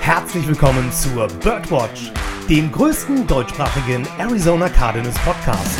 Herzlich 0.00 0.48
willkommen 0.48 0.90
zur 0.90 1.28
Birdwatch, 1.28 2.10
dem 2.48 2.72
größten 2.72 3.26
deutschsprachigen 3.26 4.08
Arizona 4.18 4.68
Cardinals 4.70 5.16
Podcast. 5.18 5.78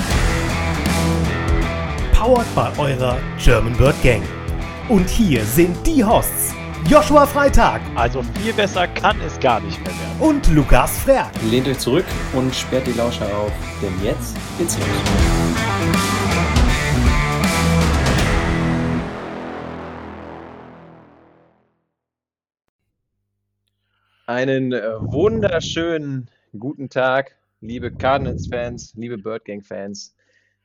Powered 2.13 2.55
by 2.55 2.69
eurer 2.79 3.17
German 3.43 3.75
Bird 3.79 4.01
Gang. 4.03 4.23
Und 4.91 5.09
hier 5.09 5.43
sind 5.45 5.75
die 5.87 6.05
Hosts 6.05 6.55
Joshua 6.87 7.27
Freitag. 7.27 7.81
Also 7.95 8.23
viel 8.41 8.53
besser 8.53 8.87
kann 8.89 9.19
es 9.23 9.41
gar 9.41 9.59
nicht 9.61 9.79
mehr 9.81 9.95
werden. 9.95 10.21
Und 10.21 10.47
Lukas 10.49 10.99
Frerk. 10.99 11.31
Lehnt 11.51 11.67
euch 11.67 11.79
zurück 11.79 12.05
und 12.35 12.55
sperrt 12.55 12.87
die 12.87 12.93
Lauscher 12.93 13.27
auf, 13.35 13.53
denn 13.81 13.95
jetzt 14.05 14.37
geht's 14.59 14.77
los. 14.77 14.87
Einen 24.31 24.73
äh, 24.73 24.93
wunderschönen 25.01 26.31
guten 26.57 26.89
Tag, 26.89 27.35
liebe 27.61 27.91
Cardinals-Fans, 27.91 28.95
liebe 28.95 29.19
Bird 29.19 29.45
Gang-Fans. 29.45 30.15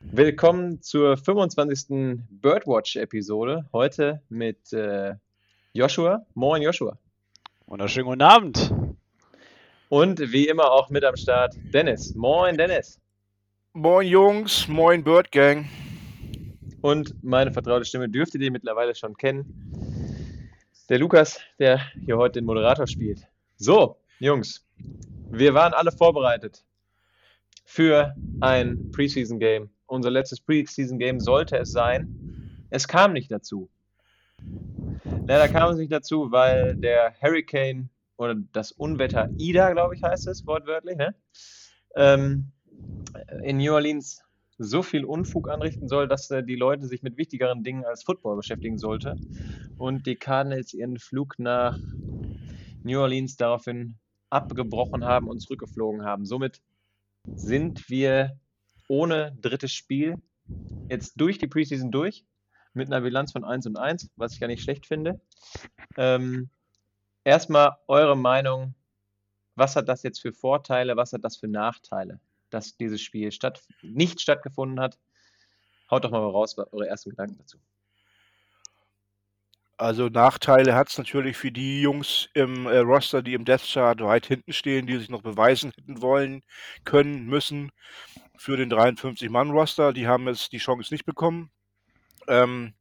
Willkommen 0.01 0.83
zur 0.83 1.17
25. 1.17 2.19
Birdwatch-Episode. 2.29 3.67
Heute 3.73 4.21
mit 4.29 4.71
äh, 4.71 5.15
Joshua. 5.73 6.27
Moin, 6.35 6.61
Joshua. 6.61 6.99
Wunderschönen 7.65 8.05
guten 8.05 8.21
Abend. 8.21 8.71
Und 9.89 10.19
wie 10.31 10.47
immer 10.47 10.71
auch 10.71 10.91
mit 10.91 11.03
am 11.03 11.17
Start 11.17 11.55
Dennis. 11.73 12.13
Moin, 12.13 12.59
Dennis. 12.59 13.01
Moin 13.73 14.07
Jungs, 14.07 14.67
moin 14.67 15.03
Bird 15.03 15.31
Gang. 15.31 15.65
Und 16.81 17.15
meine 17.23 17.51
vertraute 17.51 17.85
Stimme 17.85 18.09
dürftet 18.09 18.43
ihr 18.43 18.51
mittlerweile 18.51 18.93
schon 18.93 19.17
kennen. 19.17 20.69
Der 20.87 20.99
Lukas, 20.99 21.39
der 21.57 21.81
hier 22.05 22.17
heute 22.17 22.41
den 22.41 22.45
Moderator 22.45 22.85
spielt. 22.85 23.27
So, 23.57 23.97
Jungs, 24.19 24.65
wir 25.31 25.53
waren 25.53 25.73
alle 25.73 25.91
vorbereitet 25.91 26.65
für 27.63 28.13
ein 28.41 28.91
Preseason-Game. 28.91 29.69
Unser 29.85 30.11
letztes 30.11 30.41
Preseason-Game 30.41 31.21
sollte 31.21 31.57
es 31.57 31.71
sein. 31.71 32.67
Es 32.69 32.85
kam 32.87 33.13
nicht 33.13 33.31
dazu. 33.31 33.69
Leider 35.27 35.47
kam 35.47 35.71
es 35.71 35.77
nicht 35.77 35.91
dazu, 35.91 36.31
weil 36.31 36.75
der 36.75 37.15
Hurricane 37.21 37.89
oder 38.17 38.35
das 38.51 38.73
Unwetter 38.73 39.29
Ida, 39.37 39.71
glaube 39.71 39.95
ich, 39.95 40.03
heißt 40.03 40.27
es 40.27 40.45
wortwörtlich, 40.45 40.97
ne? 40.97 41.15
ähm, 41.95 42.51
in 43.43 43.57
New 43.57 43.73
Orleans 43.73 44.21
so 44.57 44.83
viel 44.83 45.05
Unfug 45.05 45.49
anrichten 45.49 45.87
soll, 45.87 46.09
dass 46.09 46.29
äh, 46.29 46.43
die 46.43 46.55
Leute 46.55 46.87
sich 46.87 47.03
mit 47.03 47.17
wichtigeren 47.17 47.63
Dingen 47.63 47.85
als 47.85 48.03
Football 48.03 48.35
beschäftigen 48.35 48.77
sollte 48.77 49.15
und 49.77 50.05
die 50.05 50.15
Cardinals 50.15 50.73
ihren 50.73 50.99
Flug 50.99 51.39
nach 51.39 51.79
New 52.85 53.01
Orleans 53.01 53.35
daraufhin 53.35 53.95
abgebrochen 54.29 55.03
haben 55.03 55.27
und 55.27 55.39
zurückgeflogen 55.39 56.05
haben. 56.05 56.25
Somit 56.25 56.61
sind 57.35 57.89
wir 57.89 58.39
ohne 58.87 59.35
drittes 59.41 59.73
Spiel 59.73 60.21
jetzt 60.87 61.19
durch 61.19 61.39
die 61.39 61.47
Preseason 61.47 61.91
durch 61.91 62.25
mit 62.73 62.87
einer 62.87 63.01
Bilanz 63.01 63.31
von 63.31 63.43
1 63.43 63.65
und 63.67 63.77
1, 63.77 64.11
was 64.15 64.33
ich 64.33 64.39
gar 64.39 64.47
nicht 64.47 64.61
schlecht 64.61 64.85
finde. 64.85 65.19
Ähm, 65.97 66.49
erstmal 67.23 67.77
eure 67.87 68.15
Meinung, 68.15 68.75
was 69.55 69.75
hat 69.75 69.89
das 69.89 70.03
jetzt 70.03 70.19
für 70.19 70.33
Vorteile, 70.33 70.95
was 70.95 71.13
hat 71.13 71.23
das 71.23 71.37
für 71.37 71.47
Nachteile, 71.47 72.19
dass 72.51 72.77
dieses 72.77 73.01
Spiel 73.01 73.31
statt, 73.31 73.63
nicht 73.81 74.21
stattgefunden 74.21 74.79
hat? 74.79 74.99
Haut 75.89 76.03
doch 76.03 76.11
mal 76.11 76.19
raus, 76.19 76.57
eure 76.57 76.87
ersten 76.87 77.11
Gedanken 77.11 77.37
dazu. 77.37 77.57
Also 79.77 80.07
Nachteile 80.07 80.73
hat 80.73 80.89
es 80.89 80.97
natürlich 80.97 81.35
für 81.35 81.51
die 81.51 81.81
Jungs 81.81 82.29
im 82.33 82.65
äh, 82.65 82.77
Roster, 82.77 83.21
die 83.21 83.33
im 83.33 83.43
Death 83.43 83.67
Chart 83.73 83.99
weit 84.01 84.25
hinten 84.25 84.53
stehen, 84.53 84.87
die 84.87 84.97
sich 84.97 85.09
noch 85.09 85.21
beweisen 85.21 85.71
hätten 85.75 86.01
wollen, 86.01 86.43
können, 86.85 87.25
müssen. 87.25 87.71
Für 88.37 88.55
den 88.57 88.71
53-Mann-Roster, 88.71 89.91
die 89.93 90.07
haben 90.07 90.27
jetzt 90.27 90.53
die 90.53 90.59
Chance 90.59 90.93
nicht 90.93 91.05
bekommen. 91.05 91.51
Ähm, 92.27 92.73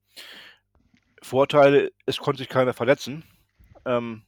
Vorteile, 1.23 1.91
es 2.07 2.19
konnte 2.19 2.39
sich 2.39 2.49
keiner 2.49 2.75
verletzen. 2.75 3.25
Ähm, 3.87 4.23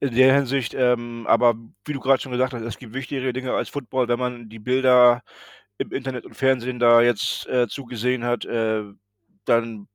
in 0.00 0.14
der 0.14 0.34
Hinsicht, 0.34 0.74
ähm, 0.74 1.26
aber 1.28 1.54
wie 1.84 1.92
du 1.92 2.00
gerade 2.00 2.22
schon 2.22 2.32
gesagt 2.32 2.52
hast, 2.52 2.62
es 2.62 2.78
gibt 2.78 2.94
wichtigere 2.94 3.32
Dinge 3.32 3.52
als 3.54 3.68
Football, 3.70 4.08
wenn 4.08 4.18
man 4.18 4.48
die 4.48 4.58
Bilder 4.58 5.22
im 5.78 5.92
Internet 5.92 6.26
und 6.26 6.34
Fernsehen 6.34 6.78
da 6.78 7.02
jetzt 7.02 7.46
äh, 7.48 7.68
zugesehen 7.68 8.24
hat, 8.24 8.44
äh, 8.44 8.84
dann 9.44 9.88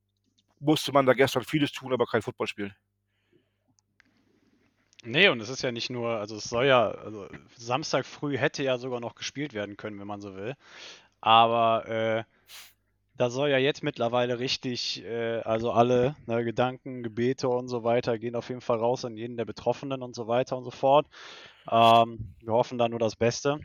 musste 0.64 0.92
man 0.92 1.06
da 1.06 1.12
gestern 1.12 1.44
vieles 1.44 1.72
tun, 1.72 1.92
aber 1.92 2.06
kein 2.06 2.22
Football 2.22 2.46
spielen. 2.46 2.74
Nee, 5.06 5.28
und 5.28 5.40
es 5.40 5.50
ist 5.50 5.62
ja 5.62 5.70
nicht 5.70 5.90
nur, 5.90 6.18
also 6.18 6.36
es 6.36 6.44
soll 6.44 6.64
ja, 6.66 6.88
also 6.90 7.28
Samstag 7.56 8.06
früh 8.06 8.38
hätte 8.38 8.62
ja 8.62 8.78
sogar 8.78 9.00
noch 9.00 9.14
gespielt 9.14 9.52
werden 9.52 9.76
können, 9.76 10.00
wenn 10.00 10.06
man 10.06 10.22
so 10.22 10.34
will. 10.34 10.54
Aber 11.20 11.86
äh, 11.88 12.24
da 13.16 13.30
soll 13.30 13.50
ja 13.50 13.58
jetzt 13.58 13.82
mittlerweile 13.82 14.38
richtig, 14.38 15.04
äh, 15.04 15.40
also 15.40 15.72
alle 15.72 16.16
ne, 16.26 16.42
Gedanken, 16.44 17.02
Gebete 17.02 17.48
und 17.48 17.68
so 17.68 17.84
weiter 17.84 18.18
gehen 18.18 18.34
auf 18.34 18.48
jeden 18.48 18.60
Fall 18.62 18.78
raus 18.78 19.04
an 19.04 19.16
jeden 19.16 19.36
der 19.36 19.44
Betroffenen 19.44 20.02
und 20.02 20.14
so 20.14 20.26
weiter 20.26 20.56
und 20.56 20.64
so 20.64 20.70
fort. 20.70 21.06
Ähm, 21.70 22.34
wir 22.40 22.54
hoffen 22.54 22.78
da 22.78 22.88
nur 22.88 22.98
das 22.98 23.16
Beste. 23.16 23.60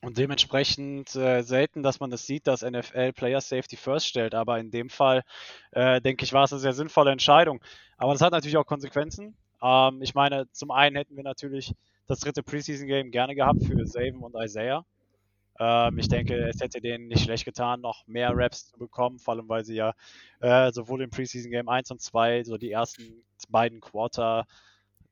Und 0.00 0.16
dementsprechend 0.16 1.14
äh, 1.16 1.42
selten, 1.42 1.82
dass 1.82 1.98
man 1.98 2.10
das 2.10 2.24
sieht, 2.24 2.46
dass 2.46 2.62
NFL 2.62 3.12
Player 3.12 3.40
Safety 3.40 3.76
First 3.76 4.06
stellt. 4.06 4.34
Aber 4.34 4.60
in 4.60 4.70
dem 4.70 4.90
Fall, 4.90 5.24
äh, 5.72 6.00
denke 6.00 6.24
ich, 6.24 6.32
war 6.32 6.44
es 6.44 6.52
eine 6.52 6.60
sehr 6.60 6.72
sinnvolle 6.72 7.10
Entscheidung. 7.10 7.60
Aber 7.96 8.12
das 8.12 8.22
hat 8.22 8.32
natürlich 8.32 8.56
auch 8.56 8.66
Konsequenzen. 8.66 9.36
Ähm, 9.60 10.00
ich 10.02 10.14
meine, 10.14 10.48
zum 10.52 10.70
einen 10.70 10.96
hätten 10.96 11.16
wir 11.16 11.24
natürlich 11.24 11.74
das 12.06 12.20
dritte 12.20 12.42
Preseason 12.42 12.86
Game 12.86 13.10
gerne 13.10 13.34
gehabt 13.34 13.64
für 13.64 13.86
Saven 13.86 14.22
und 14.22 14.34
Isaiah. 14.40 14.84
Ähm, 15.58 15.98
ich 15.98 16.08
denke, 16.08 16.48
es 16.48 16.60
hätte 16.60 16.80
denen 16.80 17.08
nicht 17.08 17.24
schlecht 17.24 17.44
getan, 17.44 17.80
noch 17.80 18.06
mehr 18.06 18.30
Raps 18.32 18.70
zu 18.70 18.78
bekommen, 18.78 19.18
vor 19.18 19.34
allem 19.34 19.48
weil 19.48 19.64
sie 19.64 19.74
ja 19.74 19.94
äh, 20.40 20.70
sowohl 20.70 21.02
im 21.02 21.10
Preseason 21.10 21.50
Game 21.50 21.68
1 21.68 21.90
und 21.90 22.00
2 22.00 22.44
so 22.44 22.56
die 22.56 22.70
ersten 22.70 23.24
beiden 23.48 23.80
Quarter 23.80 24.46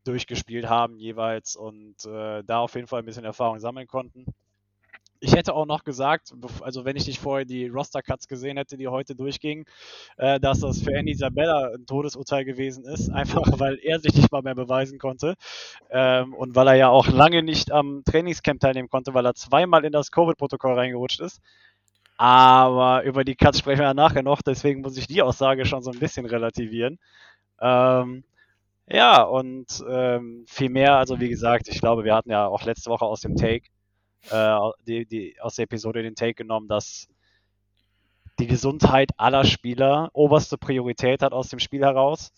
durchgespielt 0.05 0.69
haben 0.69 0.99
jeweils 0.99 1.57
und 1.57 2.05
äh, 2.07 2.45
da 2.45 2.61
auf 2.61 2.77
jeden 2.77 2.87
Fall 2.87 3.01
ein 3.01 3.07
bisschen 3.07 3.25
Erfahrung 3.25 3.59
sammeln 3.59 3.89
konnten. 3.89 4.25
Ich 5.21 5.35
hätte 5.35 5.55
auch 5.55 5.67
noch 5.67 5.85
gesagt, 5.85 6.33
also 6.61 6.85
wenn 6.85 6.97
ich 6.97 7.07
nicht 7.07 7.21
vorher 7.21 7.45
die 7.45 7.69
Roster-Cuts 7.69 8.29
gesehen 8.29 8.57
hätte, 8.57 8.77
die 8.77 8.89
heute 8.89 9.15
durchgingen, 9.15 9.65
äh, 10.17 10.39
dass 10.41 10.61
das 10.61 10.83
für 10.83 10.93
Andy 10.93 11.13
Isabella 11.13 11.71
ein 11.75 11.87
Todesurteil 11.87 12.45
gewesen 12.45 12.85
ist, 12.85 13.11
einfach 13.11 13.43
weil 13.59 13.79
er 13.83 14.01
sich 14.01 14.15
nicht 14.15 14.31
mal 14.33 14.43
mehr 14.43 14.55
beweisen 14.55 14.99
konnte 14.99 15.35
ähm, 15.91 16.35
und 16.35 16.55
weil 16.55 16.69
er 16.69 16.75
ja 16.75 16.89
auch 16.89 17.09
lange 17.09 17.43
nicht 17.43 17.73
am 17.73 18.03
Trainingscamp 18.05 18.61
teilnehmen 18.61 18.89
konnte, 18.89 19.15
weil 19.15 19.27
er 19.27 19.35
zweimal 19.35 19.85
in 19.85 19.93
das 19.93 20.11
Covid-Protokoll 20.11 20.75
reingerutscht 20.75 21.21
ist. 21.21 21.41
Aber 22.19 23.03
über 23.05 23.25
die 23.25 23.37
Cuts 23.37 23.59
sprechen 23.59 23.81
wir 23.81 23.89
ja 23.89 23.95
nachher 23.95 24.23
noch, 24.23 24.41
deswegen 24.43 24.81
muss 24.81 24.97
ich 24.97 25.07
die 25.07 25.23
Aussage 25.23 25.67
schon 25.67 25.83
so 25.83 25.91
ein 25.91 25.99
bisschen 25.99 26.25
relativieren. 26.27 26.99
Ähm, 27.61 28.25
ja, 28.89 29.23
und 29.23 29.67
ähm, 29.89 30.45
viel 30.49 30.71
mehr, 30.71 30.97
also 30.97 31.21
wie 31.21 31.29
gesagt, 31.29 31.69
ich 31.69 31.81
glaube, 31.81 32.05
wir 32.05 32.15
hatten 32.15 32.31
ja 32.31 32.47
auch 32.47 32.65
letzte 32.65 32.91
Woche 32.91 33.05
aus 33.05 33.21
dem 33.21 33.37
Take 33.37 33.69
äh, 34.31 34.59
die, 34.87 35.07
die, 35.07 35.41
aus 35.41 35.57
der 35.57 35.65
Episode 35.65 36.03
den 36.03 36.15
Take 36.15 36.35
genommen, 36.35 36.69
dass 36.69 37.09
die 38.39 38.47
Gesundheit 38.47 39.11
aller 39.17 39.45
Spieler 39.45 40.11
oberste 40.13 40.59
Priorität 40.59 41.23
hat 41.23 41.33
aus 41.33 41.49
dem 41.49 41.59
Spiel 41.59 41.83
heraus. 41.83 42.33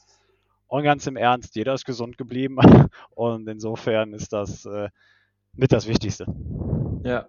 Und 0.69 0.85
ganz 0.85 1.07
im 1.07 1.17
Ernst, 1.17 1.57
jeder 1.57 1.75
ist 1.75 1.87
gesund 1.87 2.19
geblieben. 2.19 2.59
Und 3.15 3.49
insofern 3.49 4.13
ist 4.13 4.33
das 4.33 4.67
äh, 4.67 4.91
mit 5.55 5.73
das 5.73 5.89
Wichtigste. 5.89 6.27
Ja, 7.05 7.29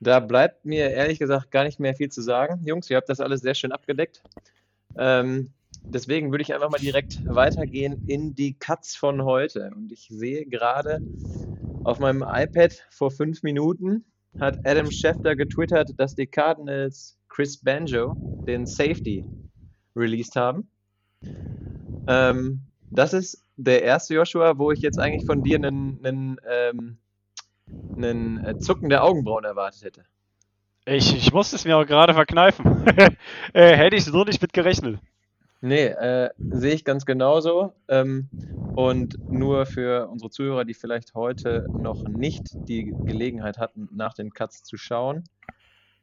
da 0.00 0.20
bleibt 0.20 0.64
mir 0.64 0.90
ehrlich 0.90 1.18
gesagt 1.18 1.50
gar 1.50 1.64
nicht 1.64 1.80
mehr 1.80 1.94
viel 1.94 2.10
zu 2.10 2.22
sagen. 2.22 2.62
Jungs, 2.64 2.88
ihr 2.90 2.96
habt 2.96 3.08
das 3.08 3.20
alles 3.20 3.40
sehr 3.40 3.54
schön 3.54 3.72
abgedeckt. 3.72 4.22
Ähm, 4.96 5.52
deswegen 5.82 6.30
würde 6.30 6.42
ich 6.42 6.54
einfach 6.54 6.70
mal 6.70 6.78
direkt 6.78 7.24
weitergehen 7.26 8.04
in 8.06 8.34
die 8.34 8.54
Cuts 8.54 8.94
von 8.94 9.24
heute. 9.24 9.70
Und 9.74 9.90
ich 9.90 10.06
sehe 10.10 10.46
gerade 10.46 11.00
auf 11.88 11.98
meinem 11.98 12.22
iPad 12.22 12.86
vor 12.90 13.10
fünf 13.10 13.42
Minuten 13.42 14.04
hat 14.38 14.58
Adam 14.66 14.90
Schefter 14.90 15.34
getwittert, 15.34 15.94
dass 15.96 16.14
die 16.14 16.26
Cardinals 16.26 17.18
Chris 17.28 17.62
Banjo, 17.62 18.14
den 18.46 18.66
Safety, 18.66 19.24
released 19.96 20.36
haben. 20.36 20.70
Ähm, 22.06 22.60
das 22.90 23.14
ist 23.14 23.42
der 23.56 23.82
erste 23.82 24.14
Joshua, 24.14 24.58
wo 24.58 24.70
ich 24.70 24.80
jetzt 24.80 24.98
eigentlich 24.98 25.24
von 25.24 25.42
dir 25.42 25.56
einen, 25.56 25.98
einen, 26.04 26.36
ähm, 26.46 26.98
einen 27.96 28.44
äh, 28.44 28.58
Zucken 28.58 28.90
der 28.90 29.02
Augenbrauen 29.02 29.44
erwartet 29.44 29.82
hätte. 29.84 30.04
Ich, 30.84 31.16
ich 31.16 31.32
musste 31.32 31.56
es 31.56 31.64
mir 31.64 31.76
auch 31.76 31.86
gerade 31.86 32.12
verkneifen. 32.12 32.86
äh, 33.54 33.76
hätte 33.76 33.96
ich 33.96 34.04
so 34.04 34.24
nicht 34.24 34.42
mit 34.42 34.52
gerechnet. 34.52 35.00
Nee, 35.60 35.86
äh, 35.86 36.30
sehe 36.50 36.74
ich 36.74 36.84
ganz 36.84 37.04
genauso. 37.04 37.72
Ähm, 37.88 38.30
und 38.74 39.18
nur 39.28 39.66
für 39.66 40.08
unsere 40.08 40.30
Zuhörer, 40.30 40.64
die 40.64 40.74
vielleicht 40.74 41.14
heute 41.14 41.68
noch 41.74 42.04
nicht 42.06 42.56
die 42.68 42.94
Gelegenheit 43.04 43.58
hatten, 43.58 43.88
nach 43.92 44.14
den 44.14 44.32
Cuts 44.32 44.62
zu 44.62 44.76
schauen. 44.76 45.24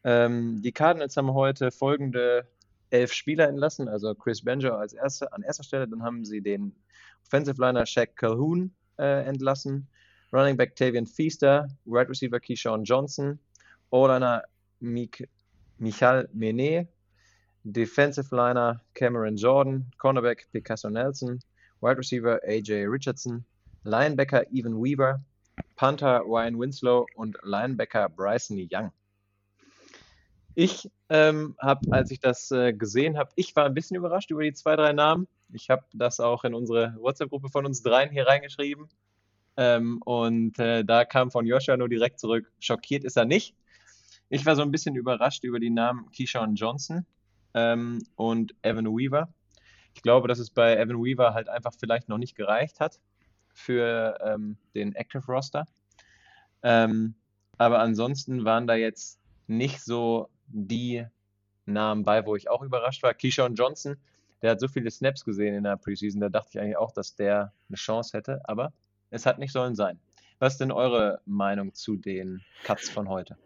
Ähm, 0.04 0.62
die 0.62 0.74
Cardinals 0.74 1.16
haben 1.16 1.34
heute 1.34 1.72
folgende 1.72 2.48
elf 2.90 3.14
Spieler 3.14 3.48
entlassen, 3.48 3.88
also 3.88 4.14
Chris 4.14 4.44
Banjo 4.44 4.76
als 4.76 4.94
erste, 4.94 5.32
an 5.34 5.42
erster 5.42 5.64
Stelle, 5.64 5.88
dann 5.88 6.04
haben 6.04 6.26
sie 6.26 6.42
den 6.42 6.76
Offensive 7.26 7.60
Liner 7.60 7.86
Shaq 7.86 8.16
Calhoun, 8.16 8.74
äh, 9.00 9.26
entlassen. 9.26 9.88
Running 10.34 10.58
Back 10.58 10.76
Tavian 10.76 11.06
Feaster, 11.06 11.68
Wide 11.86 12.10
Receiver 12.10 12.40
Keyshawn 12.40 12.84
Johnson, 12.84 13.40
O-Liner 13.90 14.44
Mik 14.82 15.30
Michal 15.78 16.28
Mene, 16.34 16.88
Defensive 17.72 18.36
Liner 18.36 18.80
Cameron 18.94 19.36
Jordan, 19.36 19.92
Cornerback 19.98 20.46
Picasso 20.52 20.90
Nelson, 20.90 21.40
Wide 21.82 21.98
Receiver 21.98 22.40
AJ 22.48 22.88
Richardson, 22.88 23.44
Linebacker 23.84 24.46
Evan 24.52 24.82
Weaver, 24.82 25.20
Panther 25.76 26.22
Ryan 26.26 26.60
Winslow 26.60 27.08
und 27.16 27.38
Linebacker 27.44 28.10
Bryson 28.10 28.58
Young. 28.72 28.92
Ich 30.54 30.90
ähm, 31.10 31.56
habe, 31.60 31.92
als 31.92 32.12
ich 32.12 32.20
das 32.20 32.50
äh, 32.52 32.72
gesehen 32.72 33.18
habe, 33.18 33.32
ich 33.36 33.56
war 33.56 33.66
ein 33.66 33.74
bisschen 33.74 33.98
überrascht 33.98 34.32
über 34.32 34.44
die 34.44 34.54
zwei, 34.54 34.76
drei 34.76 34.94
Namen. 34.94 35.28
Ich 35.52 35.70
habe 35.70 35.84
das 35.94 36.20
auch 36.20 36.44
in 36.46 36.54
unsere 36.54 36.96
WhatsApp-Gruppe 37.00 37.50
von 37.50 37.66
uns 37.66 37.82
dreien 37.82 38.10
hier 38.10 38.26
reingeschrieben. 38.26 38.88
Ähm, 39.58 40.02
und 40.06 40.58
äh, 40.60 40.84
da 40.86 41.04
kam 41.04 41.32
von 41.32 41.46
Joshua 41.46 41.78
nur 41.78 41.90
direkt 41.90 42.20
zurück, 42.20 42.52
schockiert 42.60 43.04
ist 43.04 43.18
er 43.18 43.26
nicht. 43.26 43.56
Ich 44.30 44.46
war 44.46 44.56
so 44.56 44.62
ein 44.62 44.72
bisschen 44.72 44.96
überrascht 44.96 45.44
über 45.44 45.60
die 45.60 45.70
Namen 45.70 46.10
Keyshawn 46.12 46.56
Johnson 46.56 47.06
ähm, 47.56 48.06
und 48.16 48.54
Evan 48.62 48.86
Weaver. 48.86 49.34
Ich 49.96 50.04
glaube, 50.04 50.28
dass 50.28 50.40
es 50.40 50.52
bei 50.52 50.78
Evan 50.78 51.04
Weaver 51.04 51.34
halt 51.34 51.50
einfach 51.50 51.74
vielleicht 51.74 52.10
noch 52.10 52.18
nicht 52.20 52.36
gereicht 52.36 52.80
hat 52.80 53.00
für 53.54 54.20
ähm, 54.22 54.58
den 54.76 54.94
Active 54.94 55.26
Roster. 55.26 55.66
Ähm, 56.62 57.16
aber 57.58 57.80
ansonsten 57.80 58.44
waren 58.44 58.68
da 58.68 58.76
jetzt 58.76 59.20
nicht 59.48 59.82
so 59.82 60.30
die 60.48 61.06
Namen 61.66 62.04
bei, 62.04 62.26
wo 62.26 62.36
ich 62.36 62.50
auch 62.50 62.62
überrascht 62.62 63.02
war. 63.02 63.14
Keyshawn 63.14 63.56
Johnson, 63.56 63.96
der 64.42 64.52
hat 64.52 64.60
so 64.60 64.68
viele 64.68 64.92
Snaps 64.92 65.24
gesehen 65.24 65.56
in 65.56 65.64
der 65.64 65.78
Preseason, 65.78 66.20
da 66.20 66.30
dachte 66.30 66.50
ich 66.54 66.60
eigentlich 66.60 66.78
auch, 66.78 66.92
dass 66.92 67.16
der 67.16 67.54
eine 67.70 67.78
Chance 67.78 68.18
hätte, 68.18 68.42
aber 68.44 68.74
es 69.10 69.26
hat 69.26 69.40
nicht 69.40 69.54
sollen 69.54 69.76
sein. 69.76 70.00
Was 70.40 70.54
ist 70.54 70.60
denn 70.60 70.72
eure 70.72 71.22
Meinung 71.26 71.74
zu 71.74 71.96
den 71.96 72.44
Cuts 72.64 72.90
von 72.90 73.08
heute? 73.08 73.38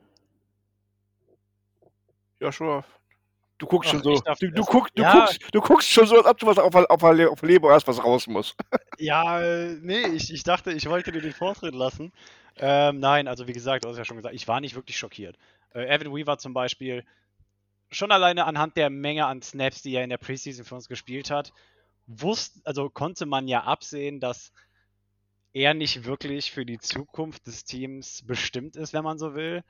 Joshua, 2.39 2.83
du 3.59 3.67
guckst 3.67 3.89
Ach, 3.89 4.01
schon 4.01 4.03
so, 4.03 4.21
du, 4.39 4.51
du, 4.51 4.63
guck, 4.65 4.94
du, 4.95 5.03
Ja. 5.03 5.13
guckst, 5.13 5.39
du 5.51 5.61
guckst 5.61 5.89
schon 5.89 6.07
so, 6.07 6.17
als 6.17 6.25
ob 6.25 6.38
du 6.39 6.47
was 6.47 6.57
auf, 6.57 6.73
auf, 6.75 7.03
auf 7.03 7.41
Leber 7.44 7.71
hast, 7.73 7.88
was 7.88 8.03
raus 8.03 8.27
muss. 8.27 8.56
Ja, 9.01 9.39
nee, 9.79 10.07
ich, 10.07 10.33
ich 10.33 10.44
dachte, 10.44 10.73
ich 10.73 10.89
wollte 10.89 11.13
dir 11.13 11.21
den 11.21 11.31
Vortritt 11.31 11.73
lassen. 11.73 12.11
Ähm, 12.57 13.00
nein, 13.00 13.29
also 13.29 13.47
wie 13.47 13.53
gesagt, 13.53 13.85
du 13.85 13.89
hast 13.89 13.97
ja 13.97 14.03
schon 14.03 14.17
gesagt, 14.17 14.35
ich 14.35 14.47
war 14.50 14.59
nicht 14.59 14.75
wirklich 14.75 14.97
schockiert. 14.97 15.38
Äh, 15.73 15.85
Evan 15.85 16.13
Weaver 16.13 16.38
zum 16.38 16.53
Beispiel, 16.53 17.06
schon 17.91 18.11
alleine 18.11 18.45
anhand 18.45 18.75
der 18.75 18.89
Menge 18.89 19.25
an 19.25 19.41
Snaps, 19.41 19.81
die 19.81 19.94
er 19.95 20.03
in 20.03 20.09
der 20.09 20.17
Preseason 20.17 20.65
für 20.65 20.75
uns 20.75 20.89
gespielt 20.89 21.31
hat, 21.31 21.53
wusste, 22.07 22.59
also 22.65 22.89
konnte 22.89 23.25
man 23.25 23.47
ja 23.47 23.63
absehen, 23.63 24.19
dass 24.19 24.51
er 25.53 25.73
nicht 25.73 26.03
wirklich 26.03 26.51
für 26.51 26.65
die 26.65 26.77
Zukunft 26.77 27.47
des 27.47 27.63
Teams 27.63 28.23
bestimmt 28.25 28.75
ist, 28.75 28.94
wenn 28.94 29.03
man 29.05 29.17
so 29.17 29.33
will. 29.33 29.63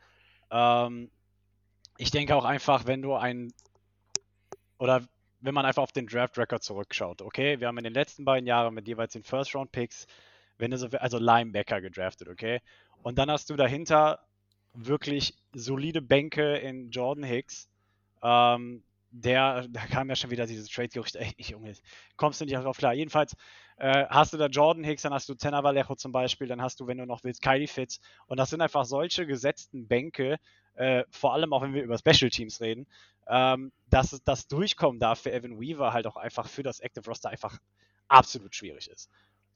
Ähm, 0.50 1.12
ich 1.98 2.12
denke 2.12 2.36
auch 2.36 2.46
einfach, 2.46 2.88
wenn 2.88 3.02
du 3.02 3.14
ein 3.14 3.54
oder 4.80 5.08
wenn 5.42 5.54
man 5.54 5.66
einfach 5.66 5.84
auf 5.84 5.92
den 5.92 6.08
Draft 6.08 6.38
Record 6.38 6.64
zurückschaut, 6.64 7.22
okay, 7.22 7.60
wir 7.60 7.68
haben 7.68 7.78
in 7.78 7.84
den 7.84 7.94
letzten 7.94 8.26
beiden 8.26 8.48
Jahren 8.48 8.74
mit 8.74 8.88
jeweils 8.88 9.14
den 9.14 9.24
First 9.24 9.56
Round 9.56 9.72
Picks, 9.72 10.08
wenn 10.58 10.72
du 10.72 10.78
so, 10.78 10.88
also 10.88 11.20
Linebacker 11.20 11.80
gedraftet, 11.82 12.28
okay, 12.28 12.62
und 13.04 13.18
dann 13.18 13.30
hast 13.30 13.50
du 13.50 13.56
dahinter 13.56 14.20
wirklich 14.74 15.38
solide 15.54 16.02
Bänke 16.02 16.58
in 16.58 16.90
Jordan 16.92 17.24
Hicks, 17.24 17.70
ähm, 18.24 18.84
der, 19.12 19.68
da 19.70 19.86
kam 19.88 20.10
ja 20.10 20.16
schon 20.16 20.32
wieder 20.32 20.46
dieses 20.46 20.70
Trade-Gerücht, 20.70 21.16
ey, 21.16 21.34
Junge, 21.38 21.74
kommst 22.16 22.42
du 22.42 22.46
nicht 22.46 22.56
drauf 22.56 22.78
klar. 22.78 22.94
Jedenfalls 22.94 23.36
äh, 23.78 24.06
hast 24.10 24.34
du 24.34 24.38
da 24.38 24.48
Jordan 24.48 24.84
Hicks, 24.84 25.02
dann 25.04 25.14
hast 25.14 25.30
du 25.30 25.36
Tenor 25.36 25.64
Vallejo 25.64 25.96
zum 25.96 26.12
Beispiel, 26.12 26.48
dann 26.48 26.62
hast 26.62 26.80
du, 26.80 26.88
wenn 26.88 26.98
du 26.98 27.06
noch 27.06 27.24
willst, 27.24 27.42
Kylie 27.42 27.68
Fitz. 27.68 28.00
Und 28.28 28.38
das 28.38 28.50
sind 28.50 28.62
einfach 28.62 28.86
solche 28.86 29.26
gesetzten 29.26 29.88
Bänke, 29.88 30.38
äh, 30.76 31.04
vor 31.10 31.34
allem 31.34 31.54
auch 31.54 31.62
wenn 31.62 31.74
wir 31.74 31.84
über 31.84 31.98
Special 31.98 32.30
Teams 32.30 32.62
reden, 32.62 32.88
ähm, 33.28 33.72
dass 33.90 34.20
das 34.24 34.48
Durchkommen 34.48 35.00
da 35.00 35.16
für 35.16 35.32
Evan 35.32 35.60
Weaver 35.60 35.94
halt 35.94 36.08
auch 36.08 36.18
einfach 36.18 36.48
für 36.48 36.64
das 36.64 36.80
Active 36.80 37.06
Roster 37.06 37.30
einfach 37.30 37.58
absolut 38.08 38.56
schwierig 38.56 38.90
ist. 38.90 39.10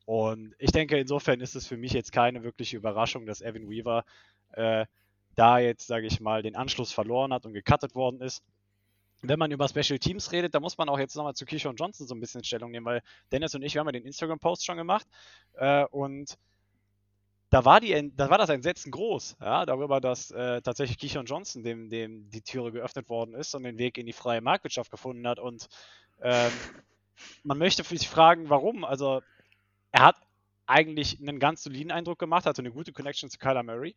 Und 0.05 0.53
ich 0.59 0.71
denke, 0.71 0.97
insofern 0.97 1.39
ist 1.39 1.55
es 1.55 1.67
für 1.67 1.77
mich 1.77 1.93
jetzt 1.93 2.11
keine 2.11 2.43
wirkliche 2.43 2.77
Überraschung, 2.77 3.25
dass 3.25 3.41
Evan 3.41 3.69
Weaver 3.69 4.03
äh, 4.51 4.85
da 5.35 5.59
jetzt, 5.59 5.87
sage 5.87 6.07
ich 6.07 6.19
mal, 6.19 6.43
den 6.43 6.55
Anschluss 6.55 6.91
verloren 6.91 7.33
hat 7.33 7.45
und 7.45 7.53
gecuttet 7.53 7.95
worden 7.95 8.21
ist. 8.21 8.43
Wenn 9.23 9.39
man 9.39 9.51
über 9.51 9.67
Special 9.67 9.97
Teams 9.99 10.31
redet, 10.31 10.53
da 10.53 10.59
muss 10.59 10.77
man 10.77 10.89
auch 10.89 10.99
jetzt 10.99 11.15
nochmal 11.15 11.33
zu 11.33 11.45
Keyshawn 11.45 11.75
Johnson 11.75 12.05
so 12.07 12.13
ein 12.13 12.19
bisschen 12.19 12.43
Stellung 12.43 12.71
nehmen, 12.71 12.85
weil 12.85 13.01
Dennis 13.31 13.55
und 13.55 13.63
ich, 13.63 13.73
wir 13.73 13.79
haben 13.79 13.87
ja 13.87 13.93
den 13.93 14.05
Instagram-Post 14.05 14.65
schon 14.65 14.77
gemacht 14.77 15.07
äh, 15.53 15.85
und 15.85 16.37
da 17.53 17.63
war, 17.65 17.79
die, 17.79 18.11
da 18.15 18.31
war 18.31 18.39
das 18.39 18.49
Entsetzen 18.49 18.91
groß, 18.91 19.37
ja, 19.39 19.65
darüber, 19.67 20.01
dass 20.01 20.31
äh, 20.31 20.61
tatsächlich 20.63 20.97
Keyshawn 20.97 21.27
Johnson 21.27 21.61
dem, 21.61 21.87
dem 21.87 22.27
die 22.31 22.41
Türe 22.41 22.71
geöffnet 22.71 23.09
worden 23.09 23.35
ist 23.35 23.53
und 23.53 23.61
den 23.61 23.77
Weg 23.77 23.99
in 23.99 24.07
die 24.07 24.13
freie 24.13 24.41
Marktwirtschaft 24.41 24.89
gefunden 24.89 25.27
hat. 25.27 25.37
Und 25.37 25.67
ähm, 26.21 26.51
man 27.43 27.59
möchte 27.59 27.83
sich 27.83 28.09
fragen, 28.09 28.49
warum. 28.49 28.83
Also 28.83 29.21
er 29.91 30.03
hat 30.03 30.15
eigentlich 30.65 31.19
einen 31.19 31.39
ganz 31.39 31.61
soliden 31.61 31.91
Eindruck 31.91 32.17
gemacht, 32.17 32.47
hatte 32.47 32.63
eine 32.63 32.71
gute 32.71 32.91
Connection 32.91 33.29
zu 33.29 33.37
Kyler 33.37 33.61
Murray. 33.61 33.95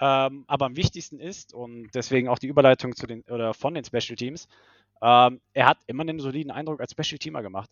Ähm, 0.00 0.44
aber 0.46 0.66
am 0.66 0.76
wichtigsten 0.76 1.20
ist, 1.20 1.54
und 1.54 1.90
deswegen 1.94 2.28
auch 2.28 2.38
die 2.38 2.48
Überleitung 2.48 2.94
zu 2.94 3.06
den 3.06 3.22
oder 3.22 3.54
von 3.54 3.74
den 3.74 3.84
Special 3.84 4.16
Teams, 4.16 4.48
ähm, 5.02 5.40
er 5.52 5.66
hat 5.66 5.78
immer 5.86 6.02
einen 6.02 6.20
soliden 6.20 6.50
Eindruck 6.50 6.80
als 6.80 6.92
Special 6.92 7.18
Teamer 7.18 7.42
gemacht. 7.42 7.70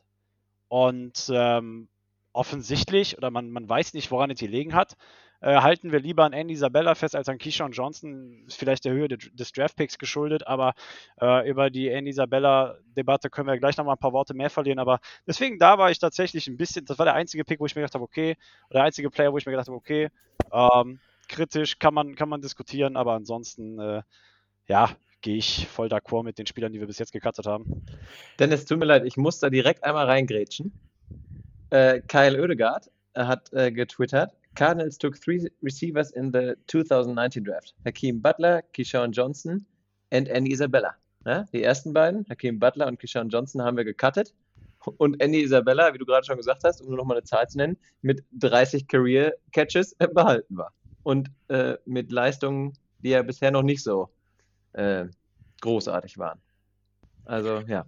Und 0.69 1.31
ähm, 1.33 1.89
offensichtlich, 2.33 3.17
oder 3.17 3.31
man, 3.31 3.51
man 3.51 3.69
weiß 3.69 3.95
nicht, 3.95 4.11
woran 4.11 4.31
es 4.31 4.41
gelegen 4.41 4.75
hat, 4.75 4.97
äh, 5.41 5.61
halten 5.61 5.93
wir 5.93 6.01
lieber 6.01 6.25
an 6.25 6.33
Andy 6.33 6.55
Isabella 6.55 6.95
fest 6.95 7.15
als 7.15 7.29
an 7.29 7.39
Keyshawn 7.39 7.73
Johnson. 7.73 8.45
Ist 8.47 8.59
vielleicht 8.59 8.85
der 8.85 8.93
Höhe 8.93 9.09
de, 9.09 9.19
des 9.19 9.53
Draftpicks 9.53 9.99
geschuldet, 9.99 10.47
aber 10.47 10.75
äh, 11.21 11.49
über 11.49 11.71
die 11.71 11.89
Andy 11.89 12.11
Isabella-Debatte 12.11 13.31
können 13.31 13.49
wir 13.49 13.59
gleich 13.59 13.77
nochmal 13.77 13.97
ein 13.97 14.01
paar 14.01 14.13
Worte 14.13 14.35
mehr 14.35 14.51
verlieren. 14.51 14.79
Aber 14.79 15.01
deswegen, 15.27 15.59
da 15.59 15.79
war 15.79 15.91
ich 15.91 15.99
tatsächlich 15.99 16.47
ein 16.47 16.57
bisschen, 16.57 16.87
das 16.87 16.99
war 16.99 17.05
der 17.05 17.15
einzige 17.15 17.45
Pick, 17.45 17.61
wo 17.61 17.67
ich 17.67 17.75
mir 17.75 17.83
gedacht 17.83 17.95
habe, 17.95 18.05
okay, 18.05 18.37
oder 18.71 18.79
der 18.79 18.85
einzige 18.85 19.11
Player, 19.11 19.33
wo 19.33 19.39
ich 19.39 19.47
mir 19.47 19.53
gedacht 19.53 19.69
habe, 19.69 19.77
okay, 19.77 20.09
ähm, 20.51 20.99
kritisch 21.29 21.79
kann 21.79 21.95
man, 21.95 22.15
kann 22.15 22.29
man 22.29 22.41
diskutieren, 22.41 22.97
aber 22.97 23.13
ansonsten, 23.13 23.79
äh, 23.79 24.03
ja, 24.67 24.91
gehe 25.21 25.37
ich 25.37 25.67
voll 25.69 25.89
d'accord 25.89 26.25
mit 26.25 26.39
den 26.39 26.47
Spielern, 26.47 26.73
die 26.73 26.81
wir 26.81 26.87
bis 26.87 26.99
jetzt 26.99 27.13
gecuttet 27.13 27.47
haben. 27.47 27.85
Dennis, 28.39 28.67
tut 28.67 28.79
mir 28.79 28.85
leid, 28.85 29.05
ich 29.05 29.17
muss 29.17 29.39
da 29.39 29.49
direkt 29.51 29.83
einmal 29.85 30.07
reingrätschen. 30.07 30.73
Äh, 31.71 32.01
Kyle 32.03 32.41
Oedegaard 32.41 32.91
hat 33.15 33.53
äh, 33.53 33.73
getwittert, 33.73 34.37
Cardinals 34.55 34.99
took 34.99 35.21
three 35.21 35.51
receivers 35.63 36.11
in 36.13 36.33
the 36.33 36.55
2019 36.69 37.45
draft. 37.45 37.75
Hakeem 37.85 38.23
Butler, 38.23 38.63
Keyshawn 38.73 39.13
Johnson 39.13 39.67
and 40.11 40.29
Andy 40.29 40.53
Isabella. 40.53 40.95
Ja, 41.27 41.45
die 41.53 41.63
ersten 41.63 41.93
beiden, 41.93 42.27
Hakeem 42.29 42.59
Butler 42.59 42.87
und 42.87 43.01
Keyshawn 43.01 43.31
Johnson, 43.31 43.63
haben 43.63 43.77
wir 43.77 43.85
gecuttet. 43.85 44.35
Und 44.99 45.21
Andy 45.21 45.43
Isabella, 45.43 45.95
wie 45.95 45.99
du 45.99 46.05
gerade 46.05 46.27
schon 46.27 46.37
gesagt 46.37 46.63
hast, 46.65 46.83
um 46.83 46.89
nur 46.89 46.99
noch 46.99 47.07
mal 47.07 47.15
eine 47.15 47.25
Zahl 47.25 47.49
zu 47.49 47.57
nennen, 47.57 47.79
mit 48.03 48.23
30 48.33 48.87
Career 48.87 49.33
Catches 49.53 49.95
behalten 50.13 50.57
war. 50.57 50.73
Und 51.05 51.31
äh, 51.49 51.75
mit 51.85 52.11
Leistungen, 52.11 52.73
die 52.99 53.11
ja 53.11 53.23
bisher 53.23 53.53
noch 53.53 53.63
nicht 53.63 53.85
so 53.85 54.11
äh, 54.73 55.05
großartig 55.61 56.19
waren. 56.19 56.41
Also, 57.25 57.61
ja. 57.61 57.87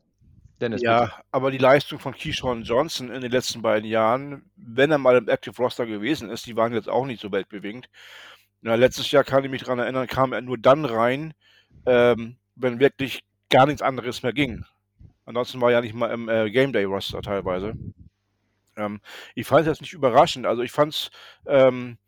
Dennis, 0.60 0.80
bitte. 0.80 0.92
Ja, 0.92 1.12
aber 1.30 1.50
die 1.50 1.58
Leistung 1.58 1.98
von 1.98 2.14
Keyshawn 2.14 2.62
Johnson 2.62 3.10
in 3.10 3.20
den 3.20 3.30
letzten 3.30 3.60
beiden 3.60 3.88
Jahren, 3.88 4.50
wenn 4.56 4.90
er 4.90 4.98
mal 4.98 5.16
im 5.16 5.28
Active 5.28 5.56
Roster 5.56 5.86
gewesen 5.86 6.30
ist, 6.30 6.46
die 6.46 6.56
waren 6.56 6.72
jetzt 6.72 6.88
auch 6.88 7.04
nicht 7.04 7.20
so 7.20 7.32
weltbewegend. 7.32 7.88
Na, 8.62 8.74
letztes 8.74 9.10
Jahr 9.10 9.24
kann 9.24 9.44
ich 9.44 9.50
mich 9.50 9.62
daran 9.62 9.78
erinnern, 9.78 10.06
kam 10.06 10.32
er 10.32 10.40
nur 10.40 10.56
dann 10.56 10.84
rein, 10.84 11.34
ähm, 11.84 12.36
wenn 12.54 12.80
wirklich 12.80 13.22
gar 13.50 13.66
nichts 13.66 13.82
anderes 13.82 14.22
mehr 14.22 14.32
ging. 14.32 14.64
Ansonsten 15.26 15.60
war 15.60 15.70
er 15.70 15.78
ja 15.78 15.80
nicht 15.82 15.94
mal 15.94 16.10
im 16.10 16.28
äh, 16.28 16.50
Game 16.50 16.72
Day 16.72 16.84
Roster 16.84 17.20
teilweise. 17.20 17.74
Ähm, 18.76 19.00
ich 19.34 19.46
fand 19.46 19.62
es 19.62 19.66
jetzt 19.66 19.80
nicht 19.80 19.92
überraschend. 19.92 20.46
Also 20.46 20.62
ich 20.62 20.72
fand 20.72 20.94
es 20.94 21.10
ähm, 21.46 21.98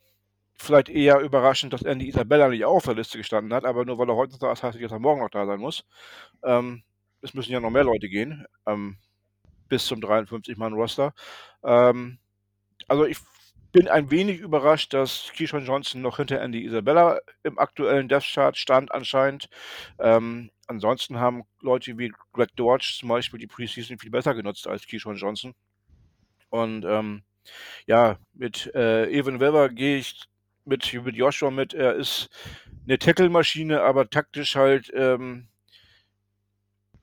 vielleicht 0.58 0.88
eher 0.88 1.20
überraschend, 1.20 1.72
dass 1.72 1.82
Andy 1.82 2.08
Isabella 2.08 2.48
nicht 2.48 2.64
auch 2.64 2.76
auf 2.76 2.84
der 2.84 2.94
Liste 2.94 3.18
gestanden 3.18 3.54
hat, 3.54 3.64
aber 3.64 3.84
nur 3.84 3.98
weil 3.98 4.08
er 4.10 4.16
heute 4.16 4.38
da 4.38 4.52
ist, 4.52 4.62
heißt 4.62 4.74
nicht, 4.74 4.84
dass 4.84 4.92
er 4.92 4.98
morgen 4.98 5.20
noch 5.20 5.30
da 5.30 5.46
sein 5.46 5.60
muss. 5.60 5.84
Ähm, 6.42 6.82
es 7.22 7.34
müssen 7.34 7.52
ja 7.52 7.60
noch 7.60 7.70
mehr 7.70 7.84
Leute 7.84 8.08
gehen, 8.08 8.46
ähm, 8.66 8.98
bis 9.68 9.86
zum 9.86 10.00
53-Mann-Roster. 10.00 11.14
Ähm, 11.64 12.18
also 12.88 13.04
ich 13.06 13.18
bin 13.72 13.88
ein 13.88 14.10
wenig 14.10 14.40
überrascht, 14.40 14.94
dass 14.94 15.30
Keyshawn 15.36 15.64
Johnson 15.64 16.02
noch 16.02 16.16
hinter 16.16 16.40
Andy 16.40 16.64
Isabella 16.64 17.18
im 17.42 17.58
aktuellen 17.58 18.08
Death 18.08 18.24
Chart 18.24 18.56
stand 18.56 18.92
anscheinend. 18.92 19.48
Ähm, 19.98 20.50
ansonsten 20.66 21.18
haben 21.18 21.44
Leute 21.60 21.98
wie 21.98 22.12
Greg 22.32 22.54
Dortch 22.56 22.98
zum 22.98 23.10
Beispiel 23.10 23.38
die 23.38 23.46
Preseason 23.46 23.98
viel 23.98 24.10
besser 24.10 24.34
genutzt 24.34 24.66
als 24.66 24.86
Keyshawn 24.86 25.16
Johnson. 25.16 25.54
Und 26.50 26.84
ähm, 26.84 27.22
ja, 27.86 28.18
mit 28.32 28.72
äh, 28.74 29.10
Evan 29.10 29.40
Weber 29.40 29.68
gehe 29.68 29.98
ich 29.98 30.28
mit, 30.68 30.92
mit 31.04 31.16
Joshua 31.16 31.50
mit. 31.50 31.74
Er 31.74 31.94
ist 31.94 32.28
eine 32.86 32.98
Tackle-Maschine, 32.98 33.82
aber 33.82 34.08
taktisch 34.10 34.56
halt 34.56 34.90
ähm, 34.94 35.48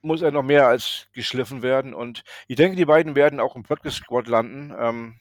muss 0.02 0.22
er 0.22 0.32
noch 0.32 0.44
mehr 0.44 0.68
als 0.68 1.08
geschliffen 1.14 1.62
werden. 1.64 1.94
Und 1.94 2.24
ich 2.48 2.56
denke, 2.56 2.78
die 2.78 2.86
beiden 2.86 3.16
werden 3.16 3.40
auch 3.40 3.56
im 3.56 3.64
Practice 3.64 3.96
Squad 3.96 4.28
landen. 4.28 4.74
Ähm, 4.80 5.20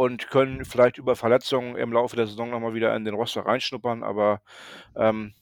und 0.00 0.30
können 0.30 0.64
vielleicht 0.64 0.96
über 0.96 1.14
Verletzungen 1.14 1.76
im 1.76 1.92
Laufe 1.92 2.16
der 2.16 2.26
Saison 2.26 2.48
nochmal 2.48 2.72
wieder 2.72 2.96
in 2.96 3.04
den 3.04 3.12
Roster 3.12 3.42
reinschnuppern, 3.42 4.02
aber 4.02 4.40
ähm, 4.96 5.34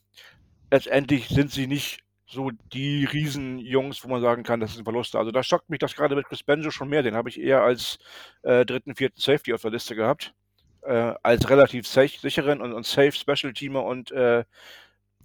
letztendlich 0.69 1.28
sind 1.28 1.52
sie 1.52 1.69
nicht 1.69 2.00
so 2.26 2.50
die 2.73 3.05
Riesenjungs, 3.05 4.02
wo 4.05 4.09
man 4.09 4.21
sagen 4.21 4.43
kann, 4.43 4.59
das 4.59 4.73
ist 4.73 4.78
ein 4.78 4.85
Verlust. 4.85 5.14
Also 5.14 5.31
da 5.31 5.45
schockt 5.45 5.71
mich 5.71 5.78
das 5.78 5.95
gerade 5.95 6.17
mit 6.17 6.26
Chris 6.26 6.43
Benjo 6.43 6.73
schon 6.73 6.88
mehr. 6.88 7.05
Den 7.05 7.14
habe 7.14 7.28
ich 7.28 7.40
eher 7.40 7.62
als 7.62 7.99
äh, 8.43 8.67
dritten, 8.67 8.97
vierten 8.97 9.21
Safety 9.21 9.55
auf 9.55 9.62
der 9.62 9.71
Liste 9.71 9.95
gehabt. 9.95 10.35
Äh, 10.82 11.14
als 11.23 11.50
relativ 11.50 11.87
sicheren 11.87 12.61
und, 12.61 12.73
und 12.73 12.87
safe 12.87 13.12
Special 13.12 13.52
Teamer 13.52 13.85
und 13.85 14.11
äh, 14.12 14.44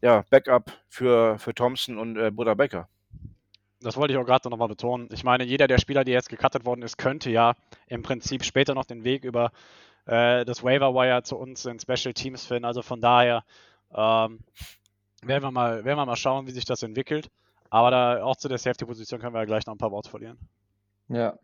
ja, 0.01 0.25
Backup 0.29 0.71
für, 0.89 1.37
für 1.39 1.53
Thompson 1.53 1.97
und 1.97 2.17
äh, 2.17 2.31
Buddha 2.31 2.53
Becker. 2.55 2.89
Das 3.79 3.97
wollte 3.97 4.13
ich 4.13 4.19
auch 4.19 4.25
gerade 4.25 4.49
nochmal 4.49 4.67
betonen. 4.67 5.09
Ich 5.11 5.23
meine, 5.23 5.43
jeder 5.43 5.67
der 5.67 5.77
Spieler, 5.77 6.03
der 6.03 6.13
jetzt 6.15 6.29
gecuttet 6.29 6.65
worden 6.65 6.81
ist, 6.81 6.97
könnte 6.97 7.29
ja 7.29 7.53
im 7.87 8.01
Prinzip 8.01 8.43
später 8.43 8.73
noch 8.73 8.85
den 8.85 9.03
Weg 9.03 9.23
über 9.23 9.51
äh, 10.05 10.43
das 10.45 10.63
Waiver 10.63 10.93
Wire 10.93 11.23
zu 11.23 11.37
uns 11.37 11.65
in 11.65 11.79
Special 11.79 12.13
Teams 12.13 12.45
finden. 12.45 12.65
Also 12.65 12.81
von 12.81 12.99
daher 12.99 13.43
ähm, 13.93 14.39
werden, 15.21 15.43
wir 15.43 15.51
mal, 15.51 15.85
werden 15.85 15.97
wir 15.97 16.05
mal 16.05 16.15
schauen, 16.15 16.47
wie 16.47 16.51
sich 16.51 16.65
das 16.65 16.83
entwickelt. 16.83 17.29
Aber 17.69 17.91
da 17.91 18.23
auch 18.23 18.35
zu 18.35 18.47
der 18.47 18.57
Safety-Position 18.57 19.19
können 19.19 19.33
wir 19.33 19.39
ja 19.39 19.45
gleich 19.45 19.65
noch 19.65 19.75
ein 19.75 19.79
paar 19.79 19.91
Worte 19.91 20.09
verlieren. 20.09 20.37
Ja. 21.09 21.37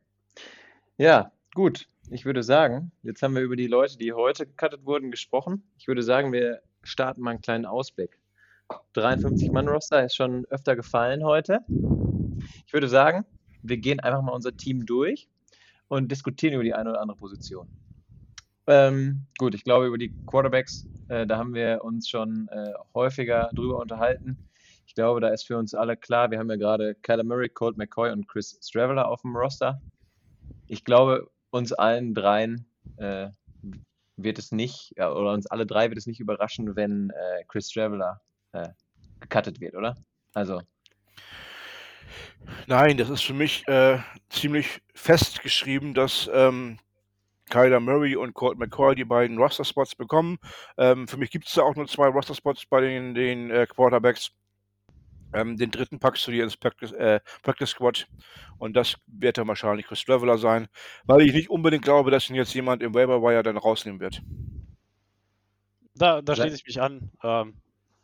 Ja, 0.97 1.31
gut. 1.53 1.87
Ich 2.11 2.25
würde 2.25 2.41
sagen, 2.41 2.91
jetzt 3.03 3.21
haben 3.21 3.35
wir 3.35 3.43
über 3.43 3.55
die 3.55 3.67
Leute, 3.67 3.95
die 3.95 4.13
heute 4.13 4.47
gecuttet 4.47 4.83
wurden, 4.83 5.11
gesprochen. 5.11 5.61
Ich 5.77 5.87
würde 5.87 6.01
sagen, 6.01 6.33
wir 6.33 6.61
starten 6.81 7.21
mal 7.21 7.31
einen 7.31 7.41
kleinen 7.41 7.67
Ausblick. 7.67 8.19
53-Mann-Roster 8.95 10.05
ist 10.05 10.15
schon 10.15 10.45
öfter 10.45 10.75
gefallen 10.75 11.23
heute. 11.23 11.59
Ich 12.65 12.73
würde 12.73 12.87
sagen, 12.87 13.25
wir 13.61 13.77
gehen 13.77 13.99
einfach 13.99 14.23
mal 14.23 14.31
unser 14.31 14.57
Team 14.57 14.87
durch 14.87 15.29
und 15.87 16.11
diskutieren 16.11 16.55
über 16.55 16.63
die 16.63 16.73
eine 16.73 16.89
oder 16.89 17.01
andere 17.01 17.17
Position. 17.17 17.67
Ähm, 18.65 19.27
gut, 19.37 19.53
ich 19.53 19.63
glaube, 19.63 19.85
über 19.85 19.99
die 19.99 20.11
Quarterbacks, 20.25 20.87
äh, 21.09 21.27
da 21.27 21.37
haben 21.37 21.53
wir 21.53 21.83
uns 21.83 22.09
schon 22.09 22.47
äh, 22.47 22.73
häufiger 22.95 23.51
drüber 23.53 23.77
unterhalten. 23.77 24.35
Ich 24.87 24.95
glaube, 24.95 25.21
da 25.21 25.29
ist 25.29 25.45
für 25.45 25.57
uns 25.59 25.75
alle 25.75 25.95
klar, 25.95 26.31
wir 26.31 26.39
haben 26.39 26.49
ja 26.49 26.55
gerade 26.55 26.95
Kyler 26.95 27.23
Murray, 27.23 27.49
Colt 27.49 27.77
McCoy 27.77 28.11
und 28.11 28.27
Chris 28.27 28.57
Straveller 28.63 29.07
auf 29.07 29.21
dem 29.21 29.35
Roster. 29.35 29.79
Ich 30.67 30.83
glaube, 30.83 31.29
uns 31.51 31.73
allen 31.73 32.13
dreien 32.13 32.65
äh, 32.97 33.29
wird 34.17 34.39
es 34.39 34.51
nicht, 34.51 34.93
ja, 34.97 35.11
oder 35.11 35.33
uns 35.33 35.47
alle 35.47 35.65
drei 35.65 35.89
wird 35.89 35.97
es 35.97 36.07
nicht 36.07 36.19
überraschen, 36.19 36.75
wenn 36.75 37.09
äh, 37.11 37.43
Chris 37.47 37.71
Straveller 37.71 38.21
äh, 38.51 38.69
gecuttet 39.19 39.59
wird, 39.59 39.75
oder? 39.75 39.95
Also. 40.33 40.61
Nein, 42.67 42.97
das 42.97 43.09
ist 43.09 43.23
für 43.23 43.33
mich 43.33 43.67
äh, 43.67 43.99
ziemlich 44.29 44.81
festgeschrieben, 44.93 45.93
dass 45.93 46.29
ähm, 46.33 46.79
Kyler 47.49 47.79
Murray 47.79 48.15
und 48.15 48.33
Colt 48.33 48.57
McCoy 48.57 48.95
die 48.95 49.05
beiden 49.05 49.37
Roster-Spots 49.37 49.95
bekommen. 49.95 50.37
Ähm, 50.77 51.07
für 51.07 51.17
mich 51.17 51.31
gibt 51.31 51.47
es 51.47 51.53
da 51.53 51.63
auch 51.63 51.75
nur 51.75 51.87
zwei 51.87 52.07
Roster-Spots 52.07 52.65
bei 52.67 52.81
den, 52.81 53.13
den 53.13 53.49
äh, 53.49 53.67
Quarterbacks. 53.67 54.31
Ähm, 55.33 55.57
den 55.57 55.71
dritten 55.71 55.99
packst 55.99 56.25
du 56.27 56.31
dir 56.31 56.43
ins 56.43 56.57
Practice, 56.57 56.91
äh, 56.93 57.19
Practice 57.43 57.69
Squad 57.69 58.07
und 58.57 58.75
das 58.75 58.95
wird 59.05 59.37
dann 59.37 59.47
wahrscheinlich 59.47 59.85
Chris 59.85 60.03
Traveler 60.03 60.37
sein, 60.37 60.67
weil 61.05 61.21
ich 61.21 61.33
nicht 61.33 61.49
unbedingt 61.49 61.83
glaube, 61.83 62.11
dass 62.11 62.29
ihn 62.29 62.35
jetzt 62.35 62.53
jemand 62.53 62.81
im 62.81 62.93
Waiver 62.93 63.21
Wire 63.21 63.43
dann 63.43 63.57
rausnehmen 63.57 63.99
wird. 63.99 64.21
Da, 65.95 66.21
da 66.21 66.35
schließe 66.35 66.55
ich 66.55 66.65
mich 66.65 66.81
an. 66.81 67.11
Ähm, 67.23 67.53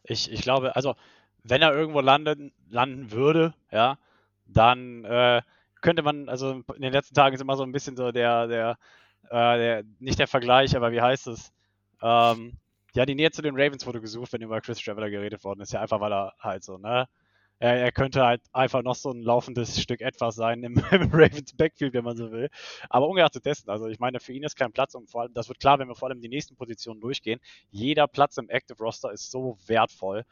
ich, 0.03 0.31
ich 0.31 0.41
glaube, 0.41 0.75
also 0.75 0.95
wenn 1.43 1.61
er 1.61 1.73
irgendwo 1.73 2.01
landen, 2.01 2.51
landen 2.69 3.11
würde, 3.11 3.53
ja, 3.71 3.97
dann 4.47 5.03
äh, 5.05 5.41
könnte 5.81 6.01
man, 6.01 6.29
also 6.29 6.63
in 6.75 6.81
den 6.81 6.93
letzten 6.93 7.15
Tagen 7.15 7.35
ist 7.35 7.41
immer 7.41 7.57
so 7.57 7.63
ein 7.63 7.71
bisschen 7.71 7.95
so 7.95 8.11
der, 8.11 8.47
der, 8.47 8.77
äh, 9.29 9.57
der 9.57 9.83
nicht 9.99 10.19
der 10.19 10.27
Vergleich, 10.27 10.75
aber 10.75 10.91
wie 10.91 11.01
heißt 11.01 11.27
es? 11.27 11.51
Ähm, 12.01 12.57
ja, 12.95 13.05
die 13.05 13.15
Nähe 13.15 13.31
zu 13.31 13.41
den 13.41 13.55
Ravens 13.55 13.85
wurde 13.85 14.01
gesucht, 14.01 14.33
wenn 14.33 14.41
über 14.41 14.61
Chris 14.61 14.79
Traveler 14.79 15.09
geredet 15.09 15.43
worden 15.43 15.61
ist, 15.61 15.73
ja, 15.73 15.81
einfach 15.81 15.99
weil 15.99 16.13
er 16.13 16.33
halt 16.39 16.63
so, 16.63 16.77
ne? 16.77 17.07
Er, 17.59 17.77
er, 17.79 17.91
könnte 17.93 18.25
halt 18.25 18.41
einfach 18.51 18.83
noch 18.83 18.95
so 18.95 19.11
ein 19.11 19.21
laufendes 19.21 19.81
Stück 19.81 20.01
etwas 20.01 20.35
sein 20.35 20.61
im, 20.63 20.73
im, 20.91 21.09
Ravens 21.13 21.53
Backfield, 21.53 21.93
wenn 21.93 22.03
man 22.03 22.17
so 22.17 22.31
will. 22.31 22.49
Aber 22.89 23.07
ungeachtet 23.07 23.45
dessen, 23.45 23.69
also 23.69 23.87
ich 23.87 23.99
meine, 23.99 24.19
für 24.19 24.33
ihn 24.33 24.43
ist 24.43 24.57
kein 24.57 24.73
Platz 24.73 24.93
und 24.93 25.09
vor 25.09 25.21
allem, 25.21 25.33
das 25.33 25.47
wird 25.47 25.59
klar, 25.61 25.79
wenn 25.79 25.87
wir 25.87 25.95
vor 25.95 26.09
allem 26.09 26.19
die 26.19 26.27
nächsten 26.27 26.57
Positionen 26.57 26.99
durchgehen. 26.99 27.39
Jeder 27.71 28.07
Platz 28.07 28.37
im 28.37 28.49
Active 28.49 28.77
Roster 28.79 29.11
ist 29.11 29.31
so 29.31 29.57
wertvoll. 29.67 30.25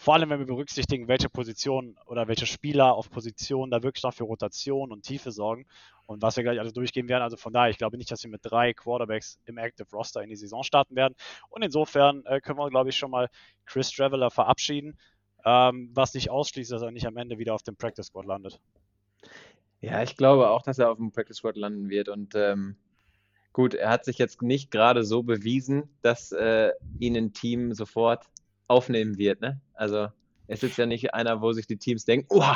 Vor 0.00 0.14
allem, 0.14 0.30
wenn 0.30 0.38
wir 0.38 0.46
berücksichtigen, 0.46 1.08
welche 1.08 1.28
Position 1.28 1.98
oder 2.06 2.26
welche 2.26 2.46
Spieler 2.46 2.94
auf 2.94 3.10
Positionen 3.10 3.70
da 3.70 3.82
wirklich 3.82 4.02
noch 4.02 4.14
für 4.14 4.24
Rotation 4.24 4.92
und 4.92 5.02
Tiefe 5.02 5.30
sorgen 5.30 5.66
und 6.06 6.22
was 6.22 6.36
wir 6.36 6.42
gleich 6.42 6.58
alles 6.58 6.72
durchgehen 6.72 7.08
werden. 7.08 7.22
Also 7.22 7.36
von 7.36 7.52
daher, 7.52 7.68
ich 7.68 7.76
glaube 7.76 7.98
nicht, 7.98 8.10
dass 8.10 8.22
wir 8.24 8.30
mit 8.30 8.40
drei 8.42 8.72
Quarterbacks 8.72 9.38
im 9.44 9.58
Active 9.58 9.88
Roster 9.92 10.22
in 10.22 10.30
die 10.30 10.36
Saison 10.36 10.62
starten 10.62 10.96
werden. 10.96 11.14
Und 11.50 11.62
insofern 11.62 12.24
äh, 12.24 12.40
können 12.40 12.58
wir, 12.58 12.70
glaube 12.70 12.88
ich, 12.88 12.96
schon 12.96 13.10
mal 13.10 13.28
Chris 13.66 13.90
Traveller 13.90 14.30
verabschieden 14.30 14.96
ähm, 15.44 15.90
was 15.94 16.14
nicht 16.14 16.30
ausschließt, 16.30 16.72
dass 16.72 16.82
er 16.82 16.90
nicht 16.90 17.06
am 17.06 17.16
Ende 17.16 17.38
wieder 17.38 17.54
auf 17.54 17.62
dem 17.62 17.76
Practice 17.76 18.06
Squad 18.06 18.26
landet. 18.26 18.60
Ja, 19.80 20.02
ich 20.02 20.16
glaube 20.16 20.50
auch, 20.50 20.62
dass 20.62 20.78
er 20.78 20.90
auf 20.90 20.98
dem 20.98 21.12
Practice 21.12 21.38
Squad 21.38 21.56
landen 21.56 21.88
wird. 21.88 22.08
Und 22.08 22.34
ähm, 22.34 22.76
gut, 23.52 23.74
er 23.74 23.90
hat 23.90 24.04
sich 24.04 24.18
jetzt 24.18 24.42
nicht 24.42 24.70
gerade 24.70 25.04
so 25.04 25.22
bewiesen, 25.22 25.88
dass 26.02 26.32
äh, 26.32 26.72
ihn 26.98 27.16
ein 27.16 27.32
Team 27.32 27.72
sofort 27.72 28.24
aufnehmen 28.70 29.18
wird. 29.18 29.40
Ne? 29.40 29.60
Also 29.74 30.08
es 30.46 30.62
ist 30.62 30.78
ja 30.78 30.86
nicht 30.86 31.12
einer, 31.12 31.42
wo 31.42 31.52
sich 31.52 31.66
die 31.66 31.76
Teams 31.76 32.04
denken, 32.04 32.26
oh, 32.30 32.54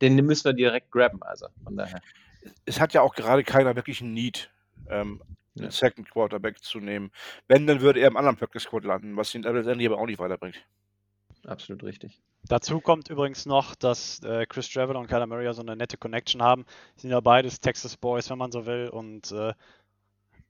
den 0.00 0.14
müssen 0.16 0.44
wir 0.44 0.52
direkt 0.52 0.90
grabben. 0.90 1.22
Also 1.22 1.48
von 1.64 1.76
daher. 1.76 2.00
Es 2.64 2.80
hat 2.80 2.94
ja 2.94 3.02
auch 3.02 3.14
gerade 3.14 3.42
keiner 3.42 3.74
wirklich 3.74 4.00
ein 4.00 4.14
Need, 4.14 4.50
ähm, 4.88 5.20
einen 5.58 5.70
Second 5.70 6.08
Quarterback 6.10 6.62
zu 6.62 6.78
nehmen. 6.78 7.10
Wenn, 7.48 7.66
dann 7.66 7.80
würde 7.80 8.00
er 8.00 8.08
im 8.08 8.16
anderen 8.16 8.36
Practice 8.36 8.62
Squad 8.62 8.84
landen, 8.84 9.16
was 9.16 9.34
ihn 9.34 9.42
letztendlich 9.42 9.88
aber 9.88 9.98
auch 9.98 10.06
nicht 10.06 10.20
weiterbringt. 10.20 10.64
Absolut 11.44 11.82
richtig. 11.82 12.20
Dazu 12.48 12.80
kommt 12.80 13.10
übrigens 13.10 13.46
noch, 13.46 13.74
dass 13.74 14.20
äh, 14.22 14.46
Chris 14.46 14.70
Traveller 14.70 15.00
und 15.00 15.08
Kyler 15.08 15.26
Murray 15.26 15.44
ja 15.44 15.52
so 15.52 15.62
eine 15.62 15.76
nette 15.76 15.96
Connection 15.96 16.42
haben. 16.42 16.64
Sind 16.96 17.10
ja 17.10 17.18
beides 17.20 17.60
Texas 17.60 17.96
Boys, 17.96 18.30
wenn 18.30 18.38
man 18.38 18.52
so 18.52 18.66
will. 18.66 18.88
Und 18.88 19.32
äh, 19.32 19.52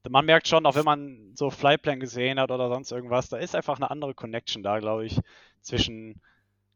man 0.08 0.24
merkt 0.24 0.48
schon, 0.48 0.66
auch 0.66 0.74
wenn 0.74 0.84
man 0.84 1.32
so 1.34 1.50
Flyplan 1.50 2.00
gesehen 2.00 2.40
hat 2.40 2.50
oder 2.50 2.68
sonst 2.68 2.92
irgendwas, 2.92 3.28
da 3.28 3.36
ist 3.38 3.54
einfach 3.54 3.76
eine 3.76 3.90
andere 3.90 4.14
Connection 4.14 4.62
da, 4.62 4.78
glaube 4.78 5.06
ich, 5.06 5.20
zwischen 5.60 6.20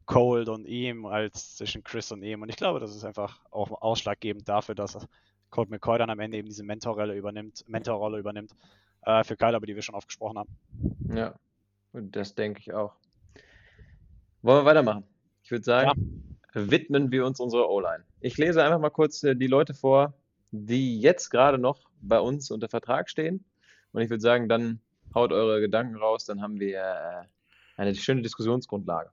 Cold 0.05 0.49
und 0.49 0.65
ihm 0.65 1.05
als 1.05 1.55
zwischen 1.55 1.83
Chris 1.83 2.11
und 2.11 2.23
ihm. 2.23 2.41
Und 2.41 2.49
ich 2.49 2.57
glaube, 2.57 2.79
das 2.79 2.95
ist 2.95 3.05
einfach 3.05 3.39
auch 3.51 3.81
ausschlaggebend 3.81 4.47
dafür, 4.49 4.75
dass 4.75 5.07
Colt 5.49 5.69
McCoy 5.69 5.97
dann 5.97 6.09
am 6.09 6.19
Ende 6.19 6.37
eben 6.37 6.47
diese 6.47 6.63
Mentorrolle 6.63 7.15
übernimmt, 7.15 7.63
Mentorrolle 7.67 8.19
übernimmt 8.19 8.51
äh, 9.03 9.23
für 9.23 9.35
Kyler, 9.35 9.57
über 9.57 9.67
die 9.67 9.75
wir 9.75 9.81
schon 9.81 9.95
oft 9.95 10.07
gesprochen 10.07 10.39
haben. 10.39 10.49
Ja, 11.13 11.35
und 11.93 12.15
das 12.15 12.35
denke 12.35 12.59
ich 12.59 12.73
auch. 12.73 12.93
Wollen 14.41 14.61
wir 14.61 14.65
weitermachen? 14.65 15.03
Ich 15.43 15.51
würde 15.51 15.63
sagen, 15.63 16.37
ja. 16.55 16.71
widmen 16.71 17.11
wir 17.11 17.25
uns 17.25 17.39
unserer 17.39 17.69
O-Line. 17.69 18.03
Ich 18.21 18.37
lese 18.37 18.63
einfach 18.63 18.79
mal 18.79 18.89
kurz 18.89 19.23
äh, 19.23 19.35
die 19.35 19.47
Leute 19.47 19.73
vor, 19.73 20.13
die 20.51 20.99
jetzt 20.99 21.29
gerade 21.29 21.57
noch 21.57 21.89
bei 22.01 22.19
uns 22.19 22.51
unter 22.51 22.69
Vertrag 22.69 23.09
stehen. 23.09 23.43
Und 23.93 24.01
ich 24.01 24.09
würde 24.09 24.21
sagen, 24.21 24.47
dann 24.47 24.79
haut 25.15 25.31
eure 25.31 25.59
Gedanken 25.59 25.95
raus, 25.95 26.25
dann 26.25 26.41
haben 26.41 26.59
wir 26.59 26.77
äh, 26.77 27.23
eine 27.77 27.95
schöne 27.95 28.21
Diskussionsgrundlage. 28.21 29.09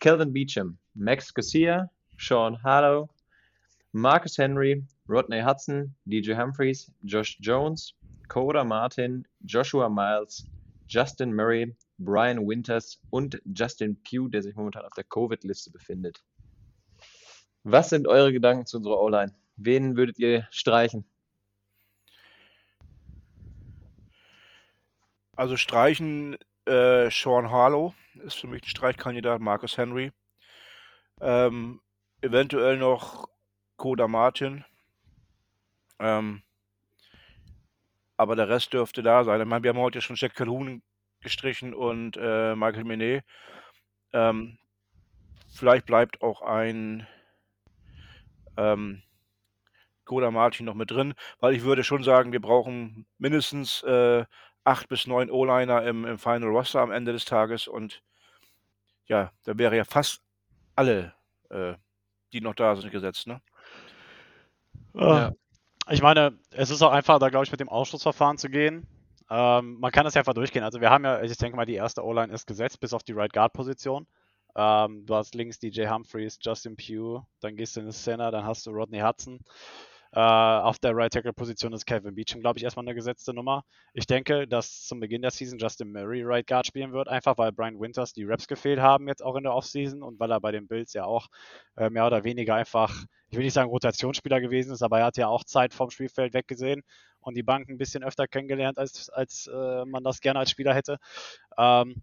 Kelvin 0.00 0.32
Beecham, 0.32 0.78
Max 0.94 1.32
Garcia, 1.32 1.90
Sean 2.18 2.62
Harlow, 2.62 3.08
Marcus 3.92 4.38
Henry, 4.38 4.84
Rodney 5.08 5.40
Hudson, 5.42 5.94
DJ 6.04 6.34
Humphreys, 6.34 6.90
Josh 7.02 7.38
Jones, 7.40 7.94
Coda 8.28 8.64
Martin, 8.64 9.26
Joshua 9.44 9.88
Miles, 9.88 10.46
Justin 10.88 11.32
Murray, 11.32 11.74
Brian 11.98 12.46
Winters 12.46 13.00
und 13.10 13.40
Justin 13.54 13.96
Pugh, 14.02 14.28
der 14.28 14.42
sich 14.42 14.54
momentan 14.56 14.84
auf 14.84 14.94
der 14.94 15.04
Covid-Liste 15.04 15.70
befindet. 15.70 16.22
Was 17.62 17.90
sind 17.90 18.08
eure 18.08 18.32
Gedanken 18.32 18.66
zu 18.66 18.78
unserer 18.78 19.00
O-Line? 19.00 19.32
Wen 19.56 19.96
würdet 19.96 20.18
ihr 20.18 20.48
streichen? 20.50 21.04
Also 25.36 25.56
streichen 25.56 26.36
äh, 26.66 27.10
Sean 27.10 27.50
Harlow 27.50 27.94
ist 28.24 28.38
für 28.38 28.46
mich 28.46 28.62
ein 28.62 28.68
Streichkandidat, 28.68 29.40
Marcus 29.40 29.76
Henry. 29.76 30.12
Ähm, 31.20 31.80
eventuell 32.20 32.76
noch 32.76 33.28
Koda 33.76 34.08
Martin. 34.08 34.64
Ähm, 35.98 36.42
aber 38.16 38.36
der 38.36 38.48
Rest 38.48 38.72
dürfte 38.72 39.02
da 39.02 39.24
sein. 39.24 39.40
Ich 39.40 39.46
meine, 39.46 39.62
wir 39.62 39.70
haben 39.70 39.78
heute 39.78 40.00
schon 40.00 40.16
Jack 40.16 40.34
Calhoun 40.34 40.82
gestrichen 41.20 41.74
und 41.74 42.16
äh, 42.16 42.54
Michael 42.54 42.84
Menet. 42.84 43.24
Ähm, 44.12 44.58
vielleicht 45.52 45.86
bleibt 45.86 46.22
auch 46.22 46.42
ein 46.42 47.06
ähm, 48.56 49.02
Koda 50.04 50.30
Martin 50.30 50.66
noch 50.66 50.74
mit 50.74 50.90
drin, 50.90 51.14
weil 51.40 51.54
ich 51.54 51.62
würde 51.62 51.84
schon 51.84 52.02
sagen, 52.02 52.32
wir 52.32 52.40
brauchen 52.40 53.06
mindestens 53.18 53.82
äh, 53.82 54.24
acht 54.64 54.88
bis 54.88 55.06
neun 55.06 55.30
O-Liner 55.30 55.82
im, 55.84 56.04
im 56.04 56.18
Final 56.18 56.48
Roster 56.48 56.80
am 56.80 56.90
Ende 56.90 57.12
des 57.12 57.24
Tages 57.24 57.68
und 57.68 58.02
ja, 59.06 59.32
da 59.44 59.58
wäre 59.58 59.76
ja 59.76 59.84
fast 59.84 60.22
alle, 60.76 61.14
äh, 61.50 61.74
die 62.32 62.40
noch 62.40 62.54
da 62.54 62.74
sind, 62.74 62.90
gesetzt, 62.90 63.26
ne? 63.26 63.40
Ja. 64.94 65.32
Ich 65.90 66.00
meine, 66.00 66.38
es 66.50 66.70
ist 66.70 66.80
auch 66.82 66.92
einfach, 66.92 67.18
da 67.18 67.28
glaube 67.28 67.44
ich, 67.44 67.50
mit 67.50 67.60
dem 67.60 67.68
Ausschlussverfahren 67.68 68.38
zu 68.38 68.48
gehen. 68.48 68.86
Ähm, 69.30 69.78
man 69.80 69.92
kann 69.92 70.04
das 70.04 70.14
ja 70.14 70.20
einfach 70.20 70.34
durchgehen. 70.34 70.62
Also 70.62 70.80
wir 70.80 70.90
haben 70.90 71.04
ja, 71.04 71.22
ich 71.22 71.36
denke 71.36 71.56
mal, 71.56 71.66
die 71.66 71.74
erste 71.74 72.04
O-Line 72.04 72.32
ist 72.32 72.46
gesetzt, 72.46 72.80
bis 72.80 72.94
auf 72.94 73.02
die 73.02 73.12
Right 73.12 73.32
Guard 73.32 73.52
Position. 73.52 74.06
Ähm, 74.56 75.04
du 75.04 75.14
hast 75.14 75.34
links 75.34 75.58
DJ 75.58 75.88
Humphreys, 75.88 76.38
Justin 76.40 76.76
Pugh, 76.76 77.26
dann 77.40 77.56
gehst 77.56 77.76
du 77.76 77.80
in 77.80 77.86
den 77.86 77.92
Center, 77.92 78.30
dann 78.30 78.44
hast 78.44 78.66
du 78.66 78.70
Rodney 78.70 79.00
Hudson. 79.00 79.40
Äh, 80.14 80.20
auf 80.20 80.78
der 80.78 80.94
Right 80.94 81.12
Tackle 81.12 81.32
Position 81.32 81.72
ist 81.72 81.86
Kevin 81.86 82.14
Beecham, 82.14 82.40
glaube 82.40 82.56
ich, 82.56 82.62
erstmal 82.62 82.84
eine 82.84 82.94
gesetzte 82.94 83.34
Nummer. 83.34 83.64
Ich 83.94 84.06
denke, 84.06 84.46
dass 84.46 84.84
zum 84.86 85.00
Beginn 85.00 85.22
der 85.22 85.32
Season 85.32 85.58
Justin 85.58 85.90
Murray 85.90 86.22
Right 86.22 86.46
Guard 86.46 86.68
spielen 86.68 86.92
wird, 86.92 87.08
einfach 87.08 87.36
weil 87.36 87.50
Brian 87.50 87.80
Winters 87.80 88.12
die 88.12 88.22
Raps 88.22 88.46
gefehlt 88.46 88.78
haben 88.78 89.08
jetzt 89.08 89.24
auch 89.24 89.34
in 89.34 89.42
der 89.42 89.54
Offseason 89.54 90.04
und 90.04 90.20
weil 90.20 90.30
er 90.30 90.40
bei 90.40 90.52
den 90.52 90.68
Bills 90.68 90.92
ja 90.92 91.04
auch 91.04 91.26
äh, 91.76 91.90
mehr 91.90 92.06
oder 92.06 92.22
weniger 92.22 92.54
einfach, 92.54 93.04
ich 93.28 93.36
will 93.36 93.42
nicht 93.44 93.54
sagen 93.54 93.70
Rotationsspieler 93.70 94.40
gewesen 94.40 94.72
ist, 94.72 94.82
aber 94.82 95.00
er 95.00 95.06
hat 95.06 95.16
ja 95.16 95.26
auch 95.26 95.42
Zeit 95.42 95.74
vom 95.74 95.90
Spielfeld 95.90 96.32
weggesehen 96.32 96.82
und 97.18 97.36
die 97.36 97.42
Bank 97.42 97.68
ein 97.68 97.78
bisschen 97.78 98.04
öfter 98.04 98.28
kennengelernt, 98.28 98.78
als, 98.78 99.10
als 99.10 99.50
äh, 99.52 99.84
man 99.84 100.04
das 100.04 100.20
gerne 100.20 100.38
als 100.38 100.50
Spieler 100.50 100.74
hätte. 100.74 100.98
Ähm, 101.58 102.02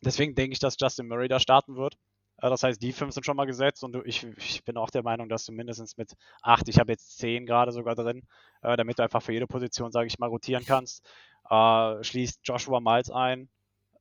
deswegen 0.00 0.34
denke 0.34 0.54
ich, 0.54 0.58
dass 0.58 0.76
Justin 0.80 1.06
Murray 1.06 1.28
da 1.28 1.38
starten 1.38 1.76
wird. 1.76 1.98
Das 2.38 2.62
heißt, 2.62 2.82
die 2.82 2.92
fünf 2.92 3.14
sind 3.14 3.24
schon 3.24 3.36
mal 3.36 3.46
gesetzt 3.46 3.82
und 3.82 3.96
ich, 4.04 4.24
ich 4.36 4.62
bin 4.64 4.76
auch 4.76 4.90
der 4.90 5.02
Meinung, 5.02 5.28
dass 5.28 5.46
du 5.46 5.52
mindestens 5.52 5.96
mit 5.96 6.12
acht, 6.42 6.68
ich 6.68 6.78
habe 6.78 6.92
jetzt 6.92 7.16
zehn 7.16 7.46
gerade 7.46 7.72
sogar 7.72 7.94
drin, 7.94 8.22
äh, 8.62 8.76
damit 8.76 8.98
du 8.98 9.02
einfach 9.02 9.22
für 9.22 9.32
jede 9.32 9.46
Position, 9.46 9.90
sage 9.90 10.06
ich 10.06 10.18
mal, 10.18 10.28
rotieren 10.28 10.64
kannst. 10.66 11.02
Äh, 11.48 12.04
schließt 12.04 12.40
Joshua 12.44 12.80
Miles 12.80 13.10
ein, 13.10 13.48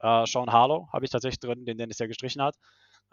äh, 0.01 0.25
Sean 0.25 0.51
Harlow 0.51 0.89
habe 0.91 1.05
ich 1.05 1.11
tatsächlich 1.11 1.39
drin, 1.39 1.65
den 1.65 1.77
Dennis 1.77 1.99
ja 1.99 2.07
gestrichen 2.07 2.41
hat. 2.41 2.55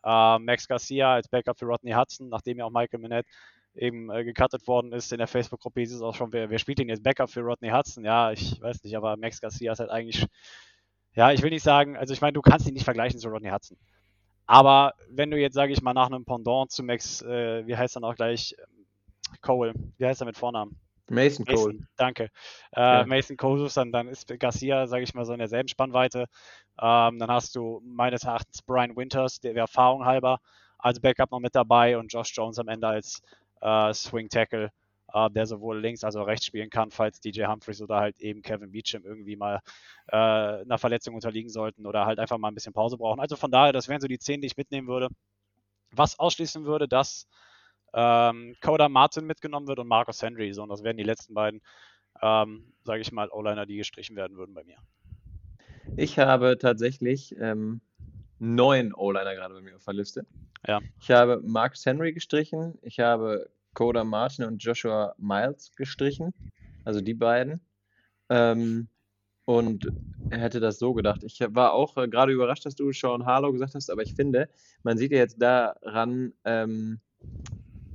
Max 0.05 0.67
Garcia 0.67 1.15
als 1.15 1.29
Backup 1.29 1.57
für 1.57 1.67
Rodney 1.67 1.93
Hudson, 1.93 2.29
nachdem 2.29 2.59
ja 2.59 2.65
auch 2.65 2.73
Michael 2.73 2.99
Minette 2.99 3.29
eben 3.75 4.09
gecuttet 4.09 4.67
worden 4.67 4.93
ist 4.93 5.13
in 5.13 5.19
der 5.19 5.29
Facebook-Gruppe, 5.29 5.79
hieß 5.79 5.95
es 5.95 6.03
auch 6.03 6.17
schon, 6.17 6.33
wer, 6.33 6.51
wer 6.51 6.59
spielt 6.59 6.81
denn 6.81 6.89
jetzt 6.89 7.05
Backup 7.05 7.31
für 7.31 7.43
Rodney 7.43 7.71
Hudson? 7.71 8.05
Ja, 8.05 8.33
ich 8.33 8.61
weiß 8.61 8.83
nicht, 8.83 8.97
aber 8.97 9.17
Max 9.17 9.41
Garcia 9.41 9.71
ist 9.71 9.79
halt 9.79 9.91
eigentlich, 9.91 10.27
ja, 11.15 11.31
ich 11.31 11.41
will 11.41 11.51
nicht 11.51 11.63
sagen, 11.63 11.97
also 11.97 12.13
ich 12.13 12.21
meine, 12.21 12.33
du 12.33 12.43
kannst 12.43 12.67
ihn 12.67 12.75
nicht 12.75 12.83
vergleichen 12.83 13.21
zu 13.21 13.29
Rodney 13.29 13.51
Hudson. 13.51 13.79
Aber 14.47 14.95
wenn 15.09 15.31
du 15.31 15.39
jetzt, 15.39 15.55
sage 15.55 15.73
ich 15.73 15.83
mal, 15.83 15.95
nach 15.95 16.07
einem 16.07 16.25
Pendant 16.25 16.71
zu 16.71 16.83
Max, 16.83 17.23
äh, 17.23 17.67
wie 17.67 17.77
heißt 17.77 17.97
er 17.97 18.01
noch 18.01 18.17
gleich, 18.17 18.55
Cole, 19.41 19.73
wie 19.99 20.07
heißt 20.07 20.21
er 20.21 20.27
mit 20.27 20.37
Vornamen? 20.37 20.79
Mason 21.09 21.45
Cole. 21.45 21.75
Mason, 21.75 21.89
danke. 21.97 22.25
Äh, 22.75 22.81
Ja. 22.81 23.07
Mason 23.07 23.37
Cole, 23.37 23.69
dann, 23.75 23.93
dann 23.93 24.09
ist 24.09 24.29
Garcia, 24.39 24.87
sage 24.87 25.05
ich 25.05 25.15
mal, 25.15 25.25
so 25.25 25.33
in 25.33 25.39
derselben 25.39 25.69
Spannweite. 25.69 26.27
Ähm, 26.81 27.19
dann 27.19 27.31
hast 27.31 27.55
du 27.55 27.81
meines 27.85 28.25
Erachtens 28.25 28.63
Brian 28.63 28.97
Winters, 28.97 29.41
der 29.41 29.55
Erfahrung 29.55 30.05
halber 30.05 30.41
als 30.79 31.01
Backup 31.01 31.31
noch 31.31 31.41
mit 31.41 31.55
dabei 31.55 31.97
und 31.97 32.13
Josh 32.13 32.33
Jones 32.35 32.59
am 32.59 32.69
Ende 32.69 32.89
als 32.89 33.23
äh, 33.61 33.93
Swing 33.95 34.29
Tackle, 34.29 34.71
äh, 35.13 35.31
der 35.31 35.47
sowohl 35.47 35.81
links 35.81 36.05
als 36.05 36.17
auch 36.17 36.27
rechts 36.27 36.47
spielen 36.47 36.71
kann, 36.71 36.91
falls 36.91 37.21
DJ 37.21 37.45
Humphreys 37.45 37.83
oder 37.83 37.97
halt 37.97 38.19
eben 38.21 38.43
Kevin 38.43 38.73
Beecham 38.73 39.05
irgendwie 39.05 39.37
mal 39.37 39.61
äh, 40.09 40.17
einer 40.17 40.79
Verletzung 40.79 41.15
unterliegen 41.15 41.51
sollten 41.51 41.87
oder 41.87 42.07
halt 42.07 42.19
einfach 42.19 42.39
mal 42.39 42.49
ein 42.49 42.55
bisschen 42.55 42.73
Pause 42.73 42.97
brauchen. 42.97 43.21
Also 43.21 43.37
von 43.37 43.51
daher, 43.51 43.73
das 43.73 43.89
wären 43.89 44.01
so 44.01 44.09
die 44.09 44.19
zehn, 44.19 44.41
die 44.41 44.47
ich 44.47 44.57
mitnehmen 44.57 44.89
würde. 44.89 45.09
Was 45.91 46.19
ausschließen 46.19 46.65
würde, 46.65 46.89
dass 46.89 47.27
ähm, 47.95 48.55
Coda 48.63 48.89
Martin 48.89 49.27
mitgenommen 49.27 49.69
wird 49.69 49.79
und 49.79 49.89
Marcus 49.89 50.23
Henry. 50.23 50.53
So, 50.53 50.63
und 50.63 50.71
das 50.71 50.83
wären 50.83 50.97
die 50.97 51.03
letzten 51.03 51.35
beiden, 51.35 51.61
ähm, 52.23 52.73
sage 52.85 53.03
ich 53.03 53.13
mal, 53.13 53.29
O-Liner, 53.31 53.67
die 53.67 53.77
gestrichen 53.77 54.17
werden 54.17 54.37
würden 54.37 54.55
bei 54.55 54.65
mir. 54.65 54.77
Ich 55.97 56.19
habe 56.19 56.57
tatsächlich 56.59 57.37
ähm, 57.39 57.81
neun 58.39 58.95
O-Liner 58.95 59.35
gerade 59.35 59.55
bei 59.55 59.61
mir 59.61 59.77
auf 59.77 59.85
der 59.85 59.95
Liste. 59.95 60.27
Ja. 60.67 60.81
Ich 61.01 61.11
habe 61.11 61.43
Marcus 61.45 61.85
Henry 61.85 62.13
gestrichen, 62.13 62.79
ich 62.83 63.01
habe 63.01 63.51
Coda 63.75 64.05
Martin 64.05 64.45
und 64.45 64.63
Joshua 64.63 65.15
Miles 65.19 65.73
gestrichen, 65.77 66.33
also 66.85 67.01
die 67.01 67.15
beiden. 67.15 67.61
Ähm, 68.29 68.89
und 69.45 69.89
hätte 70.31 70.61
das 70.61 70.79
so 70.79 70.95
gedacht. 70.95 71.25
Ich 71.25 71.41
war 71.41 71.73
auch 71.73 71.97
äh, 71.97 72.09
gerade 72.09 72.33
überrascht, 72.33 72.65
dass 72.65 72.77
du 72.77 72.93
Sean 72.93 73.27
Harlow 73.27 73.53
gesagt 73.53 73.75
hast, 73.75 73.91
aber 73.91 74.03
ich 74.03 74.15
finde, 74.15 74.49
man 74.83 74.97
sieht 74.97 75.13
ja 75.13 75.19
jetzt 75.19 75.41
daran, 75.43 76.33
ähm, 76.45 77.01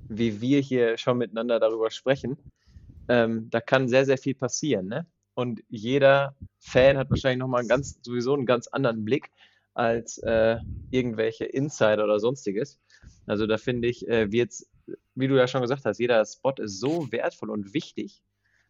wie 0.09 0.41
wir 0.41 0.59
hier 0.59 0.97
schon 0.97 1.17
miteinander 1.17 1.59
darüber 1.59 1.89
sprechen. 1.89 2.37
Ähm, 3.09 3.49
da 3.49 3.61
kann 3.61 3.87
sehr, 3.87 4.05
sehr 4.05 4.17
viel 4.17 4.35
passieren, 4.35 4.87
ne? 4.87 5.05
Und 5.33 5.63
jeder 5.69 6.35
Fan 6.57 6.97
hat 6.97 7.11
wahrscheinlich 7.11 7.39
nochmal 7.39 7.65
ganz, 7.67 7.99
sowieso 8.01 8.33
einen 8.33 8.47
ganz 8.47 8.67
anderen 8.67 9.05
Blick 9.05 9.29
als 9.75 10.17
äh, 10.17 10.57
irgendwelche 10.89 11.45
Insider 11.45 12.03
oder 12.03 12.19
sonstiges. 12.19 12.79
Also 13.27 13.45
da 13.45 13.57
finde 13.57 13.87
ich, 13.87 14.07
äh, 14.07 14.31
wird's, 14.31 14.67
wie 15.15 15.27
du 15.27 15.35
ja 15.35 15.47
schon 15.47 15.61
gesagt 15.61 15.85
hast, 15.85 15.99
jeder 15.99 16.23
Spot 16.25 16.53
ist 16.57 16.79
so 16.79 17.11
wertvoll 17.11 17.49
und 17.49 17.73
wichtig. 17.73 18.21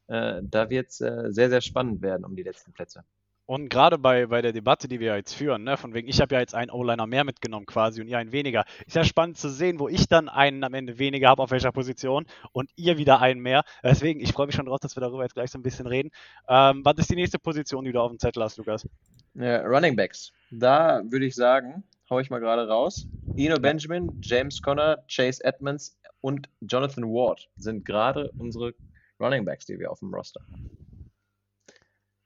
Äh, 0.08 0.42
da 0.44 0.70
wird 0.70 0.90
es 0.90 1.02
äh, 1.02 1.28
sehr, 1.30 1.50
sehr 1.50 1.62
spannend 1.62 2.02
werden 2.02 2.26
um 2.26 2.36
die 2.36 2.44
letzten 2.44 2.74
Plätze. 2.74 3.04
Und 3.48 3.70
gerade 3.70 3.98
bei, 3.98 4.26
bei 4.26 4.42
der 4.42 4.52
Debatte, 4.52 4.90
die 4.90 5.00
wir 5.00 5.16
jetzt 5.16 5.34
führen, 5.34 5.64
ne, 5.64 5.78
von 5.78 5.94
wegen, 5.94 6.10
ich 6.10 6.20
habe 6.20 6.36
ja 6.36 6.42
jetzt 6.42 6.54
einen 6.54 6.70
O-Liner 6.70 7.08
mehr 7.08 7.24
mitgenommen 7.24 7.66
quasi 7.66 8.02
und 8.02 8.10
ihr 8.10 8.18
einen 8.18 8.34
weniger, 8.34 8.66
ist 8.86 8.98
ja 8.98 9.06
spannend 9.06 9.38
zu 9.38 9.50
sehen, 9.50 9.80
wo 9.80 9.88
ich 9.88 10.10
dann 10.10 10.28
einen 10.28 10.66
am 10.66 10.74
Ende 10.74 11.00
weniger 11.00 11.30
habe, 11.30 11.42
auf 11.42 11.52
welcher 11.52 11.72
Position 11.72 12.26
und 12.52 12.70
ihr 12.76 12.98
wieder 12.98 13.22
einen 13.22 13.40
mehr. 13.40 13.64
Deswegen, 13.82 14.20
ich 14.20 14.34
freue 14.34 14.48
mich 14.48 14.56
schon 14.56 14.66
drauf, 14.66 14.82
dass 14.82 14.98
wir 14.98 15.02
darüber 15.02 15.24
jetzt 15.24 15.34
gleich 15.34 15.50
so 15.50 15.58
ein 15.58 15.64
bisschen 15.64 15.88
reden. 15.88 16.12
Ähm, 16.50 16.84
was 16.84 16.98
ist 16.98 17.10
die 17.10 17.16
nächste 17.16 17.40
Position, 17.40 17.86
die 17.86 17.94
du 17.94 18.02
auf 18.02 18.12
dem 18.12 18.20
Zettel 18.20 18.44
hast, 18.44 18.58
Lukas? 18.58 18.86
Ja, 19.34 19.62
Running 19.62 19.96
Backs. 19.96 20.34
Da 20.52 21.02
würde 21.06 21.26
ich 21.26 21.36
sagen, 21.36 21.86
hau 22.10 22.20
ich 22.20 22.30
mal 22.30 22.40
gerade 22.40 22.68
raus. 22.68 23.08
Eno 23.38 23.60
Benjamin, 23.60 24.20
James 24.22 24.60
Conner, 24.62 24.98
Chase 25.08 25.44
Edmonds 25.44 25.96
und 26.22 26.50
Jonathan 26.62 27.04
Ward 27.04 27.48
sind 27.56 27.86
gerade 27.86 28.32
unsere 28.40 28.74
Running 29.20 29.46
Backs, 29.46 29.68
die 29.68 29.78
wir 29.78 29.92
auf 29.92 30.00
dem 30.00 30.12
Roster 30.12 30.42
haben. 30.42 30.72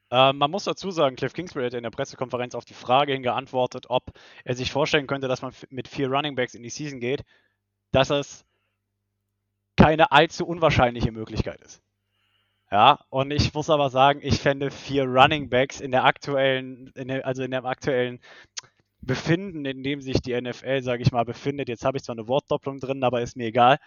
Ähm, 0.09 0.37
man 0.37 0.51
muss 0.51 0.63
dazu 0.63 0.89
sagen, 0.89 1.17
Cliff 1.17 1.33
Kingsbury 1.33 1.65
hat 1.65 1.73
in 1.73 1.83
der 1.83 1.89
Pressekonferenz 1.89 2.55
auf 2.55 2.63
die 2.63 2.73
Frage 2.73 3.11
hin 3.11 3.23
geantwortet, 3.23 3.85
ob 3.89 4.11
er 4.45 4.55
sich 4.55 4.71
vorstellen 4.71 5.07
könnte, 5.07 5.27
dass 5.27 5.41
man 5.41 5.53
mit 5.69 5.89
vier 5.89 6.09
Running 6.09 6.35
Backs 6.35 6.53
in 6.53 6.63
die 6.63 6.69
Season 6.69 7.01
geht, 7.01 7.23
dass 7.91 8.09
es 8.09 8.45
keine 9.75 10.11
allzu 10.11 10.45
unwahrscheinliche 10.45 11.11
Möglichkeit 11.11 11.61
ist. 11.61 11.81
Ja, 12.71 12.99
und 13.09 13.31
ich 13.31 13.53
muss 13.53 13.69
aber 13.69 13.89
sagen, 13.89 14.21
ich 14.23 14.39
fände 14.39 14.71
vier 14.71 15.03
Running 15.03 15.49
Backs 15.49 15.81
in 15.81 15.91
der 15.91 16.05
aktuellen, 16.05 16.87
in 16.95 17.09
der, 17.09 17.25
also 17.25 17.43
in 17.43 17.51
dem 17.51 17.65
aktuellen 17.65 18.21
Befinden, 19.01 19.65
in 19.65 19.83
dem 19.83 20.01
sich 20.01 20.21
die 20.21 20.33
NFL, 20.39 20.81
sage 20.83 21.03
ich 21.03 21.11
mal, 21.11 21.25
befindet. 21.25 21.69
Jetzt 21.69 21.85
habe 21.85 21.97
ich 21.97 22.03
zwar 22.03 22.15
eine 22.15 22.27
Wortdopplung 22.27 22.79
drin, 22.79 23.03
aber 23.03 23.21
ist 23.21 23.37
mir 23.37 23.47
egal. 23.47 23.77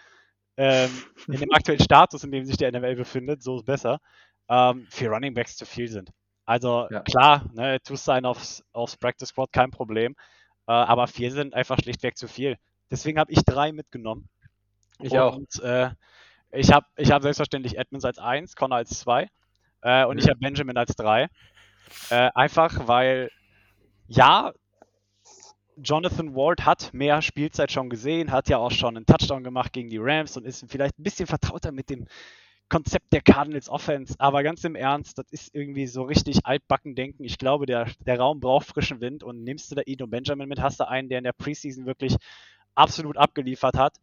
Ähm, 0.56 1.04
in 1.30 1.40
dem 1.40 1.52
aktuellen 1.52 1.80
Status, 1.82 2.24
in 2.24 2.30
dem 2.32 2.44
sich 2.44 2.56
der 2.56 2.72
NFL 2.72 2.96
befindet, 2.96 3.42
so 3.42 3.56
ist 3.58 3.64
besser, 3.66 3.98
ähm, 4.48 4.86
vier 4.90 5.10
Running 5.10 5.34
Backs 5.34 5.56
zu 5.56 5.66
viel 5.66 5.88
sind. 5.88 6.10
Also 6.46 6.88
Ja. 6.90 7.02
klar, 7.04 7.46
ne, 7.54 7.80
tust 7.82 8.06
du 8.08 8.12
einen 8.12 8.26
aufs, 8.26 8.64
aufs 8.72 8.96
Practice 8.96 9.30
Squad, 9.30 9.52
kein 9.52 9.70
Problem. 9.70 10.14
Äh, 10.68 10.72
aber 10.72 11.06
vier 11.08 11.32
sind 11.32 11.54
einfach 11.54 11.78
schlichtweg 11.78 12.16
zu 12.16 12.28
viel. 12.28 12.56
Deswegen 12.90 13.18
habe 13.18 13.32
ich 13.32 13.44
drei 13.44 13.72
mitgenommen. 13.72 14.28
Ich 15.00 15.18
auch. 15.18 15.36
Und 15.36 15.60
äh, 15.62 15.90
ich 16.52 16.72
habe 16.72 16.86
ich 16.96 17.10
hab 17.12 17.22
selbstverständlich 17.22 17.78
Edmonds 17.78 18.04
als 18.04 18.18
1, 18.18 18.56
Connor 18.56 18.78
als 18.78 18.90
2 19.00 19.28
äh, 19.82 20.04
und 20.04 20.18
ich 20.18 20.24
Mhm. 20.24 20.30
habe 20.30 20.38
Benjamin 20.40 20.76
als 20.76 20.94
3. 20.96 21.28
Äh, 22.10 22.30
einfach 22.34 22.86
weil, 22.88 23.30
ja, 24.06 24.52
Jonathan 25.76 26.34
Ward 26.34 26.64
hat 26.64 26.94
mehr 26.94 27.22
Spielzeit 27.22 27.72
schon 27.72 27.90
gesehen, 27.90 28.30
hat 28.30 28.48
ja 28.48 28.58
auch 28.58 28.70
schon 28.70 28.96
einen 28.96 29.06
Touchdown 29.06 29.42
gemacht 29.42 29.72
gegen 29.72 29.90
die 29.90 29.98
Rams 29.98 30.36
und 30.36 30.44
ist 30.44 30.64
vielleicht 30.68 30.98
ein 30.98 31.02
bisschen 31.02 31.26
vertrauter 31.26 31.72
mit 31.72 31.90
dem 31.90 32.06
Konzept 32.68 33.12
der 33.12 33.22
Cardinals 33.22 33.68
Offense. 33.68 34.14
Aber 34.18 34.42
ganz 34.42 34.64
im 34.64 34.74
Ernst, 34.74 35.18
das 35.18 35.26
ist 35.30 35.54
irgendwie 35.54 35.86
so 35.86 36.02
richtig 36.02 36.44
altbacken 36.44 36.94
denken. 36.94 37.24
Ich 37.24 37.38
glaube, 37.38 37.66
der, 37.66 37.88
der 38.06 38.18
Raum 38.18 38.40
braucht 38.40 38.66
frischen 38.66 39.00
Wind 39.00 39.22
und 39.22 39.42
nimmst 39.42 39.70
du 39.70 39.74
da 39.74 39.82
Eno 39.82 40.06
Benjamin 40.06 40.48
mit, 40.48 40.60
hast 40.60 40.80
du 40.80 40.88
einen, 40.88 41.08
der 41.08 41.18
in 41.18 41.24
der 41.24 41.32
Preseason 41.32 41.86
wirklich 41.86 42.16
absolut 42.74 43.16
abgeliefert 43.16 43.76
hat 43.76 43.98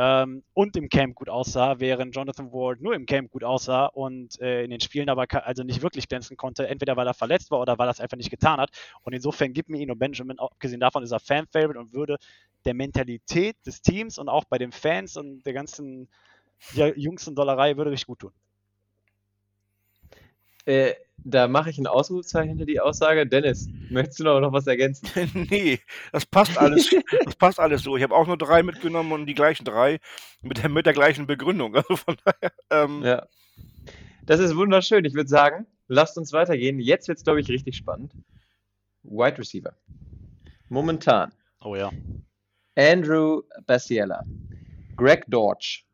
ähm, 0.00 0.44
und 0.54 0.76
im 0.76 0.88
Camp 0.88 1.16
gut 1.16 1.28
aussah, 1.28 1.80
während 1.80 2.14
Jonathan 2.14 2.52
Ward 2.52 2.80
nur 2.80 2.94
im 2.94 3.04
Camp 3.04 3.32
gut 3.32 3.42
aussah 3.42 3.86
und 3.86 4.40
äh, 4.40 4.62
in 4.62 4.70
den 4.70 4.80
Spielen 4.80 5.08
aber 5.08 5.26
also 5.44 5.64
nicht 5.64 5.82
wirklich 5.82 6.06
glänzen 6.06 6.36
konnte, 6.36 6.68
entweder 6.68 6.96
weil 6.96 7.08
er 7.08 7.14
verletzt 7.14 7.50
war 7.50 7.58
oder 7.58 7.78
weil 7.78 7.88
er 7.88 7.90
es 7.90 8.00
einfach 8.00 8.16
nicht 8.16 8.30
getan 8.30 8.60
hat. 8.60 8.70
Und 9.02 9.12
insofern 9.12 9.52
gibt 9.52 9.68
mir 9.68 9.82
Eno 9.82 9.96
Benjamin, 9.96 10.38
auch 10.38 10.52
abgesehen 10.52 10.78
davon 10.78 11.02
ist 11.02 11.10
er 11.10 11.18
Fan-Favorite 11.18 11.80
und 11.80 11.92
würde 11.92 12.16
der 12.64 12.74
Mentalität 12.74 13.56
des 13.66 13.82
Teams 13.82 14.18
und 14.18 14.28
auch 14.28 14.44
bei 14.44 14.58
den 14.58 14.70
Fans 14.70 15.16
und 15.16 15.42
der 15.44 15.52
ganzen 15.52 16.08
ja, 16.74 16.86
Jungs 16.94 17.26
und 17.26 17.34
Dollerei 17.34 17.76
würde 17.76 17.90
richtig 17.90 18.06
gut 18.06 18.20
tun. 18.20 18.32
Äh, 20.64 20.94
da 21.24 21.48
mache 21.48 21.70
ich 21.70 21.78
ein 21.78 21.86
Ausrufezeichen 21.86 22.50
hinter 22.50 22.66
die 22.66 22.80
Aussage. 22.80 23.26
Dennis, 23.26 23.68
möchtest 23.90 24.20
du 24.20 24.24
noch, 24.24 24.40
noch 24.40 24.52
was 24.52 24.66
ergänzen? 24.66 25.08
nee, 25.50 25.80
das 26.12 26.26
passt 26.26 26.56
alles. 26.58 26.90
Das 27.24 27.36
passt 27.36 27.60
alles 27.60 27.82
so. 27.82 27.96
Ich 27.96 28.02
habe 28.02 28.14
auch 28.14 28.26
nur 28.26 28.38
drei 28.38 28.62
mitgenommen 28.62 29.12
und 29.12 29.26
die 29.26 29.34
gleichen 29.34 29.64
drei 29.64 29.98
mit 30.42 30.62
der, 30.62 30.68
mit 30.68 30.86
der 30.86 30.92
gleichen 30.94 31.26
Begründung. 31.26 31.74
Also 31.76 31.96
von 31.96 32.16
daher, 32.24 32.52
ähm, 32.70 33.02
Ja. 33.02 33.26
Das 34.26 34.40
ist 34.40 34.56
wunderschön. 34.56 35.04
Ich 35.04 35.14
würde 35.14 35.28
sagen, 35.28 35.66
lasst 35.88 36.18
uns 36.18 36.32
weitergehen. 36.32 36.80
Jetzt 36.80 37.08
wird 37.08 37.18
es, 37.18 37.24
glaube 37.24 37.40
ich, 37.40 37.48
richtig 37.48 37.76
spannend. 37.76 38.12
Wide 39.02 39.38
Receiver. 39.38 39.74
Momentan 40.68 41.32
Oh 41.60 41.74
ja. 41.74 41.90
Andrew 42.76 43.42
Basiella, 43.66 44.24
Greg 44.96 45.24
Dortch, 45.26 45.84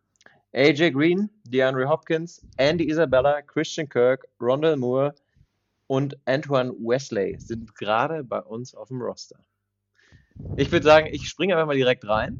AJ 0.54 0.92
Green, 0.92 1.30
DeAndre 1.48 1.88
Hopkins, 1.88 2.40
Andy 2.58 2.88
Isabella, 2.88 3.42
Christian 3.42 3.88
Kirk, 3.88 4.28
Rondell 4.40 4.76
Moore 4.76 5.14
und 5.88 6.16
Antoine 6.26 6.70
Wesley 6.78 7.36
sind 7.40 7.74
gerade 7.74 8.22
bei 8.22 8.40
uns 8.40 8.74
auf 8.74 8.88
dem 8.88 9.02
Roster. 9.02 9.38
Ich 10.56 10.70
würde 10.70 10.84
sagen, 10.84 11.08
ich 11.10 11.28
springe 11.28 11.54
einfach 11.54 11.66
mal 11.66 11.76
direkt 11.76 12.06
rein. 12.06 12.38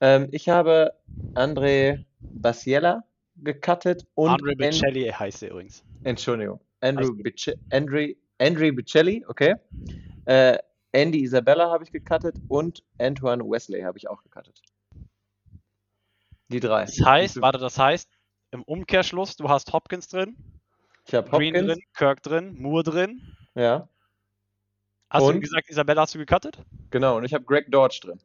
Ähm, 0.00 0.28
ich 0.32 0.48
habe 0.50 0.92
André 1.34 2.04
Basiella 2.20 3.02
gecuttet 3.36 4.06
und 4.14 4.30
Andre 4.32 4.50
An- 4.50 4.56
Bicelli 4.58 5.08
heißt 5.08 5.42
er 5.42 5.50
übrigens. 5.52 5.82
Entschuldigung, 6.04 6.60
Andrew 6.80 7.14
Bice 7.14 7.54
Andre, 7.70 8.14
Andre 8.38 8.72
Bicelli, 8.72 9.24
okay. 9.26 9.54
Äh, 10.26 10.58
Andy 10.92 11.22
Isabella 11.22 11.70
habe 11.70 11.84
ich 11.84 11.92
gecuttet 11.92 12.36
und 12.48 12.82
Antoine 12.98 13.42
Wesley 13.42 13.80
habe 13.80 13.96
ich 13.98 14.08
auch 14.08 14.22
gecuttet. 14.22 14.60
Die 16.48 16.60
drei. 16.60 16.84
Das 16.84 17.00
heißt, 17.04 17.40
warte, 17.40 17.58
das 17.58 17.78
heißt, 17.78 18.08
im 18.52 18.62
Umkehrschluss, 18.62 19.36
du 19.36 19.48
hast 19.48 19.72
Hopkins 19.72 20.08
drin, 20.08 20.36
ich 21.06 21.14
habe 21.14 21.28
Green 21.30 21.54
Hopkins. 21.54 21.72
drin, 21.74 21.82
Kirk 21.94 22.22
drin, 22.22 22.54
Moore 22.60 22.82
drin. 22.84 23.36
Ja, 23.54 23.88
Hast 25.08 25.22
du 25.22 25.30
Und? 25.30 25.40
gesagt, 25.40 25.68
Isabella 25.70 26.02
hast 26.02 26.14
du 26.14 26.18
gecuttet? 26.18 26.58
genau. 26.90 27.16
Und 27.16 27.24
ich 27.24 27.32
habe 27.32 27.44
Greg 27.44 27.70
Dodge 27.70 28.00
drin. 28.02 28.20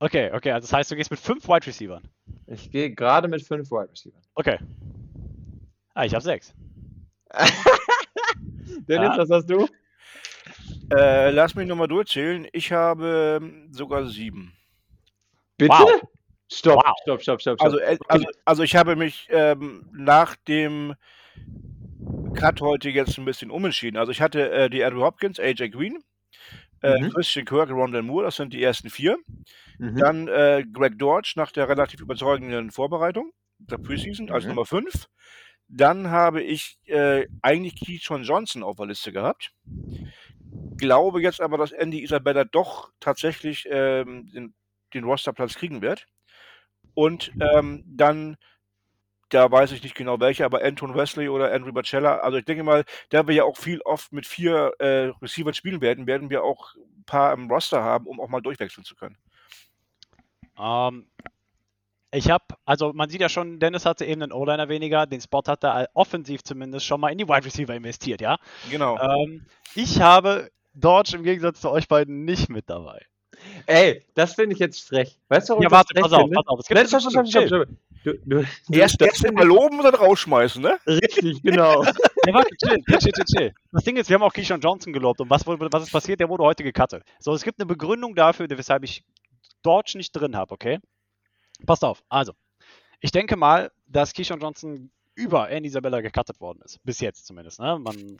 Okay, 0.00 0.30
okay, 0.32 0.52
also 0.52 0.66
das 0.66 0.72
heißt, 0.72 0.90
du 0.90 0.96
gehst 0.96 1.10
mit 1.10 1.18
fünf 1.20 1.48
Wide 1.48 1.66
Receivern. 1.66 2.06
Ich 2.46 2.70
gehe 2.70 2.94
gerade 2.94 3.26
mit 3.28 3.42
fünf 3.46 3.70
Wide 3.70 3.90
Receivers. 3.90 4.28
Okay. 4.34 4.58
Ah, 5.94 6.04
ich 6.04 6.14
habe 6.14 6.22
sechs. 6.22 6.54
Dennis, 8.88 9.08
Ja. 9.16 9.18
was 9.18 9.30
hast 9.30 9.46
du? 9.50 9.66
Äh, 10.94 11.30
lass 11.30 11.54
mich 11.54 11.66
nochmal 11.68 11.88
durchzählen. 11.88 12.46
Ich 12.52 12.72
habe 12.72 13.38
ähm, 13.42 13.68
sogar 13.72 14.06
sieben. 14.06 14.52
Bitte? 15.56 15.72
Wow. 15.72 16.00
Stopp, 16.52 16.82
Wow. 16.84 16.94
stopp, 17.02 17.22
stopp, 17.22 17.40
stopp, 17.40 17.58
stopp. 17.58 17.62
Also, 17.66 17.78
äh, 17.78 17.98
also, 18.08 18.26
also 18.44 18.62
ich 18.62 18.74
habe 18.76 18.96
mich 18.96 19.28
ähm, 19.30 19.88
nach 19.92 20.36
dem 20.36 20.94
Cut 22.34 22.60
heute 22.60 22.90
jetzt 22.90 23.18
ein 23.18 23.24
bisschen 23.24 23.50
umentschieden. 23.50 23.98
Also 23.98 24.12
ich 24.12 24.20
hatte 24.20 24.50
äh, 24.50 24.70
die 24.70 24.82
Andrew 24.82 25.02
Hopkins, 25.02 25.38
AJ 25.38 25.70
Green, 25.70 26.02
äh, 26.82 26.98
Mhm. 27.00 27.10
Christian 27.10 27.44
Kirk, 27.44 27.70
Rondell 27.70 28.02
Moore, 28.02 28.24
das 28.24 28.36
sind 28.36 28.52
die 28.52 28.62
ersten 28.62 28.90
vier. 28.90 29.18
Mhm. 29.78 29.96
Dann 29.96 30.28
äh, 30.28 30.64
Greg 30.72 30.98
Dodge 30.98 31.34
nach 31.36 31.52
der 31.52 31.68
relativ 31.68 32.00
überzeugenden 32.00 32.70
Vorbereitung 32.70 33.32
der 33.58 33.78
Preseason 33.78 34.30
als 34.30 34.44
Mhm. 34.44 34.50
Nummer 34.50 34.66
5. 34.66 35.06
Dann 35.68 36.10
habe 36.10 36.42
ich 36.42 36.78
äh, 36.86 37.26
eigentlich 37.42 37.78
Keyshawn 37.78 38.24
Johnson 38.24 38.62
auf 38.64 38.76
der 38.76 38.86
Liste 38.86 39.12
gehabt. 39.12 39.52
Glaube 40.78 41.22
jetzt 41.22 41.40
aber, 41.40 41.58
dass 41.58 41.72
Andy 41.72 42.02
Isabella 42.02 42.44
doch 42.44 42.90
tatsächlich 42.98 43.68
ähm, 43.70 44.30
den, 44.32 44.54
den 44.94 45.04
Rosterplatz 45.04 45.54
kriegen 45.54 45.80
wird. 45.82 46.06
Und 47.00 47.32
ähm, 47.40 47.82
dann, 47.86 48.36
da 49.30 49.50
weiß 49.50 49.72
ich 49.72 49.82
nicht 49.82 49.94
genau 49.94 50.20
welcher, 50.20 50.44
aber 50.44 50.62
Anton 50.62 50.94
Wesley 50.94 51.30
oder 51.30 51.50
Andrew 51.50 51.72
Bacella. 51.72 52.18
Also 52.18 52.36
ich 52.36 52.44
denke 52.44 52.62
mal, 52.62 52.84
da 53.08 53.26
wir 53.26 53.34
ja 53.34 53.44
auch 53.44 53.56
viel 53.56 53.80
oft 53.80 54.12
mit 54.12 54.26
vier 54.26 54.74
äh, 54.80 55.10
Receivern 55.22 55.54
spielen 55.54 55.80
werden, 55.80 56.06
werden 56.06 56.28
wir 56.28 56.44
auch 56.44 56.74
ein 56.74 57.04
paar 57.06 57.32
im 57.32 57.50
Roster 57.50 57.82
haben, 57.82 58.06
um 58.06 58.20
auch 58.20 58.28
mal 58.28 58.42
durchwechseln 58.42 58.84
zu 58.84 58.94
können. 58.96 59.16
Ähm, 60.58 61.06
ich 62.12 62.30
habe, 62.30 62.44
also 62.66 62.92
man 62.92 63.08
sieht 63.08 63.22
ja 63.22 63.30
schon, 63.30 63.60
Dennis 63.60 63.86
hatte 63.86 64.04
eben 64.04 64.22
einen 64.22 64.32
O-Liner 64.32 64.68
weniger, 64.68 65.06
den 65.06 65.22
Spot 65.22 65.44
hat 65.46 65.64
er 65.64 65.88
offensiv 65.94 66.42
zumindest 66.42 66.84
schon 66.84 67.00
mal 67.00 67.12
in 67.12 67.16
die 67.16 67.28
Wide 67.28 67.46
Receiver 67.46 67.74
investiert, 67.74 68.20
ja. 68.20 68.36
Genau. 68.70 68.98
Ähm, 68.98 69.46
ich 69.74 70.02
habe 70.02 70.50
Dodge 70.74 71.16
im 71.16 71.22
Gegensatz 71.22 71.62
zu 71.62 71.70
euch 71.70 71.88
beiden 71.88 72.26
nicht 72.26 72.50
mit 72.50 72.68
dabei. 72.68 73.06
Ey, 73.66 74.04
das 74.14 74.34
finde 74.34 74.54
ich 74.54 74.58
jetzt 74.58 74.86
frech. 74.86 75.18
Weißt 75.28 75.48
du, 75.48 75.52
warum 75.52 75.62
Ja, 75.62 75.70
warte, 75.70 75.94
pass 75.94 76.12
auf, 76.12 76.30
pass 76.30 76.46
auf. 76.46 76.60
Es 76.60 76.66
gibt 76.68 76.88
stopp, 76.88 77.00
stopp, 77.00 77.24
Begründung. 77.24 77.46
stopp. 77.46 77.68
Du, 78.02 78.14
du, 78.24 78.44
Erst, 78.72 79.00
erst 79.02 79.30
mal 79.32 79.46
loben 79.46 79.78
und 79.78 79.84
dann 79.84 79.94
rausschmeißen, 79.94 80.62
ne? 80.62 80.78
ich 80.86 80.94
richtig, 81.02 81.42
genau. 81.42 81.84
Ja, 82.26 82.34
warte, 82.34 82.54
chill, 82.56 82.76
chill, 82.86 83.12
chill, 83.12 83.24
chill. 83.24 83.54
Das 83.72 83.84
Ding 83.84 83.96
ist, 83.96 84.10
wir 84.10 84.14
haben 84.14 84.22
auch 84.22 84.32
Keyshawn 84.32 84.60
Johnson 84.60 84.92
gelobt. 84.92 85.20
Und 85.22 85.30
was, 85.30 85.46
was 85.46 85.82
ist 85.84 85.90
passiert? 85.90 86.20
Der 86.20 86.28
wurde 86.28 86.44
heute 86.44 86.62
gecuttet. 86.62 87.02
So, 87.18 87.32
es 87.32 87.42
gibt 87.42 87.58
eine 87.58 87.66
Begründung 87.66 88.14
dafür, 88.14 88.46
weshalb 88.50 88.84
ich 88.84 89.04
Dodge 89.62 89.96
nicht 89.96 90.12
drin 90.12 90.36
habe, 90.36 90.52
okay? 90.52 90.80
Passt 91.64 91.82
auf. 91.82 92.02
Also, 92.10 92.32
ich 93.00 93.10
denke 93.10 93.36
mal, 93.36 93.70
dass 93.86 94.12
Keyshawn 94.12 94.40
Johnson 94.40 94.90
über 95.14 95.48
Andy 95.48 95.68
Isabella 95.68 96.02
gecuttet 96.02 96.40
worden 96.40 96.60
ist. 96.62 96.78
Bis 96.84 97.00
jetzt 97.00 97.26
zumindest. 97.26 97.58
Ne? 97.58 97.78
Man 97.78 98.18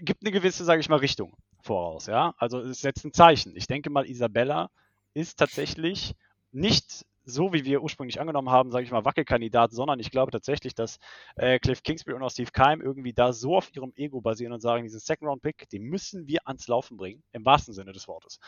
gibt 0.00 0.22
eine 0.22 0.32
gewisse, 0.32 0.64
sage 0.64 0.80
ich 0.80 0.88
mal, 0.88 0.98
Richtung 0.98 1.32
voraus. 1.64 2.06
Ja? 2.06 2.34
Also, 2.38 2.60
es 2.60 2.80
setzt 2.80 3.04
ein 3.04 3.12
Zeichen. 3.12 3.56
Ich 3.56 3.66
denke 3.66 3.90
mal, 3.90 4.08
Isabella 4.08 4.70
ist 5.14 5.38
tatsächlich 5.38 6.14
nicht 6.52 7.04
so, 7.24 7.52
wie 7.52 7.64
wir 7.64 7.82
ursprünglich 7.82 8.20
angenommen 8.20 8.50
haben, 8.50 8.70
sage 8.70 8.84
ich 8.84 8.90
mal, 8.90 9.04
Wackelkandidat, 9.04 9.72
sondern 9.72 9.98
ich 9.98 10.10
glaube 10.10 10.30
tatsächlich, 10.30 10.74
dass 10.74 10.98
äh, 11.36 11.58
Cliff 11.58 11.82
Kingsbury 11.82 12.16
und 12.16 12.22
auch 12.22 12.30
Steve 12.30 12.50
Keim 12.52 12.82
irgendwie 12.82 13.12
da 13.12 13.32
so 13.32 13.56
auf 13.56 13.74
ihrem 13.74 13.92
Ego 13.96 14.20
basieren 14.20 14.52
und 14.52 14.60
sagen, 14.60 14.84
diesen 14.84 15.00
Second-Round-Pick, 15.00 15.68
den 15.70 15.84
müssen 15.84 16.26
wir 16.26 16.40
ans 16.46 16.68
Laufen 16.68 16.96
bringen, 16.96 17.22
im 17.32 17.44
wahrsten 17.44 17.72
Sinne 17.72 17.92
des 17.92 18.08
Wortes. 18.08 18.38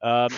Ähm, 0.00 0.30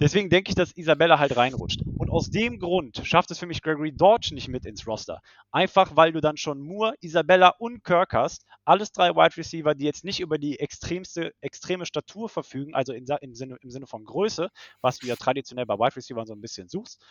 deswegen 0.00 0.30
denke 0.30 0.50
ich, 0.50 0.54
dass 0.54 0.76
Isabella 0.76 1.18
halt 1.18 1.36
reinrutscht. 1.36 1.82
Und 1.96 2.10
aus 2.10 2.30
dem 2.30 2.58
Grund 2.58 3.00
schafft 3.04 3.30
es 3.30 3.38
für 3.38 3.46
mich 3.46 3.62
Gregory 3.62 3.92
Dodge 3.92 4.34
nicht 4.34 4.48
mit 4.48 4.66
ins 4.66 4.86
Roster. 4.86 5.20
Einfach, 5.50 5.96
weil 5.96 6.12
du 6.12 6.20
dann 6.20 6.36
schon 6.36 6.60
Moore, 6.60 6.94
Isabella 7.00 7.54
und 7.58 7.84
Kirk 7.84 8.12
hast. 8.14 8.44
Alles 8.64 8.92
drei 8.92 9.10
Wide 9.14 9.36
Receiver, 9.36 9.74
die 9.74 9.84
jetzt 9.84 10.04
nicht 10.04 10.20
über 10.20 10.38
die 10.38 10.58
extremste, 10.58 11.32
extreme 11.40 11.86
Statur 11.86 12.28
verfügen, 12.28 12.74
also 12.74 12.92
in, 12.92 13.06
im, 13.20 13.34
Sinne, 13.34 13.56
im 13.60 13.70
Sinne 13.70 13.86
von 13.86 14.04
Größe, 14.04 14.50
was 14.80 14.98
du 14.98 15.06
ja 15.06 15.16
traditionell 15.16 15.66
bei 15.66 15.74
Wide 15.74 15.96
Receivers 15.96 16.28
so 16.28 16.34
ein 16.34 16.40
bisschen 16.40 16.68
suchst. 16.68 17.02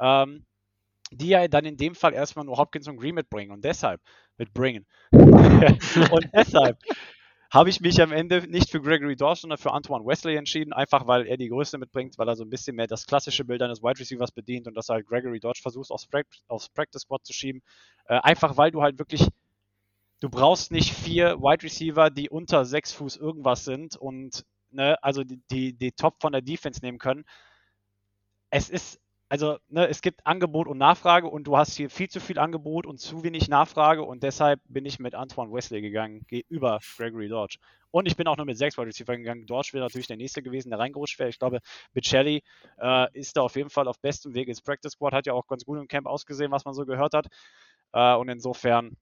Ähm, 0.00 0.44
die 1.10 1.28
ja 1.28 1.46
dann 1.48 1.64
in 1.64 1.76
dem 1.76 1.94
Fall 1.94 2.14
erstmal 2.14 2.44
nur 2.44 2.56
Hopkins 2.56 2.88
und 2.88 2.96
Green 2.96 3.14
mitbringen 3.14 3.52
und 3.52 3.64
deshalb 3.64 4.00
mitbringen. 4.36 4.86
und 5.12 6.28
deshalb 6.34 6.78
habe 7.54 7.70
ich 7.70 7.80
mich 7.80 8.02
am 8.02 8.10
Ende 8.10 8.48
nicht 8.48 8.68
für 8.68 8.80
Gregory 8.80 9.14
Dawes, 9.14 9.42
sondern 9.42 9.58
für 9.58 9.70
Antoine 9.70 10.04
Wesley 10.04 10.34
entschieden, 10.34 10.72
einfach 10.72 11.06
weil 11.06 11.28
er 11.28 11.36
die 11.36 11.48
Größe 11.48 11.78
mitbringt, 11.78 12.18
weil 12.18 12.28
er 12.28 12.34
so 12.34 12.42
ein 12.42 12.50
bisschen 12.50 12.74
mehr 12.74 12.88
das 12.88 13.06
klassische 13.06 13.44
Bild 13.44 13.62
eines 13.62 13.80
Wide 13.80 14.00
Receivers 14.00 14.32
bedient 14.32 14.66
und 14.66 14.74
dass 14.74 14.88
halt 14.88 15.06
Gregory 15.06 15.38
Dodge 15.38 15.60
versucht, 15.62 15.92
aufs, 15.92 16.08
Prac 16.08 16.26
aufs 16.48 16.68
Practice 16.68 17.02
Squad 17.02 17.24
zu 17.24 17.32
schieben. 17.32 17.62
Äh, 18.06 18.18
einfach 18.24 18.56
weil 18.56 18.72
du 18.72 18.82
halt 18.82 18.98
wirklich, 18.98 19.28
du 20.18 20.28
brauchst 20.28 20.72
nicht 20.72 20.92
vier 20.92 21.38
Wide 21.38 21.62
Receiver, 21.62 22.10
die 22.10 22.28
unter 22.28 22.64
sechs 22.64 22.92
Fuß 22.92 23.18
irgendwas 23.18 23.64
sind 23.64 23.96
und 23.96 24.44
ne, 24.72 25.00
also 25.00 25.22
die, 25.22 25.40
die, 25.52 25.74
die 25.74 25.92
Top 25.92 26.20
von 26.20 26.32
der 26.32 26.42
Defense 26.42 26.80
nehmen 26.82 26.98
können. 26.98 27.24
Es 28.50 28.68
ist 28.68 29.00
also 29.34 29.58
ne, 29.68 29.88
es 29.88 30.00
gibt 30.00 30.24
Angebot 30.24 30.68
und 30.68 30.78
Nachfrage 30.78 31.26
und 31.26 31.48
du 31.48 31.56
hast 31.56 31.74
hier 31.74 31.90
viel 31.90 32.08
zu 32.08 32.20
viel 32.20 32.38
Angebot 32.38 32.86
und 32.86 33.00
zu 33.00 33.24
wenig 33.24 33.48
Nachfrage 33.48 34.04
und 34.04 34.22
deshalb 34.22 34.60
bin 34.68 34.86
ich 34.86 35.00
mit 35.00 35.16
Antoine 35.16 35.52
Wesley 35.52 35.80
gegangen, 35.80 36.24
über 36.48 36.78
Gregory 36.96 37.26
Dodge. 37.26 37.58
Und 37.90 38.06
ich 38.06 38.16
bin 38.16 38.28
auch 38.28 38.36
nur 38.36 38.46
mit 38.46 38.56
sechs 38.56 38.78
Wide 38.78 38.86
Receiver 38.86 39.16
gegangen. 39.16 39.44
Dodge 39.44 39.70
wäre 39.72 39.84
natürlich 39.84 40.06
der 40.06 40.18
nächste 40.18 40.40
gewesen, 40.40 40.70
der 40.70 40.78
reingerutscht 40.78 41.18
wäre. 41.18 41.30
Ich 41.30 41.40
glaube, 41.40 41.58
Bicelli 41.94 42.44
äh, 42.80 43.18
ist 43.18 43.36
da 43.36 43.40
auf 43.40 43.56
jeden 43.56 43.70
Fall 43.70 43.88
auf 43.88 43.98
bestem 43.98 44.34
Weg 44.34 44.46
ins 44.46 44.62
Practice 44.62 44.92
Squad, 44.92 45.12
hat 45.12 45.26
ja 45.26 45.32
auch 45.32 45.48
ganz 45.48 45.64
gut 45.64 45.80
im 45.80 45.88
Camp 45.88 46.06
ausgesehen, 46.06 46.52
was 46.52 46.64
man 46.64 46.74
so 46.74 46.86
gehört 46.86 47.14
hat. 47.14 47.26
Äh, 47.92 48.14
und 48.14 48.28
insofern, 48.28 48.96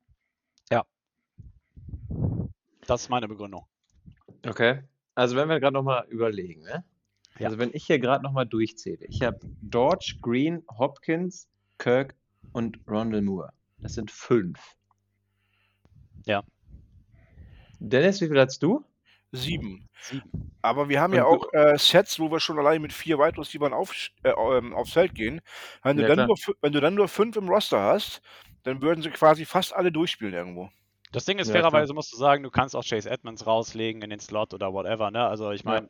ja, 0.71 0.83
das 2.87 3.03
ist 3.03 3.09
meine 3.11 3.29
Begründung. 3.29 3.67
Okay. 4.47 4.81
Also 5.15 5.37
wenn 5.37 5.51
wir 5.51 5.61
gerade 5.61 5.75
nochmal 5.75 6.07
überlegen, 6.09 6.63
ne? 6.63 6.85
Ja. 7.43 7.49
Also 7.49 7.59
wenn 7.59 7.71
ich 7.73 7.85
hier 7.87 7.99
gerade 7.99 8.23
nochmal 8.25 8.47
durchzähle. 8.47 9.07
Ich 9.07 9.23
habe 9.23 9.39
Dodge, 9.63 10.17
Green, 10.21 10.63
Hopkins, 10.79 11.49
Kirk 11.79 12.15
und 12.53 12.79
Rondell 12.89 13.23
Moore. 13.23 13.53
Das 13.79 13.95
sind 13.95 14.11
fünf. 14.11 14.77
Ja. 16.25 16.43
Dennis, 17.81 18.21
wie 18.21 18.29
viel 18.29 18.39
hast 18.41 18.63
du? 18.63 18.85
Sieben. 19.33 19.89
Sieben. 20.01 20.53
Aber 20.61 20.89
wir 20.89 21.01
haben 21.01 21.13
Und 21.13 21.17
ja 21.17 21.25
auch 21.25 21.53
äh, 21.53 21.77
Sets, 21.79 22.21
wo 22.21 22.31
wir 22.31 22.39
schon 22.39 22.59
allein 22.59 22.83
mit 22.83 22.93
vier 22.93 23.19
Wide 23.19 23.39
Receivers 23.39 23.73
auf, 23.73 23.93
äh, 24.23 24.31
ähm, 24.31 24.75
aufs 24.75 24.93
Feld 24.93 25.15
gehen. 25.15 25.41
Wenn 25.83 25.97
du, 25.97 26.03
Ja, 26.03 26.09
dann 26.09 26.17
klar. 26.17 26.27
nur, 26.29 26.37
wenn 26.61 26.73
du 26.73 26.81
dann 26.81 26.95
nur 26.95 27.09
fünf 27.09 27.37
im 27.37 27.49
Roster 27.49 27.81
hast, 27.81 28.23
dann 28.63 28.83
würden 28.83 29.03
sie 29.03 29.11
quasi 29.11 29.45
fast 29.45 29.75
alle 29.75 29.91
durchspielen 29.91 30.35
irgendwo. 30.35 30.71
Das 31.13 31.25
Ding 31.25 31.39
ist, 31.39 31.49
Ja, 31.49 31.55
fairerweise 31.55 31.95
musst 31.95 32.13
du 32.13 32.17
sagen, 32.17 32.43
du 32.43 32.51
kannst 32.51 32.77
auch 32.77 32.85
Chase 32.85 33.11
Edmonds 33.11 33.47
rauslegen 33.47 34.03
in 34.03 34.11
den 34.11 34.21
Slot 34.21 34.55
oder 34.55 34.73
whatever, 34.73 35.11
ne? 35.11 35.27
Also 35.27 35.51
ich 35.51 35.65
meine, 35.65 35.89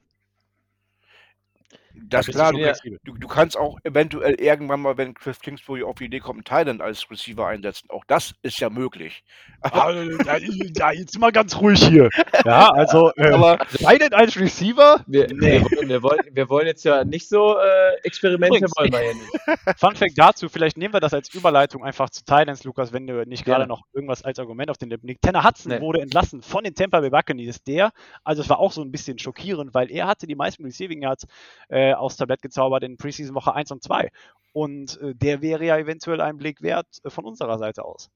Das 1.94 2.26
bist 2.26 2.36
klar, 2.38 2.52
du 2.52 2.58
du, 2.58 2.64
ja. 2.64 2.72
du, 3.04 3.14
du 3.14 3.28
kannst 3.28 3.56
auch 3.56 3.78
eventuell 3.84 4.34
irgendwann 4.34 4.80
mal, 4.80 4.96
wenn 4.96 5.14
Cliff 5.14 5.40
Kingsbury 5.40 5.82
auf 5.82 5.96
die 5.96 6.04
Idee 6.06 6.20
kommt, 6.20 6.38
einen 6.38 6.44
Thailand 6.44 6.80
als 6.82 7.10
Receiver 7.10 7.46
einsetzen. 7.46 7.88
Auch 7.90 8.04
das 8.06 8.34
ist 8.42 8.58
ja 8.60 8.70
möglich. 8.70 9.24
Ah, 9.64 9.92
ja, 9.92 10.38
ja, 10.76 10.90
jetzt 10.90 11.16
mal 11.20 11.30
ganz 11.30 11.56
ruhig 11.56 11.80
hier. 11.86 12.08
Ja, 12.44 12.68
also, 12.70 13.12
äh, 13.16 13.30
Aber 13.30 13.58
Biden 13.78 14.12
als 14.12 14.36
Receiver? 14.36 15.04
Wir, 15.06 15.30
wir, 15.30 15.62
wollen, 15.62 15.88
wir, 15.88 16.02
wollen, 16.02 16.20
wir 16.32 16.48
wollen 16.48 16.66
jetzt 16.66 16.84
ja 16.84 17.04
nicht 17.04 17.28
so 17.28 17.56
äh, 17.58 17.94
Experimente 18.02 18.56
Übrigens- 18.56 18.72
wollen 18.76 18.90
wir 18.92 18.98
hier 18.98 19.14
nicht. 19.14 19.78
Fun 19.78 19.94
Fact 19.94 20.14
dazu, 20.16 20.48
vielleicht 20.48 20.76
nehmen 20.76 20.92
wir 20.92 20.98
das 20.98 21.14
als 21.14 21.32
Überleitung 21.32 21.84
einfach 21.84 22.10
zu 22.10 22.24
Titans, 22.24 22.64
Lukas, 22.64 22.92
wenn 22.92 23.06
du 23.06 23.24
nicht 23.24 23.44
gerade 23.44 23.60
Gerne. 23.60 23.68
noch 23.68 23.82
irgendwas 23.92 24.24
als 24.24 24.40
Argument 24.40 24.68
auf 24.68 24.78
den 24.78 24.90
Lippen 24.90 25.06
liegt. 25.06 25.22
Tanner 25.22 25.44
Hudson 25.44 25.70
Nee. 25.70 25.80
wurde 25.80 26.00
entlassen 26.00 26.42
von 26.42 26.64
den 26.64 26.74
Tampa 26.74 26.98
Bay 27.00 27.10
Buccaneers. 27.10 27.62
Der, 27.62 27.92
also 28.24 28.42
es 28.42 28.48
war 28.48 28.58
auch 28.58 28.72
so 28.72 28.82
ein 28.82 28.90
bisschen 28.90 29.20
schockierend, 29.20 29.74
weil 29.74 29.92
er 29.92 30.08
hatte 30.08 30.26
die 30.26 30.34
meisten 30.34 30.64
Receiving 30.64 31.02
Yards 31.02 31.28
äh, 31.68 31.81
äh, 31.82 31.94
aufs 31.94 32.16
Tablett 32.16 32.42
gezaubert 32.42 32.84
in 32.84 32.96
Preseason 32.96 33.34
Woche 33.34 33.54
1 33.54 33.72
und 33.72 33.82
2. 33.82 34.10
Und 34.52 35.00
äh, 35.00 35.14
der 35.14 35.42
wäre 35.42 35.64
ja 35.64 35.78
eventuell 35.78 36.20
ein 36.20 36.36
Blick 36.38 36.62
wert 36.62 36.86
äh, 37.04 37.10
von 37.10 37.24
unserer 37.24 37.58
Seite 37.58 37.84
aus. 37.84 38.10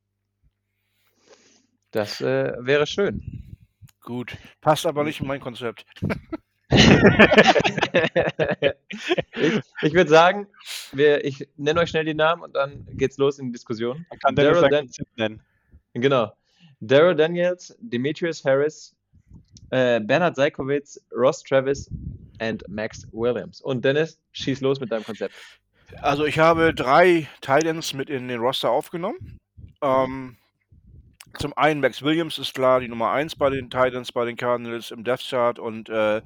Das 1.91 2.21
äh, 2.21 2.53
wäre 2.59 2.87
schön. 2.87 3.57
Gut. 4.03 4.37
Passt 4.61 4.87
aber 4.87 5.03
nicht 5.03 5.21
in 5.21 5.27
mein 5.27 5.41
Konzept. 5.41 5.85
ich 6.69 6.83
ich 9.83 9.95
würde 9.95 10.11
sagen, 10.11 10.47
wir, 10.93 11.25
ich 11.25 11.49
nenne 11.57 11.81
euch 11.81 11.91
schnell 11.91 12.05
die 12.05 12.15
Namen 12.15 12.43
und 12.43 12.55
dann 12.55 12.87
geht's 12.93 13.19
los 13.19 13.39
in 13.39 13.47
die 13.47 13.53
Diskussion. 13.53 14.05
Man 14.11 14.19
kann 14.19 14.37
Daryl 14.37 14.69
Dan- 14.69 14.91
nennen. 15.17 15.43
Genau. 15.95 16.33
Daryl 16.81 17.15
Daniels, 17.15 17.75
Demetrius 17.81 18.45
Harris, 18.45 18.95
äh, 19.71 20.01
Bernhard 20.01 20.37
Seikowitz, 20.37 21.01
Ross 21.13 21.43
Travis 21.43 21.91
und 22.41 22.69
Max 22.69 23.07
Williams. 23.13 23.61
Und 23.61 23.85
Dennis, 23.85 24.19
schieß 24.33 24.61
los 24.61 24.81
mit 24.81 24.91
deinem 24.91 25.05
Konzept. 25.05 25.35
Also 26.03 26.25
ich 26.25 26.39
habe 26.39 26.75
drei 26.75 27.29
Titans 27.41 27.95
mit 27.95 28.11
in 28.11 28.29
den 28.29 28.41
Roster 28.41 28.71
aufgenommen. 28.71 29.39
Ähm, 29.83 30.37
zum 31.39 31.57
einen 31.57 31.81
Max 31.81 32.03
Williams 32.03 32.39
ist 32.39 32.55
klar 32.55 32.81
die 32.81 32.89
Nummer 32.89 33.11
1 33.11 33.37
bei 33.37 33.51
den 33.51 33.71
Titans, 33.71 34.13
bei 34.13 34.25
den 34.25 34.37
Cardinals 34.37 34.91
im 34.91 35.05
Death 35.05 35.21
Chart 35.29 35.59
und 35.59 35.89
äh, 35.89 36.23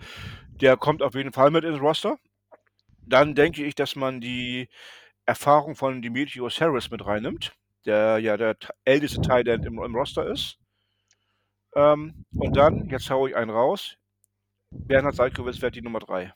der 0.61 0.77
kommt 0.77 1.03
auf 1.03 1.15
jeden 1.15 1.33
Fall 1.33 1.51
mit 1.51 1.65
ins 1.65 1.81
Roster. 1.81 2.19
Dann 3.07 3.35
denke 3.35 3.65
ich, 3.65 3.75
dass 3.75 3.97
man 3.97 4.21
die 4.21 4.69
Erfahrung 5.27 5.75
von 5.75 6.01
Demetrius 6.01 6.61
Harris 6.61 6.91
mit 6.91 7.05
reinnimmt, 7.05 7.53
der 7.87 8.19
ja 8.19 8.37
der 8.37 8.57
älteste 8.85 9.21
Titan 9.21 9.65
im, 9.65 9.83
im 9.83 9.95
Roster 9.95 10.27
ist. 10.27 10.59
Ähm, 11.75 12.25
und 12.35 12.57
dann, 12.57 12.89
jetzt 12.89 13.11
haue 13.11 13.31
ich 13.31 13.37
einen 13.37 13.51
raus, 13.51 13.97
Bernhard 14.91 15.15
Salkowitz 15.15 15.61
wird 15.63 15.75
die 15.77 15.83
Nummer 15.83 16.01
3. 16.01 16.33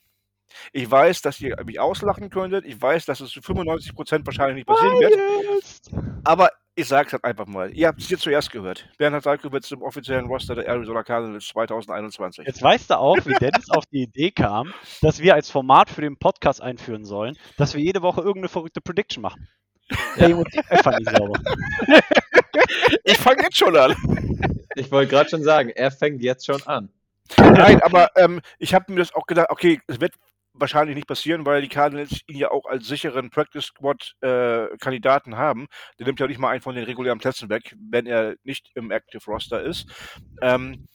Ich 0.73 0.91
weiß, 0.91 1.23
dass 1.23 1.41
ihr 1.41 1.57
mich 1.65 1.81
auslachen 1.81 2.31
könntet. 2.31 2.65
Ich 2.65 2.81
weiß, 2.81 3.07
dass 3.07 3.21
es 3.21 3.31
zu 3.31 3.41
95% 3.41 4.25
wahrscheinlich 4.27 4.57
nicht 4.57 4.67
passieren 4.67 4.95
wird. 5.01 5.15
Aber 6.25 6.51
ich 6.77 6.87
sage 6.87 7.07
es 7.07 7.13
halt 7.13 7.25
einfach 7.25 7.47
mal. 7.47 7.73
Ihr 7.75 7.89
habt 7.89 8.01
es 8.01 8.09
hier 8.09 8.19
zuerst 8.19 8.51
gehört. 8.51 8.89
Bernhard 8.99 9.23
Salkowitz 9.23 9.71
im 9.71 9.83
offiziellen 9.83 10.27
Roster 10.27 10.55
der 10.55 10.67
Arizona 10.67 11.03
Cardinals 11.03 11.47
2021. 11.49 12.47
Jetzt 12.47 12.63
weißt 12.63 12.91
du 12.91 12.99
auch, 12.99 13.17
wie 13.25 13.35
Dennis 13.35 13.71
auf 13.71 13.87
die 13.87 14.03
Idee 14.03 14.31
kam, 14.31 14.73
dass 15.01 15.21
wir 15.21 15.35
als 15.35 15.51
Format 15.51 15.91
für 15.91 16.03
den 16.03 16.17
Podcast 16.17 16.61
einführen 16.61 17.05
sollen, 17.05 17.37
dass 17.57 17.75
wir 17.75 17.83
jede 17.83 18.03
Woche 18.03 18.21
irgendeine 18.21 18.49
verrückte 18.49 18.81
Prediction 18.81 19.23
machen. 19.23 19.49
Tickt 20.17 20.71
einfach 20.71 20.99
nicht 20.99 21.11
sauber. 21.11 21.41
Ich 23.03 23.19
fange 23.19 23.43
jetzt 23.43 23.57
schon 23.57 23.77
an. 23.77 23.95
Ich 24.77 24.91
wollte 24.91 25.11
gerade 25.11 25.29
schon 25.29 25.43
sagen, 25.43 25.71
er 25.71 25.91
fängt 25.91 26.23
jetzt 26.23 26.47
schon 26.47 26.63
an. 26.63 26.89
Nein, 27.39 27.81
aber 27.83 28.11
ähm, 28.17 28.41
ich 28.59 28.75
habe 28.75 28.93
mir 28.93 28.99
das 28.99 29.15
auch 29.15 29.27
gedacht, 29.27 29.49
okay, 29.51 29.81
es 29.87 30.01
wird 30.01 30.15
wahrscheinlich 30.53 30.95
nicht 30.95 31.09
passieren, 31.09 31.45
weil 31.47 31.63
die 31.63 31.69
Cardinals 31.69 32.21
ihn 32.29 32.37
ja 32.37 32.51
auch 32.51 32.67
als 32.67 32.87
sicheren 32.87 33.31
Practice 33.31 33.67
Squad 33.67 34.15
äh, 34.21 34.69
Kandidaten 34.79 35.37
haben. 35.37 35.67
Der 35.99 36.07
nimmt 36.07 36.21
ja 36.21 36.27
nicht 36.27 36.39
mal 36.39 36.51
einen 36.51 36.63
von 36.63 36.75
den 36.75 36.85
regulären 36.85 37.19
Plätzen 37.19 37.49
weg, 37.49 37.75
wenn 37.91 38.07
er 38.07 38.37
nicht 38.45 38.71
im 38.75 38.91
Active 38.91 39.25
Roster 39.27 39.63
ist. 39.63 39.87
Ähm, 40.43 40.87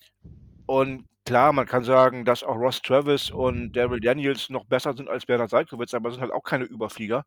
und 0.66 1.06
klar, 1.26 1.52
man 1.52 1.66
kann 1.68 1.84
sagen, 1.84 2.26
dass 2.26 2.44
auch 2.44 2.56
Ross 2.56 2.82
Travis 2.82 3.32
und 3.32 3.74
Daryl 3.74 4.00
Daniels 4.00 4.50
noch 4.50 4.66
besser 4.66 4.94
sind 4.94 5.10
als 5.10 5.26
Bernhard 5.26 5.50
Seidkowitz, 5.50 5.94
aber 5.94 6.12
sind 6.12 6.22
halt 6.22 6.32
auch 6.32 6.44
keine 6.44 6.66
Überflieger. 6.66 7.26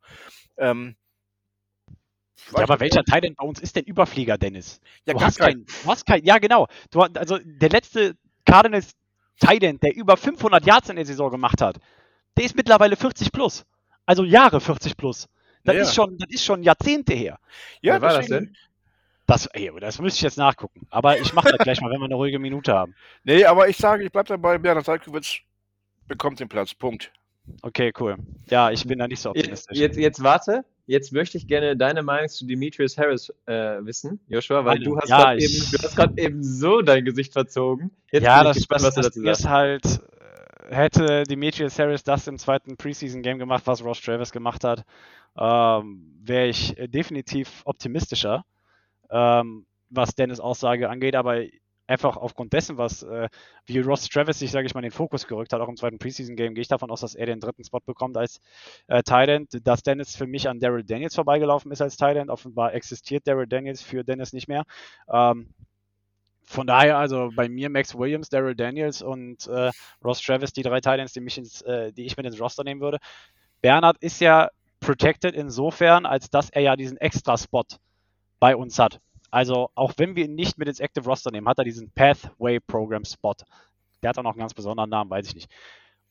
Ähm, 0.57 0.95
Ja, 2.55 2.63
aber 2.63 2.79
welcher 2.79 3.03
Teil 3.03 3.21
denn 3.21 3.35
bei 3.35 3.45
uns 3.45 3.59
ist 3.61 3.75
denn 3.75 3.85
Überflieger, 3.85 4.37
Dennis? 4.37 4.79
Ja, 5.05 5.13
du 5.13 5.21
hast 5.21 5.37
keinen. 5.37 5.65
keinen. 5.65 5.83
Du 5.83 5.89
hast 5.89 6.05
keinen. 6.05 6.25
Ja, 6.25 6.37
genau. 6.39 6.67
Du, 6.89 7.01
also 7.01 7.37
der 7.43 7.69
letzte 7.69 8.15
Cardinals 8.45 8.91
Titan, 9.39 9.79
der 9.79 9.95
über 9.95 10.15
500 10.17 10.65
Yards 10.65 10.89
in 10.89 10.95
der 10.95 11.05
Saison 11.05 11.31
gemacht 11.31 11.61
hat, 11.61 11.77
der 12.37 12.45
ist 12.45 12.55
mittlerweile 12.55 12.95
40 12.95 13.31
plus. 13.31 13.65
Also 14.05 14.23
Jahre 14.23 14.59
40 14.61 14.95
plus. 14.97 15.27
Das, 15.63 15.75
Ja. 15.75 15.81
ist, 15.81 15.95
schon, 15.95 16.17
das 16.17 16.29
ist 16.29 16.43
schon 16.43 16.61
Jahrzehnte 16.63 17.13
her. 17.13 17.39
Ja, 17.81 17.93
Wer 17.93 18.01
war 18.01 18.13
das 18.13 18.27
denn? 18.27 18.55
Das, 19.25 19.45
ey, 19.47 19.71
das 19.79 19.99
müsste 19.99 20.17
ich 20.17 20.21
jetzt 20.23 20.37
nachgucken. 20.37 20.85
Aber 20.89 21.17
ich 21.17 21.33
mache 21.33 21.49
das 21.49 21.59
gleich 21.59 21.79
mal, 21.79 21.89
wenn 21.91 21.99
wir 21.99 22.05
eine 22.05 22.15
ruhige 22.15 22.39
Minute 22.39 22.73
haben. 22.73 22.93
Nee, 23.23 23.45
aber 23.45 23.69
ich 23.69 23.77
sage, 23.77 24.03
ich 24.03 24.11
bleibe 24.11 24.27
dabei, 24.27 24.57
Bernhard 24.57 24.85
Seidkowitz 24.85 25.37
bekommt 26.07 26.39
den 26.41 26.49
Platz. 26.49 26.73
Punkt. 26.73 27.11
Okay, 27.61 27.93
cool. 27.99 28.17
Ja, 28.49 28.71
ich 28.71 28.85
bin 28.85 28.99
da 28.99 29.07
nicht 29.07 29.21
so 29.21 29.29
Jetzt, 29.29 29.39
optimistisch. 29.39 29.77
jetzt, 29.77 29.97
jetzt 29.97 30.23
warte. 30.23 30.65
Jetzt 30.85 31.13
möchte 31.13 31.37
ich 31.37 31.47
gerne 31.47 31.77
deine 31.77 32.03
Meinung 32.03 32.27
zu 32.27 32.45
Demetrius 32.45 32.97
Harris 32.97 33.33
äh, 33.45 33.53
wissen, 33.85 34.19
Joshua, 34.27 34.65
weil 34.65 34.75
Meine- 34.75 34.83
du 34.85 34.97
hast 34.97 35.09
ja, 35.09 35.17
gerade 35.17 35.41
eben, 35.41 35.71
du 35.71 35.77
hast 35.77 35.95
gerade 35.95 36.21
eben 36.21 36.43
so 36.43 36.81
dein 36.81 37.05
Gesicht 37.05 37.31
verzogen. 37.33 37.91
Jetzt 38.11 38.23
ja, 38.23 38.43
das, 38.43 38.57
gespannt, 38.57 38.83
das, 38.83 38.87
was 38.87 38.95
du 38.95 39.01
das 39.01 39.07
dazu 39.07 39.21
Ding 39.21 39.31
ist 39.31 39.47
halt, 39.47 39.85
äh, 39.85 40.75
hätte 40.75 41.23
Demetrius 41.23 41.79
Harris 41.79 42.03
das 42.03 42.27
im 42.27 42.37
zweiten 42.37 42.75
Preseason-Game 42.75 43.39
gemacht, 43.39 43.63
was 43.65 43.83
Ross 43.83 44.01
Travis 44.01 44.31
gemacht 44.31 44.63
hat, 44.65 44.83
ähm, 45.37 46.13
wäre 46.21 46.47
ich 46.47 46.75
definitiv 46.77 47.61
optimistischer, 47.63 48.43
ähm, 49.09 49.65
was 49.89 50.15
Dennis 50.15 50.39
Aussage 50.41 50.89
angeht, 50.89 51.15
aber 51.15 51.43
einfach 51.87 52.17
aufgrund 52.17 52.53
dessen, 52.53 52.77
was 52.77 53.03
äh, 53.03 53.27
wie 53.65 53.79
Ross 53.79 54.07
Travis 54.07 54.39
sich, 54.39 54.51
sage 54.51 54.65
ich 54.65 54.73
mal, 54.73 54.81
den 54.81 54.91
Fokus 54.91 55.27
gerückt 55.27 55.53
hat, 55.53 55.61
auch 55.61 55.69
im 55.69 55.75
zweiten 55.75 55.99
Preseason-Game, 55.99 56.53
gehe 56.53 56.61
ich 56.61 56.67
davon 56.67 56.89
aus, 56.91 57.01
dass 57.01 57.15
er 57.15 57.25
den 57.25 57.39
dritten 57.39 57.63
Spot 57.63 57.81
bekommt 57.85 58.17
als 58.17 58.39
äh, 58.87 59.03
Tight 59.03 59.29
End. 59.29 59.67
Dass 59.67 59.83
Dennis 59.83 60.15
für 60.15 60.27
mich 60.27 60.47
an 60.47 60.59
Daryl 60.59 60.83
Daniels 60.83 61.15
vorbeigelaufen 61.15 61.71
ist 61.71 61.81
als 61.81 61.97
Tight 61.97 62.17
End, 62.17 62.29
offenbar 62.29 62.73
existiert 62.73 63.27
Daryl 63.27 63.47
Daniels 63.47 63.81
für 63.81 64.03
Dennis 64.03 64.33
nicht 64.33 64.47
mehr. 64.47 64.63
Ähm, 65.11 65.49
von 66.45 66.67
daher, 66.67 66.97
also 66.97 67.31
bei 67.35 67.49
mir 67.49 67.69
Max 67.69 67.97
Williams, 67.97 68.29
Daryl 68.29 68.55
Daniels 68.55 69.01
und 69.01 69.47
äh, 69.47 69.71
Ross 70.03 70.21
Travis, 70.21 70.53
die 70.53 70.63
drei 70.63 70.81
Titans, 70.81 71.13
die, 71.13 71.21
äh, 71.65 71.91
die 71.91 72.05
ich 72.05 72.17
mit 72.17 72.25
ins 72.25 72.39
Roster 72.39 72.63
nehmen 72.63 72.81
würde. 72.81 72.99
Bernhard 73.61 73.97
ist 74.01 74.19
ja 74.19 74.49
protected 74.79 75.35
insofern, 75.35 76.05
als 76.05 76.29
dass 76.29 76.49
er 76.49 76.61
ja 76.61 76.75
diesen 76.75 76.97
extra 76.97 77.37
Spot 77.37 77.63
bei 78.39 78.55
uns 78.55 78.77
hat. 78.77 78.99
Also 79.33 79.71
auch 79.73 79.93
wenn 79.97 80.15
wir 80.15 80.25
ihn 80.25 80.35
nicht 80.35 80.59
mit 80.59 80.67
ins 80.67 80.79
Active 80.79 81.05
Roster 81.05 81.31
nehmen, 81.31 81.47
hat 81.47 81.57
er 81.57 81.63
diesen 81.63 81.89
Pathway 81.89 82.59
Program 82.59 83.03
Spot. 83.03 83.33
Der 84.03 84.09
hat 84.09 84.19
auch 84.19 84.23
noch 84.23 84.33
einen 84.33 84.39
ganz 84.39 84.53
besonderen 84.53 84.91
Namen, 84.91 85.09
weiß 85.09 85.27
ich 85.27 85.33
nicht. 85.33 85.51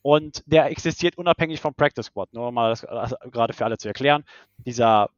Und 0.01 0.43
der 0.45 0.69
existiert 0.69 1.17
unabhängig 1.17 1.61
vom 1.61 1.73
Practice 1.73 2.07
Squad. 2.07 2.33
Nur 2.33 2.51
mal 2.51 2.71
das 2.71 2.83
äh, 2.83 3.29
gerade 3.31 3.53
für 3.53 3.63
alle 3.63 3.77
zu 3.77 3.87
erklären. 3.87 4.25
Dieser 4.57 5.09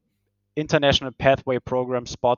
International 0.53 1.11
Pathway 1.13 1.59
Program 1.59 2.05
Spot, 2.05 2.37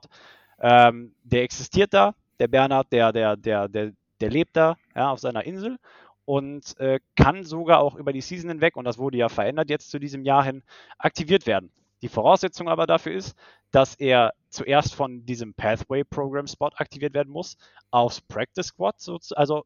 ähm, 0.58 1.14
der 1.22 1.42
existiert 1.42 1.92
da. 1.92 2.14
Der 2.40 2.48
Bernhard, 2.48 2.90
der, 2.90 3.12
der, 3.12 3.36
der, 3.36 3.68
der, 3.68 3.92
der 4.22 4.30
lebt 4.30 4.56
da 4.56 4.78
ja, 4.96 5.10
auf 5.10 5.18
seiner 5.18 5.44
Insel 5.44 5.76
und 6.24 6.80
äh, 6.80 6.98
kann 7.14 7.44
sogar 7.44 7.80
auch 7.80 7.94
über 7.94 8.14
die 8.14 8.22
Season 8.22 8.48
hinweg, 8.48 8.78
und 8.78 8.86
das 8.86 8.96
wurde 8.96 9.18
ja 9.18 9.28
verändert 9.28 9.68
jetzt 9.68 9.90
zu 9.90 9.98
diesem 9.98 10.22
Jahr 10.22 10.44
hin, 10.44 10.62
aktiviert 10.96 11.46
werden. 11.46 11.70
Die 12.02 12.08
Voraussetzung 12.08 12.68
aber 12.68 12.86
dafür 12.86 13.12
ist, 13.12 13.36
dass 13.70 13.94
er 13.96 14.32
zuerst 14.48 14.94
von 14.94 15.24
diesem 15.26 15.54
Pathway 15.54 16.04
Program 16.04 16.46
Spot 16.46 16.70
aktiviert 16.76 17.14
werden 17.14 17.32
muss, 17.32 17.56
aufs 17.90 18.20
Practice 18.20 18.68
Squad, 18.68 19.00
so, 19.00 19.18
also 19.34 19.64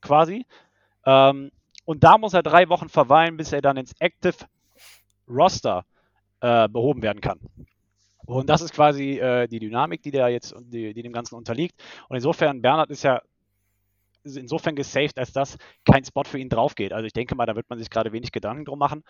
quasi. 0.00 0.44
Ähm, 1.06 1.50
und 1.84 2.04
da 2.04 2.18
muss 2.18 2.34
er 2.34 2.42
drei 2.42 2.68
Wochen 2.68 2.88
verweilen, 2.88 3.36
bis 3.36 3.52
er 3.52 3.62
dann 3.62 3.76
ins 3.76 3.94
Active 3.98 4.36
Roster 5.28 5.84
äh, 6.40 6.68
behoben 6.68 7.02
werden 7.02 7.20
kann. 7.20 7.40
Und 8.26 8.48
das 8.48 8.60
ist 8.60 8.72
quasi 8.72 9.18
äh, 9.18 9.48
die 9.48 9.58
Dynamik, 9.58 10.02
die, 10.02 10.10
der 10.10 10.28
jetzt, 10.28 10.54
die, 10.60 10.94
die 10.94 11.02
dem 11.02 11.12
Ganzen 11.12 11.34
unterliegt. 11.34 11.74
Und 12.08 12.16
insofern, 12.16 12.62
Bernhard 12.62 12.90
ist 12.90 13.02
ja 13.02 13.22
insofern 14.22 14.76
gesaved, 14.76 15.18
als 15.18 15.32
dass 15.32 15.56
kein 15.84 16.04
Spot 16.04 16.24
für 16.24 16.38
ihn 16.38 16.48
drauf 16.48 16.74
geht. 16.74 16.92
Also 16.92 17.06
ich 17.06 17.12
denke 17.12 17.34
mal, 17.34 17.46
da 17.46 17.56
wird 17.56 17.70
man 17.70 17.78
sich 17.78 17.90
gerade 17.90 18.12
wenig 18.12 18.32
Gedanken 18.32 18.66
drum 18.66 18.78
machen. 18.78 19.02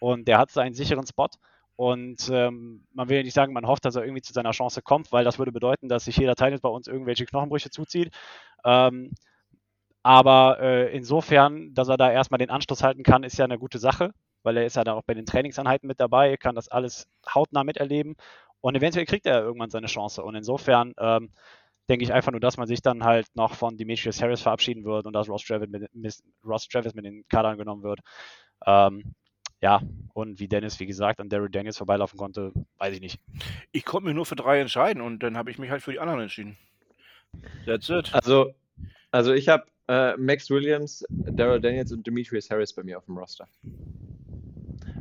Und 0.00 0.28
der 0.28 0.38
hat 0.38 0.50
seinen 0.50 0.74
sicheren 0.74 1.06
Spot. 1.06 1.28
Und 1.76 2.30
ähm, 2.32 2.86
man 2.92 3.08
will 3.08 3.18
ja 3.18 3.22
nicht 3.22 3.34
sagen, 3.34 3.52
man 3.52 3.66
hofft, 3.66 3.84
dass 3.84 3.96
er 3.96 4.04
irgendwie 4.04 4.22
zu 4.22 4.32
seiner 4.32 4.52
Chance 4.52 4.82
kommt, 4.82 5.12
weil 5.12 5.24
das 5.24 5.38
würde 5.38 5.52
bedeuten, 5.52 5.88
dass 5.88 6.06
sich 6.06 6.16
jeder 6.16 6.34
Teil 6.34 6.52
jetzt 6.52 6.62
bei 6.62 6.70
uns 6.70 6.88
irgendwelche 6.88 7.26
Knochenbrüche 7.26 7.70
zuzieht. 7.70 8.10
Ähm, 8.64 9.12
aber 10.02 10.58
äh, 10.60 10.96
insofern, 10.96 11.74
dass 11.74 11.88
er 11.88 11.96
da 11.96 12.10
erstmal 12.10 12.38
den 12.38 12.50
Anschluss 12.50 12.82
halten 12.82 13.02
kann, 13.02 13.24
ist 13.24 13.38
ja 13.38 13.44
eine 13.44 13.58
gute 13.58 13.78
Sache, 13.78 14.12
weil 14.42 14.56
er 14.56 14.64
ist 14.64 14.76
ja 14.76 14.84
da 14.84 14.94
auch 14.94 15.02
bei 15.02 15.14
den 15.14 15.26
Trainingseinheiten 15.26 15.86
mit 15.86 16.00
dabei, 16.00 16.36
kann 16.36 16.54
das 16.54 16.68
alles 16.68 17.08
hautnah 17.34 17.64
miterleben 17.64 18.14
und 18.60 18.74
eventuell 18.76 19.06
kriegt 19.06 19.26
er 19.26 19.42
irgendwann 19.42 19.70
seine 19.70 19.88
Chance. 19.88 20.22
Und 20.22 20.34
insofern 20.34 20.94
ähm, 20.98 21.30
denke 21.88 22.04
ich 22.04 22.12
einfach 22.12 22.32
nur, 22.32 22.40
dass 22.40 22.56
man 22.56 22.66
sich 22.66 22.82
dann 22.82 23.04
halt 23.04 23.26
noch 23.34 23.54
von 23.54 23.76
Demetrius 23.76 24.22
Harris 24.22 24.42
verabschieden 24.42 24.84
wird 24.84 25.06
und 25.06 25.12
dass 25.12 25.28
Ross 25.28 25.44
Travis 25.44 25.68
mit, 25.68 25.92
mit 26.94 27.04
den 27.04 27.24
Kadern 27.28 27.58
genommen 27.58 27.82
wird. 27.82 28.00
Ähm, 28.66 29.14
ja, 29.60 29.80
und 30.12 30.38
wie 30.38 30.48
Dennis, 30.48 30.78
wie 30.80 30.86
gesagt, 30.86 31.20
an 31.20 31.28
Daryl 31.28 31.50
Daniels 31.50 31.78
vorbeilaufen 31.78 32.18
konnte, 32.18 32.52
weiß 32.78 32.94
ich 32.94 33.00
nicht. 33.00 33.20
Ich 33.72 33.84
konnte 33.84 34.06
mich 34.06 34.14
nur 34.14 34.26
für 34.26 34.36
drei 34.36 34.60
entscheiden 34.60 35.02
und 35.02 35.22
dann 35.22 35.36
habe 35.36 35.50
ich 35.50 35.58
mich 35.58 35.70
halt 35.70 35.82
für 35.82 35.92
die 35.92 36.00
anderen 36.00 36.20
entschieden. 36.20 36.56
That's 37.64 37.88
it. 37.88 38.14
Also, 38.14 38.54
also 39.10 39.32
ich 39.32 39.48
habe 39.48 39.64
äh, 39.88 40.16
Max 40.16 40.50
Williams, 40.50 41.04
Daryl 41.08 41.60
Daniels 41.60 41.92
und 41.92 42.06
Demetrius 42.06 42.50
Harris 42.50 42.72
bei 42.72 42.82
mir 42.82 42.98
auf 42.98 43.06
dem 43.06 43.16
Roster. 43.16 43.48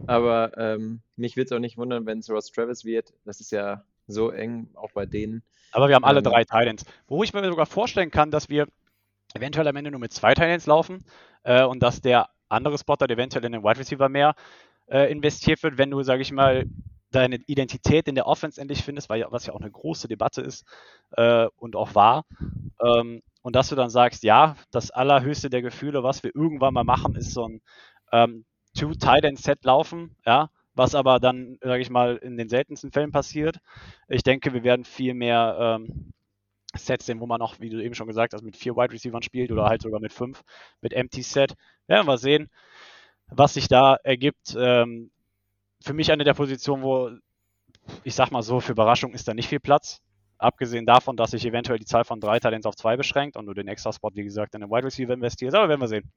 Aber 0.08 0.58
ähm, 0.58 1.00
mich 1.16 1.36
wird 1.36 1.48
es 1.48 1.52
auch 1.52 1.60
nicht 1.60 1.78
wundern, 1.78 2.06
wenn 2.06 2.20
es 2.20 2.30
Ross 2.30 2.52
Travis 2.52 2.86
wird. 2.86 3.14
Das 3.26 3.40
ist 3.42 3.52
ja 3.52 3.84
so 4.08 4.30
eng, 4.30 4.70
auch 4.76 4.92
bei 4.92 5.06
denen. 5.06 5.42
Aber 5.72 5.88
wir 5.88 5.96
haben 5.96 6.06
alle 6.06 6.20
Ähm, 6.20 6.26
drei 6.26 6.44
Titans. 6.44 6.86
Wo 7.08 7.24
ich 7.24 7.34
mir 7.34 7.44
sogar 7.46 7.66
vorstellen 7.66 8.12
kann, 8.12 8.32
dass 8.32 8.50
wir 8.50 8.68
eventuell 9.36 9.68
am 9.68 9.76
Ende 9.76 9.92
nur 9.92 10.00
mit 10.00 10.14
zwei 10.14 10.34
Titans 10.34 10.66
laufen 10.66 11.04
äh, 11.44 11.64
und 11.64 11.84
dass 11.84 12.02
der 12.02 12.30
andere 12.50 12.78
Spot 12.78 12.96
dann 12.96 13.10
eventuell 13.10 13.46
in 13.46 13.52
den 13.52 13.64
Wide 13.64 13.80
Receiver 13.80 14.10
mehr 14.10 14.36
äh, 14.88 15.12
investiert 15.12 15.62
wird, 15.64 15.78
wenn 15.78 15.92
du, 15.92 16.02
sage 16.04 16.22
ich 16.22 16.32
mal, 16.32 16.66
deine 17.12 17.38
Identität 17.48 18.08
in 18.08 18.16
der 18.16 18.28
Offense 18.28 18.60
endlich 18.60 18.84
findest, 18.84 19.10
weil 19.10 19.26
was 19.30 19.46
ja 19.46 19.54
auch 19.54 19.62
eine 19.62 19.72
große 19.72 20.08
Debatte 20.08 20.42
ist 20.42 20.66
äh, 21.12 21.48
und 21.58 21.76
auch 21.76 21.96
war. 21.96 22.26
Ähm, 22.82 23.22
und 23.42 23.56
dass 23.56 23.70
du 23.70 23.76
dann 23.76 23.90
sagst, 23.90 24.24
ja, 24.24 24.56
das 24.72 24.92
allerhöchste 24.92 25.50
der 25.50 25.62
Gefühle, 25.62 26.04
was 26.04 26.24
wir 26.24 26.36
irgendwann 26.36 26.74
mal 26.74 26.84
machen, 26.84 27.16
ist 27.16 27.32
so 27.32 27.48
ein 27.48 27.62
ähm, 28.12 28.46
Two-Tight-End-Set 28.78 29.64
laufen, 29.64 30.16
ja, 30.26 30.50
was 30.74 30.96
aber 30.96 31.20
dann, 31.20 31.58
sage 31.62 31.82
ich 31.82 31.90
mal, 31.90 32.18
in 32.18 32.38
den 32.38 32.50
seltensten 32.50 32.92
Fällen 32.92 33.12
passiert. 33.12 33.60
Ich 34.10 34.24
denke, 34.24 34.54
wir 34.54 34.64
werden 34.64 34.84
viel 34.84 35.14
mehr 35.14 35.58
ähm, 35.60 36.12
Sets 36.78 37.06
sehen, 37.06 37.20
wo 37.20 37.26
man 37.26 37.42
auch, 37.42 37.60
wie 37.60 37.70
du 37.70 37.84
eben 37.84 37.96
schon 37.96 38.08
gesagt 38.08 38.34
hast, 38.34 38.44
mit 38.44 38.56
vier 38.56 38.76
Wide 38.76 38.94
Receivers 38.94 39.26
spielt 39.26 39.52
oder 39.52 39.66
halt 39.66 39.82
sogar 39.82 40.00
mit 40.00 40.14
fünf, 40.14 40.44
mit 40.82 40.94
Empty 40.94 41.22
Set. 41.22 41.54
Werden 41.88 42.08
wir 42.08 42.18
sehen, 42.18 42.50
was 43.28 43.54
sich 43.54 43.68
da 43.68 43.96
ergibt. 44.04 44.56
Ähm, 44.58 45.12
für 45.84 45.94
mich 45.94 46.12
eine 46.12 46.24
der 46.24 46.34
Positionen, 46.34 46.84
wo 46.84 47.12
ich 48.04 48.16
sag 48.16 48.32
mal 48.32 48.42
so, 48.42 48.60
für 48.60 48.72
Überraschung 48.72 49.14
ist 49.14 49.28
da 49.28 49.34
nicht 49.34 49.50
viel 49.50 49.60
Platz. 49.60 50.02
Abgesehen 50.38 50.86
davon, 50.86 51.16
dass 51.16 51.32
sich 51.32 51.46
eventuell 51.46 51.80
die 51.80 51.86
Zahl 51.86 52.04
von 52.04 52.20
drei 52.20 52.40
Talents 52.40 52.66
auf 52.66 52.76
zwei 52.76 52.98
beschränkt 52.98 53.38
und 53.38 53.46
du 53.46 53.54
den 53.54 53.68
Extra-Spot, 53.68 54.12
wie 54.16 54.24
gesagt, 54.24 54.54
in 54.54 54.62
den 54.62 54.70
Wide 54.70 54.86
Receiver 54.86 55.14
investierst. 55.14 55.56
Aber 55.56 55.70
werden 55.70 55.82
wir 55.82 55.88
sehen. 55.88 56.12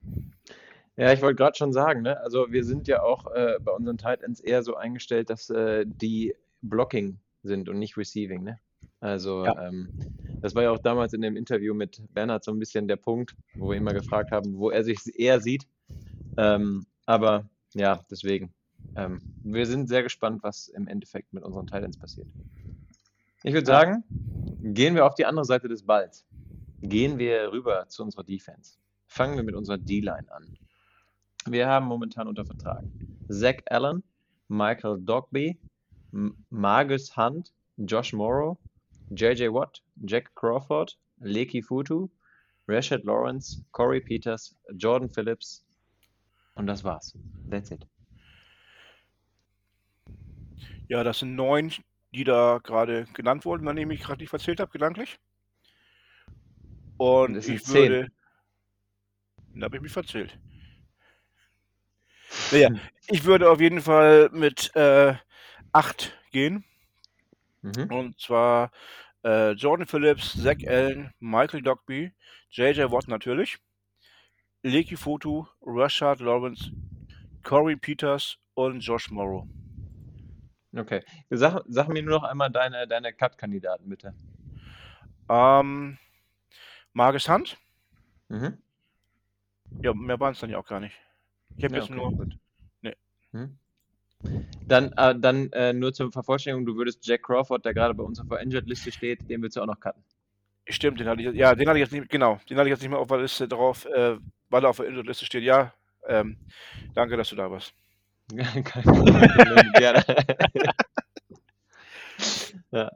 Ja, 0.96 1.12
ich 1.12 1.22
wollte 1.22 1.36
gerade 1.36 1.56
schon 1.56 1.72
sagen, 1.72 2.02
ne? 2.02 2.18
also 2.20 2.50
wir 2.50 2.64
sind 2.64 2.88
ja 2.88 3.02
auch 3.02 3.30
äh, 3.32 3.58
bei 3.60 3.70
unseren 3.70 3.98
Tight 3.98 4.22
Ends 4.22 4.40
eher 4.40 4.64
so 4.64 4.74
eingestellt, 4.74 5.30
dass 5.30 5.48
äh, 5.50 5.84
die 5.86 6.34
Blocking 6.62 7.20
sind 7.44 7.68
und 7.68 7.78
nicht 7.78 7.96
Receiving. 7.96 8.42
Ne? 8.42 8.58
Also 8.98 9.44
Ja. 9.44 9.68
ähm, 9.68 9.90
das 10.40 10.54
war 10.54 10.62
ja 10.62 10.70
auch 10.70 10.78
damals 10.78 11.12
in 11.12 11.20
dem 11.20 11.36
Interview 11.36 11.74
mit 11.74 12.02
Bernhard 12.14 12.44
so 12.44 12.52
ein 12.52 12.58
bisschen 12.58 12.88
der 12.88 12.96
Punkt, 12.96 13.34
wo 13.54 13.70
wir 13.70 13.76
immer 13.76 13.92
gefragt 13.92 14.30
haben, 14.30 14.58
wo 14.58 14.70
er 14.70 14.84
sich 14.84 14.98
eher 15.18 15.40
sieht. 15.40 15.66
Ähm, 16.36 16.86
aber 17.06 17.48
ja, 17.74 18.00
deswegen. 18.10 18.52
Ähm, 18.96 19.20
wir 19.42 19.66
sind 19.66 19.88
sehr 19.88 20.02
gespannt, 20.02 20.42
was 20.42 20.68
im 20.68 20.86
Endeffekt 20.86 21.32
mit 21.32 21.42
unseren 21.42 21.66
Tight 21.66 21.84
Ends 21.84 21.96
passiert. 21.96 22.28
Ich 23.42 23.52
würde 23.52 23.66
sagen, 23.66 24.04
gehen 24.62 24.94
wir 24.94 25.06
auf 25.06 25.14
die 25.14 25.26
andere 25.26 25.44
Seite 25.44 25.68
des 25.68 25.82
Balls. 25.82 26.26
Gehen 26.82 27.18
wir 27.18 27.52
rüber 27.52 27.86
zu 27.88 28.02
unserer 28.02 28.24
Defense. 28.24 28.78
Fangen 29.06 29.36
wir 29.36 29.42
mit 29.42 29.54
unserer 29.54 29.78
D-Line 29.78 30.30
an. 30.30 30.56
Wir 31.46 31.66
haben 31.66 31.86
momentan 31.86 32.28
unter 32.28 32.44
Vertrag 32.44 32.84
Zach 33.28 33.56
Allen, 33.66 34.02
Michael 34.48 34.98
Dogby, 35.00 35.58
Margus 36.50 37.16
Hunt, 37.16 37.52
Josh 37.76 38.12
Morrow, 38.12 38.58
JJ 39.10 39.48
Watt, 39.52 39.82
Jack 40.04 40.34
Crawford, 40.34 40.96
Leki 41.20 41.62
Futu, 41.62 42.08
Rashad 42.66 43.04
Lawrence, 43.04 43.64
Corey 43.72 44.00
Peters, 44.00 44.54
Jordan 44.76 45.08
Phillips 45.08 45.64
und 46.54 46.66
das 46.66 46.84
war's. 46.84 47.16
That's 47.50 47.70
it. 47.70 47.86
Ja, 50.88 51.04
das 51.04 51.20
sind 51.20 51.34
neun, 51.34 51.72
die 52.12 52.24
da 52.24 52.58
gerade 52.62 53.06
genannt 53.14 53.44
wurden, 53.44 53.66
wenn 53.66 53.76
ich 53.76 53.86
mich 53.86 54.00
gerade 54.02 54.20
nicht 54.20 54.30
verzählt 54.30 54.58
habe, 54.58 54.70
gedanklich. 54.70 55.18
Und 56.96 57.36
Und 57.36 57.48
ich 57.48 57.64
zehn. 57.64 57.90
würde. 57.90 58.08
Da 59.54 59.66
habe 59.66 59.76
ich 59.76 59.82
mich 59.82 59.92
verzählt. 59.92 60.38
Naja, 62.50 62.70
ich 63.08 63.24
würde 63.24 63.50
auf 63.50 63.60
jeden 63.60 63.80
Fall 63.80 64.30
mit 64.32 64.74
äh, 64.74 65.14
acht 65.72 66.12
gehen. 66.32 66.64
Mhm. 67.62 67.84
Und 67.90 68.20
zwar 68.20 68.70
äh, 69.24 69.52
Jordan 69.52 69.86
Phillips, 69.86 70.34
Zach 70.34 70.58
Allen, 70.66 71.12
Michael 71.20 71.62
Dogby, 71.62 72.12
JJ 72.50 72.90
Watt 72.90 73.08
natürlich, 73.08 73.58
Leki 74.62 74.96
Fotu, 74.96 75.46
Rashad 75.62 76.20
Lawrence, 76.20 76.70
Corey 77.42 77.76
Peters 77.76 78.38
und 78.54 78.80
Josh 78.80 79.10
Morrow. 79.10 79.46
Okay. 80.76 81.02
Sag, 81.30 81.62
sag 81.68 81.88
mir 81.88 82.02
nur 82.02 82.20
noch 82.20 82.24
einmal 82.24 82.50
deine, 82.50 82.86
deine 82.86 83.12
Cut-Kandidaten, 83.12 83.88
bitte. 83.88 84.14
Ähm, 85.28 85.98
Marcus 86.92 87.28
Hunt? 87.28 87.56
Mhm. 88.28 88.58
Ja, 89.82 89.94
mehr 89.94 90.18
waren 90.20 90.32
es 90.32 90.40
dann 90.40 90.50
ja 90.50 90.58
auch 90.58 90.66
gar 90.66 90.80
nicht. 90.80 90.96
Ich 91.56 91.64
habe 91.64 91.74
Ja, 91.74 91.80
jetzt 91.80 91.90
okay, 91.90 92.00
nur. 92.00 92.12
gut. 92.12 92.38
Nee. 92.82 92.96
Hm. 93.32 93.58
Dann, 94.66 94.92
äh, 94.96 95.14
dann 95.18 95.50
äh, 95.52 95.72
nur 95.72 95.92
zur 95.92 96.10
Vervollständigung, 96.12 96.66
du 96.66 96.76
würdest 96.76 97.06
Jack 97.06 97.22
Crawford, 97.22 97.64
der 97.64 97.72
gerade 97.74 97.94
bei 97.94 98.02
uns 98.02 98.20
auf 98.20 98.28
der 98.28 98.40
Injured-Liste 98.40 98.90
steht, 98.92 99.28
den 99.30 99.40
würdest 99.40 99.56
du 99.56 99.62
auch 99.62 99.66
noch 99.66 99.78
cutten. 99.80 100.02
Stimmt, 100.68 101.00
den 101.00 101.08
hatte 101.08 101.22
ich, 101.22 101.34
ja, 101.34 101.54
den 101.54 101.68
hatte 101.68 101.78
ich 101.78 101.82
jetzt 101.84 101.92
nicht, 101.92 102.10
genau, 102.10 102.38
den 102.50 102.58
hatte 102.58 102.68
ich 102.68 102.72
jetzt 102.72 102.80
nicht 102.82 102.90
mehr 102.90 102.98
auf 102.98 103.08
der 103.08 103.18
Liste 103.18 103.48
drauf, 103.48 103.86
äh, 103.86 104.16
weil 104.50 104.64
er 104.64 104.70
auf 104.70 104.76
der 104.76 104.86
Injured-Liste 104.86 105.24
steht. 105.24 105.44
Ja, 105.44 105.72
ähm, 106.06 106.36
danke, 106.94 107.16
dass 107.16 107.30
du 107.30 107.36
da 107.36 107.50
warst. 107.50 107.72
Kein 108.36 108.62
Problem, 108.84 109.72
gerne. 109.74 110.04
ja. 112.70 112.90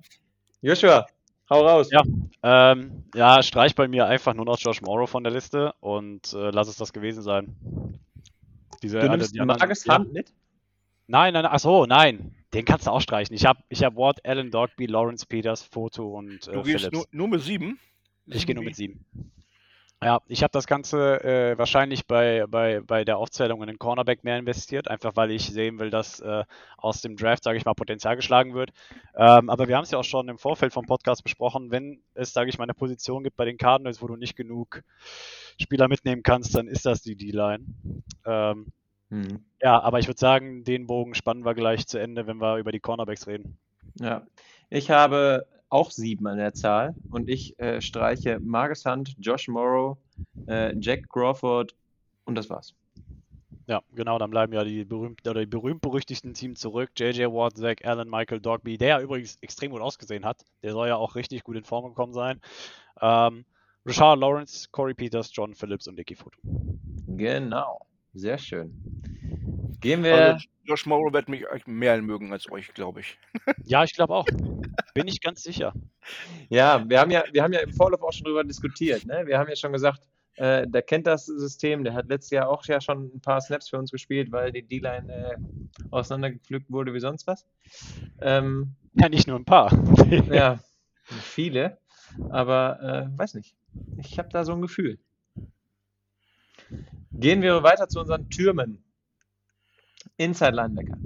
Joshua, 0.60 1.06
hau 1.50 1.66
raus. 1.66 1.88
Ja. 1.90 2.02
Ähm, 2.42 3.04
ja, 3.14 3.42
streich 3.42 3.74
bei 3.74 3.88
mir 3.88 4.06
einfach 4.06 4.34
nur 4.34 4.44
noch 4.44 4.58
Josh 4.58 4.82
Morrow 4.82 5.08
von 5.08 5.24
der 5.24 5.32
Liste 5.32 5.72
und 5.80 6.32
äh, 6.34 6.50
lass 6.50 6.68
es 6.68 6.76
das 6.76 6.92
gewesen 6.92 7.22
sein. 7.22 7.56
Diese, 8.82 8.98
Du 8.98 9.02
alle- 9.08 9.16
nimmst 9.18 9.34
die 9.34 9.40
anderen- 9.40 9.58
Marcus. 9.60 9.86
Hunt 9.86 10.12
mit? 10.12 10.32
Nein, 11.12 11.34
nein, 11.34 11.44
achso, 11.44 11.84
nein. 11.84 12.34
Den 12.54 12.64
kannst 12.64 12.86
du 12.86 12.90
auch 12.90 13.02
streichen. 13.02 13.36
Ich 13.36 13.44
habe 13.44 13.62
ich 13.68 13.84
hab 13.84 13.96
Ward, 13.96 14.24
Allen 14.24 14.50
Dogby, 14.50 14.86
Lawrence 14.86 15.26
Peters, 15.26 15.62
Foto 15.62 16.16
und 16.16 16.48
äh, 16.48 16.52
Du 16.52 16.62
gehst 16.62 16.86
Phillips. 16.86 16.90
nur, 16.90 17.06
nur 17.10 17.28
mit 17.28 17.42
sieben? 17.42 17.78
Ich 18.24 18.46
gehe 18.46 18.54
nur 18.54 18.64
mit 18.64 18.76
sieben. 18.76 19.04
Ja, 20.02 20.22
ich 20.26 20.42
habe 20.42 20.52
das 20.52 20.66
Ganze 20.66 21.22
äh, 21.22 21.58
wahrscheinlich 21.58 22.06
bei, 22.06 22.46
bei, 22.48 22.80
bei 22.80 23.04
der 23.04 23.18
Aufzählung 23.18 23.60
in 23.60 23.66
den 23.66 23.78
Cornerback 23.78 24.24
mehr 24.24 24.38
investiert, 24.38 24.88
einfach 24.88 25.14
weil 25.14 25.30
ich 25.32 25.44
sehen 25.44 25.78
will, 25.78 25.90
dass 25.90 26.18
äh, 26.20 26.44
aus 26.78 27.02
dem 27.02 27.16
Draft, 27.16 27.44
sage 27.44 27.58
ich 27.58 27.66
mal, 27.66 27.74
Potenzial 27.74 28.16
geschlagen 28.16 28.54
wird. 28.54 28.70
Ähm, 29.14 29.50
aber 29.50 29.68
wir 29.68 29.76
haben 29.76 29.84
es 29.84 29.90
ja 29.90 29.98
auch 29.98 30.04
schon 30.04 30.30
im 30.30 30.38
Vorfeld 30.38 30.72
vom 30.72 30.86
Podcast 30.86 31.22
besprochen, 31.24 31.70
wenn 31.70 32.00
es, 32.14 32.32
sage 32.32 32.48
ich 32.48 32.56
mal, 32.56 32.64
eine 32.64 32.74
Position 32.74 33.22
gibt 33.22 33.36
bei 33.36 33.44
den 33.44 33.58
Cardinals, 33.58 34.00
wo 34.00 34.06
du 34.06 34.16
nicht 34.16 34.34
genug 34.34 34.82
Spieler 35.60 35.88
mitnehmen 35.88 36.22
kannst, 36.22 36.54
dann 36.54 36.68
ist 36.68 36.86
das 36.86 37.02
die 37.02 37.16
D-Line. 37.16 37.66
Ähm, 38.24 38.72
Hm. 39.12 39.44
ja, 39.60 39.78
aber 39.78 39.98
ich 39.98 40.06
würde 40.08 40.18
sagen, 40.18 40.64
den 40.64 40.86
Bogen 40.86 41.14
spannen 41.14 41.44
wir 41.44 41.52
gleich 41.52 41.86
zu 41.86 41.98
Ende, 41.98 42.26
wenn 42.26 42.38
wir 42.38 42.56
über 42.56 42.72
die 42.72 42.80
Cornerbacks 42.80 43.26
reden. 43.26 43.58
Ja. 44.00 44.26
Ich 44.70 44.90
habe 44.90 45.46
auch 45.68 45.90
sieben 45.90 46.26
an 46.26 46.38
der 46.38 46.54
Zahl 46.54 46.94
und 47.10 47.28
ich 47.28 47.58
äh, 47.58 47.82
streiche 47.82 48.40
Marcus 48.40 48.86
Hunt, 48.86 49.14
Josh 49.18 49.48
Morrow, 49.48 49.98
äh, 50.48 50.74
Jack 50.80 51.10
Crawford 51.10 51.74
und 52.24 52.36
das 52.36 52.48
war's. 52.48 52.74
Ja, 53.66 53.82
genau, 53.94 54.18
dann 54.18 54.30
bleiben 54.30 54.54
ja 54.54 54.64
die 54.64 54.86
berühmt 54.86 55.28
oder 55.28 55.40
die 55.40 55.46
berühmt-berüchtigten 55.46 56.32
Teams 56.32 56.60
zurück. 56.60 56.90
JJ 56.96 57.24
Watt, 57.26 57.58
Zach 57.58 57.76
Allen, 57.84 58.08
Michael 58.08 58.40
Dogby, 58.40 58.78
der 58.78 58.88
ja 58.88 59.00
übrigens 59.02 59.36
extrem 59.42 59.72
gut 59.72 59.82
ausgesehen 59.82 60.24
hat. 60.24 60.42
Der 60.62 60.72
soll 60.72 60.88
ja 60.88 60.96
auch 60.96 61.16
richtig 61.16 61.44
gut 61.44 61.56
in 61.56 61.64
Form 61.64 61.84
gekommen 61.84 62.14
sein. 62.14 62.40
Ähm, 63.02 63.44
Rashard 63.84 64.18
Lawrence, 64.18 64.68
Corey 64.70 64.94
Peters, 64.94 65.30
John 65.34 65.54
Phillips 65.54 65.86
und 65.86 65.96
Nicky 65.96 66.14
Foto. 66.14 66.38
Genau. 67.08 67.86
Sehr 68.14 68.38
schön. 68.38 68.72
Gehen 69.80 70.04
wir. 70.04 70.14
Also 70.14 70.46
Josh 70.64 70.86
Morrow 70.86 71.12
wird 71.12 71.28
mich 71.28 71.44
mehr 71.66 72.00
mögen 72.00 72.32
als 72.32 72.50
euch, 72.50 72.72
glaube 72.74 73.00
ich. 73.00 73.18
Ja, 73.64 73.84
ich 73.84 73.94
glaube 73.94 74.14
auch. 74.14 74.26
Bin 74.94 75.08
ich 75.08 75.20
ganz 75.20 75.42
sicher. 75.42 75.72
Ja, 76.48 76.88
wir 76.88 77.00
haben 77.00 77.10
ja, 77.10 77.24
wir 77.32 77.42
haben 77.42 77.52
ja 77.52 77.60
im 77.60 77.72
Vorlauf 77.72 78.02
auch 78.02 78.12
schon 78.12 78.24
drüber 78.24 78.44
diskutiert. 78.44 79.06
Ne? 79.06 79.22
Wir 79.26 79.38
haben 79.38 79.48
ja 79.48 79.56
schon 79.56 79.72
gesagt, 79.72 80.02
äh, 80.36 80.66
der 80.66 80.82
kennt 80.82 81.06
das 81.06 81.26
System, 81.26 81.84
der 81.84 81.94
hat 81.94 82.08
letztes 82.08 82.30
Jahr 82.30 82.48
auch 82.48 82.64
ja 82.66 82.80
schon 82.80 83.10
ein 83.14 83.20
paar 83.20 83.40
Snaps 83.40 83.68
für 83.68 83.78
uns 83.78 83.90
gespielt, 83.90 84.30
weil 84.32 84.52
die 84.52 84.62
D-Line 84.62 85.12
äh, 85.12 85.36
auseinandergepflückt 85.90 86.70
wurde 86.70 86.92
wie 86.94 87.00
sonst 87.00 87.26
was. 87.26 87.46
Ähm, 88.20 88.74
Ja, 88.94 89.08
nicht 89.08 89.26
nur 89.26 89.38
ein 89.38 89.44
paar. 89.44 89.72
ja, 90.30 90.58
viele, 91.04 91.78
aber 92.30 93.08
äh, 93.14 93.18
weiß 93.18 93.34
nicht. 93.34 93.54
Ich 93.98 94.18
habe 94.18 94.28
da 94.30 94.44
so 94.44 94.52
ein 94.52 94.62
Gefühl. 94.62 94.98
Gehen 97.14 97.42
wir 97.42 97.62
weiter 97.62 97.88
zu 97.88 98.00
unseren 98.00 98.28
Türmen. 98.30 98.82
Inside 100.16 100.52
Linebacker. 100.52 100.98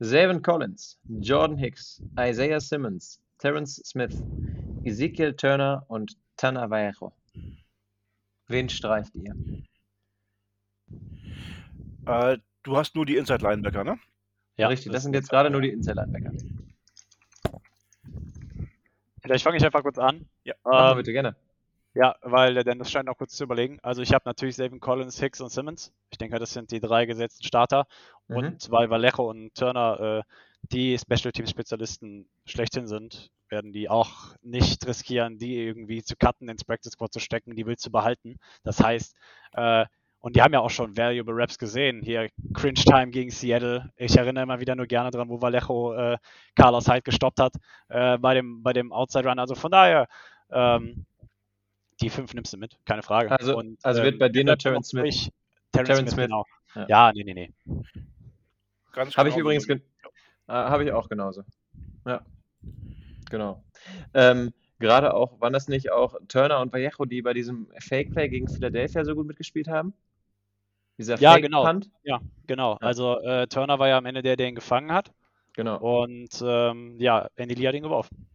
Zayvon 0.00 0.42
Collins, 0.42 0.98
Jordan 1.08 1.56
Hicks, 1.58 2.00
Isaiah 2.18 2.60
Simmons, 2.60 3.20
Terrence 3.38 3.82
Smith, 3.84 4.22
Ezekiel 4.84 5.34
Turner 5.34 5.84
und 5.88 6.16
Tanavero. 6.36 7.12
Wen 8.46 8.68
streicht 8.68 9.14
ihr? 9.16 9.34
Äh, 12.06 12.38
du 12.62 12.76
hast 12.76 12.94
nur 12.94 13.06
die 13.06 13.16
Inside 13.16 13.42
Linebacker, 13.42 13.84
ne? 13.84 13.98
Ja, 14.56 14.68
Richtig, 14.68 14.92
das 14.92 15.02
sind 15.02 15.14
jetzt 15.14 15.28
gerade 15.30 15.50
nur 15.50 15.60
die 15.60 15.70
Inside 15.70 15.96
Linebacker. 15.96 16.32
Vielleicht 19.20 19.44
fange 19.44 19.56
ich 19.56 19.64
einfach 19.64 19.82
kurz 19.82 19.98
an. 19.98 20.26
Ja, 20.44 20.54
Ähm, 20.64 20.96
bitte 20.96 21.12
gerne. 21.12 21.36
Ja, 21.94 22.16
weil 22.22 22.54
der 22.54 22.64
Dennis 22.64 22.90
scheint 22.90 23.06
noch 23.06 23.16
kurz 23.16 23.34
zu 23.34 23.44
überlegen. 23.44 23.78
Also 23.82 24.02
ich 24.02 24.12
habe 24.12 24.22
natürlich 24.26 24.56
Savin 24.56 24.80
Collins, 24.80 25.18
Hicks 25.20 25.40
und 25.40 25.50
Simmons. 25.50 25.92
Ich 26.10 26.18
denke, 26.18 26.38
das 26.38 26.52
sind 26.52 26.70
die 26.70 26.80
drei 26.80 27.06
gesetzten 27.06 27.44
Starter. 27.44 27.86
Mhm. 28.28 28.36
Und 28.36 28.70
weil 28.70 28.90
Vallejo 28.90 29.28
und 29.28 29.54
Turner 29.54 30.22
äh, 30.22 30.22
die 30.70 30.98
Special 30.98 31.32
Team 31.32 31.46
Spezialisten 31.46 32.28
schlechthin 32.44 32.86
sind, 32.86 33.30
werden 33.48 33.72
die 33.72 33.88
auch 33.88 34.36
nicht 34.42 34.86
riskieren, 34.86 35.38
die 35.38 35.56
irgendwie 35.56 36.02
zu 36.02 36.16
cutten, 36.16 36.48
ins 36.48 36.64
Practice 36.64 36.92
Squad 36.92 37.12
zu 37.12 37.20
stecken, 37.20 37.56
die 37.56 37.66
willst 37.66 37.86
du 37.86 37.90
behalten. 37.90 38.38
Das 38.62 38.80
heißt, 38.80 39.16
äh, 39.52 39.86
und 40.20 40.34
die 40.34 40.42
haben 40.42 40.52
ja 40.52 40.60
auch 40.60 40.70
schon 40.70 40.96
Valuable 40.96 41.34
Raps 41.36 41.58
gesehen. 41.58 42.02
Hier 42.02 42.28
Cringe 42.52 42.74
Time 42.74 43.08
gegen 43.08 43.30
Seattle. 43.30 43.92
Ich 43.96 44.16
erinnere 44.16 44.42
immer 44.42 44.60
wieder 44.60 44.74
nur 44.74 44.86
gerne 44.86 45.10
dran, 45.10 45.28
wo 45.28 45.40
Vallejo 45.40 45.94
äh, 45.94 46.18
Carlos 46.56 46.88
Hyde 46.88 47.02
gestoppt 47.02 47.40
hat 47.40 47.54
äh, 47.88 48.18
bei 48.18 48.34
dem, 48.34 48.62
bei 48.62 48.72
dem 48.72 48.92
Outside 48.92 49.28
Run. 49.28 49.38
Also 49.38 49.54
von 49.54 49.70
daher, 49.70 50.08
ähm, 50.50 51.06
die 52.00 52.10
fünf 52.10 52.34
nimmst 52.34 52.52
du 52.52 52.56
mit, 52.58 52.78
keine 52.84 53.02
Frage. 53.02 53.30
Also- 53.30 53.56
Und, 53.56 53.78
also 53.84 54.02
wird 54.02 54.18
bei 54.18 54.28
dir 54.28 54.44
nur 54.44 54.56
Terrence 54.58 54.92
noch 54.92 55.02
Smith-. 55.02 55.30
Terrence, 55.72 55.88
Terrence 55.88 56.10
Smith, 56.12 56.12
Smith. 56.12 56.26
genau. 56.26 56.44
Ja. 56.74 56.86
Ja. 57.08 57.12
nee, 57.12 57.24
nee, 57.24 57.34
nee. 57.34 57.52
Ganz 58.92 59.16
Habe 59.16 59.28
ich 59.28 59.34
genau 59.34 59.46
übrigens, 59.46 59.64
so. 59.64 59.74
ge 59.74 59.76
äh, 60.48 60.52
habe 60.52 60.84
ich 60.84 60.92
auch 60.92 61.08
genauso. 61.08 61.42
Ja, 62.06 62.22
genau. 63.30 63.62
Ähm, 64.14 64.52
Gerade 64.80 65.12
auch, 65.12 65.40
waren 65.40 65.52
das 65.52 65.66
nicht 65.68 65.90
auch 65.90 66.16
Turner 66.28 66.60
und 66.60 66.72
Vallejo, 66.72 67.04
die 67.04 67.20
bei 67.20 67.32
diesem 67.34 67.66
Fake 67.80 68.12
Play 68.12 68.28
gegen 68.28 68.46
Philadelphia 68.48 69.04
so 69.04 69.14
gut 69.16 69.26
mitgespielt 69.26 69.66
haben? 69.66 69.92
Dieser 70.98 71.18
Ja, 71.18 71.32
Fake 71.32 71.42
genau. 71.42 71.64
Punt? 71.64 71.90
Genau. 72.46 72.72
Ja. 72.74 72.78
Also 72.80 73.18
äh, 73.20 73.46
Turner 73.48 73.78
war 73.80 73.88
ja 73.88 73.98
am 73.98 74.06
Ende 74.06 74.22
der, 74.22 74.36
der 74.36 74.48
ihn 74.48 74.54
gefangen 74.54 74.92
hat. 74.92 75.12
Genau. 75.54 75.78
Und 75.78 76.30
ähm, 76.44 76.96
ja, 77.00 77.28
Andy 77.34 77.54
Lee 77.56 77.66
hat 77.66 77.74
ihn 77.74 77.82
geworfen. 77.82 78.26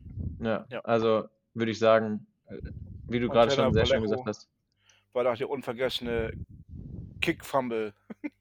Ja, 0.42 0.66
Ja. 0.70 0.82
also 0.82 1.26
würde 1.54 1.72
ich 1.72 1.80
sagen, 1.80 2.28
wie 3.08 3.20
du 3.20 3.30
gerade 3.30 3.52
schon 3.52 3.74
sehr 3.74 3.86
schön 3.86 4.02
Vallejo. 4.02 4.12
gesagt 4.12 4.28
hast. 4.28 4.50
War 5.14 5.24
doch 5.24 5.38
der 5.38 5.50
unvergessene 5.50 6.34
Kick-Fumble. 7.22 7.94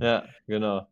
Ja, 0.00 0.24
genau. 0.46 0.86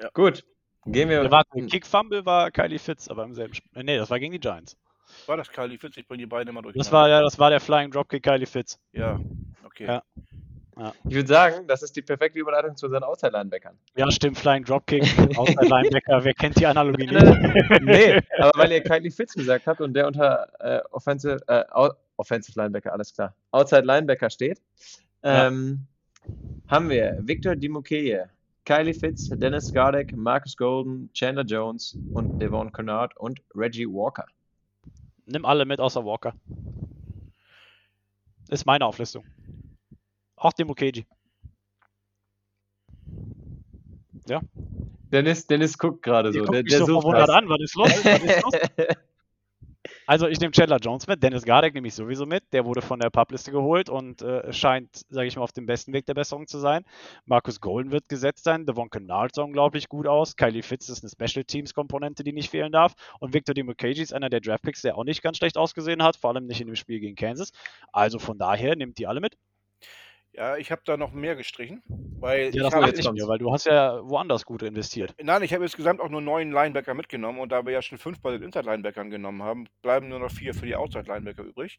Ja. 0.00 0.10
Gut, 0.12 0.44
gehen 0.86 1.08
wir. 1.08 1.20
Der 1.22 1.30
warte, 1.30 1.66
Kick 1.66 1.86
Fumble 1.86 2.26
war 2.26 2.50
Kylie 2.50 2.80
Fitz, 2.80 3.06
aber 3.08 3.22
im 3.24 3.34
selben 3.34 3.54
Spiel. 3.54 3.84
Nee, 3.84 3.96
das 3.96 4.10
war 4.10 4.18
gegen 4.18 4.32
die 4.32 4.40
Giants. 4.40 4.76
War 5.26 5.36
das 5.36 5.50
Kylie 5.50 5.78
Fitz? 5.78 5.96
Ich 5.96 6.06
bringe 6.06 6.18
die 6.18 6.26
beiden 6.26 6.48
immer 6.48 6.62
durch. 6.62 6.76
Das 6.76 6.90
war 6.90 7.08
ja, 7.08 7.22
das 7.22 7.38
war 7.38 7.50
der 7.50 7.60
Flying 7.60 7.90
Dropkick 7.92 8.24
Kylie 8.24 8.46
Fitz. 8.46 8.80
Ja, 8.92 9.20
okay. 9.64 9.86
Ja. 9.86 10.02
Ich 11.08 11.14
würde 11.14 11.28
sagen, 11.28 11.66
das 11.66 11.82
ist 11.82 11.94
die 11.96 12.02
perfekte 12.02 12.38
Überleitung 12.38 12.76
zu 12.76 12.86
unseren 12.86 13.02
Outside-Linebackern. 13.04 13.76
Ja, 13.96 14.10
stimmt, 14.10 14.38
Flying 14.38 14.64
Dropkick, 14.64 15.02
Outside 15.36 15.66
Linebacker, 15.66 16.24
wer 16.24 16.34
kennt 16.34 16.58
die 16.58 16.66
Analogie 16.66 17.06
nicht? 17.06 17.14
nee, 17.82 18.20
aber 18.38 18.52
weil 18.58 18.72
ihr 18.72 18.82
Kylie 18.82 19.10
Fitz 19.10 19.34
gesagt 19.34 19.66
habt 19.66 19.80
und 19.80 19.94
der 19.94 20.06
unter 20.06 20.48
äh, 20.60 20.80
Offensive, 20.90 21.40
äh, 21.48 21.64
Offensive 22.16 22.58
Linebacker, 22.58 22.92
alles 22.92 23.12
klar, 23.12 23.34
Outside 23.50 23.82
Linebacker 23.82 24.30
steht, 24.30 24.60
Ja. 25.22 25.48
ähm, 25.48 25.86
haben 26.68 26.88
wir 26.88 27.18
Victor 27.20 27.56
Dimukeye, 27.56 28.24
Kylie 28.64 28.94
Fitz, 28.94 29.28
Dennis 29.30 29.72
Gardeck, 29.72 30.14
Marcus 30.16 30.56
Golden, 30.56 31.10
Chandler 31.12 31.44
Jones 31.44 31.98
und 32.14 32.38
Devon 32.40 32.72
Kennard 32.72 33.16
und 33.16 33.40
Reggie 33.54 33.86
Walker. 33.86 34.26
Nimm 35.26 35.44
alle 35.44 35.64
mit 35.64 35.80
außer 35.80 36.04
Walker. 36.04 36.34
Ist 38.48 38.66
meine 38.66 38.84
Auflistung. 38.84 39.24
Auch 40.40 40.54
den 40.54 40.66
Mukeji. 40.66 41.06
Dennis, 45.12 45.46
Dennis 45.46 45.76
guckt 45.76 46.02
gerade 46.02 46.32
so, 46.32 46.40
guckt 46.40 46.54
der, 46.54 46.62
mich 46.62 46.70
der 46.70 46.78
so 46.80 46.86
sucht 46.86 47.02
verwundert 47.02 47.30
an, 47.30 47.48
was 47.48 47.60
ist 47.60 47.74
los? 47.74 47.90
Was 48.04 48.22
ist 48.22 48.42
los? 48.42 48.54
Also 50.06 50.26
ich 50.26 50.40
nehme 50.40 50.50
Chandler 50.50 50.78
Jones 50.78 51.06
mit, 51.06 51.22
Dennis 51.22 51.44
Gardeck 51.44 51.72
nehme 51.72 51.86
ich 51.86 51.94
sowieso 51.94 52.26
mit, 52.26 52.42
der 52.52 52.64
wurde 52.64 52.82
von 52.82 52.98
der 52.98 53.10
Publiste 53.10 53.52
geholt 53.52 53.88
und 53.88 54.22
äh, 54.22 54.52
scheint, 54.52 55.04
sage 55.08 55.28
ich 55.28 55.36
mal, 55.36 55.42
auf 55.42 55.52
dem 55.52 55.66
besten 55.66 55.92
Weg 55.92 56.04
der 56.06 56.14
Besserung 56.14 56.48
zu 56.48 56.58
sein. 56.58 56.84
Marcus 57.26 57.60
Golden 57.60 57.92
wird 57.92 58.08
gesetzt 58.08 58.42
sein, 58.42 58.66
Devon 58.66 58.90
Kennard 58.90 59.34
sah 59.34 59.42
unglaublich 59.42 59.88
gut 59.88 60.06
aus, 60.08 60.36
Kylie 60.36 60.62
Fitz 60.62 60.88
ist 60.88 61.04
eine 61.04 61.10
Special 61.10 61.44
Teams 61.44 61.74
Komponente, 61.74 62.24
die 62.24 62.32
nicht 62.32 62.50
fehlen 62.50 62.72
darf 62.72 62.94
und 63.20 63.32
Victor 63.34 63.54
Dimukeji 63.54 64.02
ist 64.02 64.12
einer 64.12 64.28
der 64.28 64.40
Draftpicks, 64.40 64.82
der 64.82 64.98
auch 64.98 65.04
nicht 65.04 65.22
ganz 65.22 65.36
schlecht 65.38 65.56
ausgesehen 65.56 66.02
hat, 66.02 66.16
vor 66.16 66.30
allem 66.30 66.46
nicht 66.46 66.60
in 66.60 66.66
dem 66.66 66.76
Spiel 66.76 66.98
gegen 66.98 67.14
Kansas. 67.14 67.52
Also 67.92 68.18
von 68.18 68.36
daher 68.36 68.76
nimmt 68.76 68.98
die 68.98 69.06
alle 69.06 69.20
mit. 69.20 69.36
Ja, 70.40 70.56
ich 70.56 70.70
habe 70.72 70.80
da 70.86 70.96
noch 70.96 71.12
mehr 71.12 71.36
gestrichen, 71.36 71.82
weil 72.18 72.44
Ja, 72.44 72.48
ich 72.48 72.56
das 72.62 72.72
habe 72.72 72.86
weiß 72.86 72.92
jetzt 72.92 73.04
kommt's. 73.04 73.22
mir, 73.22 73.28
weil 73.28 73.36
du 73.38 73.52
hast 73.52 73.66
ja 73.66 74.00
woanders 74.08 74.46
gut 74.46 74.62
investiert. 74.62 75.14
Nein, 75.22 75.42
ich 75.42 75.52
habe 75.52 75.64
insgesamt 75.64 76.00
auch 76.00 76.08
nur 76.08 76.22
neun 76.22 76.50
Linebacker 76.50 76.94
mitgenommen 76.94 77.40
und 77.40 77.52
da 77.52 77.66
wir 77.66 77.74
ja 77.74 77.82
schon 77.82 77.98
fünf 77.98 78.20
bei 78.22 78.30
den 78.30 78.44
Inside-Linebackern 78.44 79.10
genommen 79.10 79.42
haben, 79.42 79.66
bleiben 79.82 80.08
nur 80.08 80.18
noch 80.18 80.30
vier 80.30 80.54
für 80.54 80.64
die 80.64 80.76
Outside-Linebacker 80.76 81.42
übrig. 81.42 81.78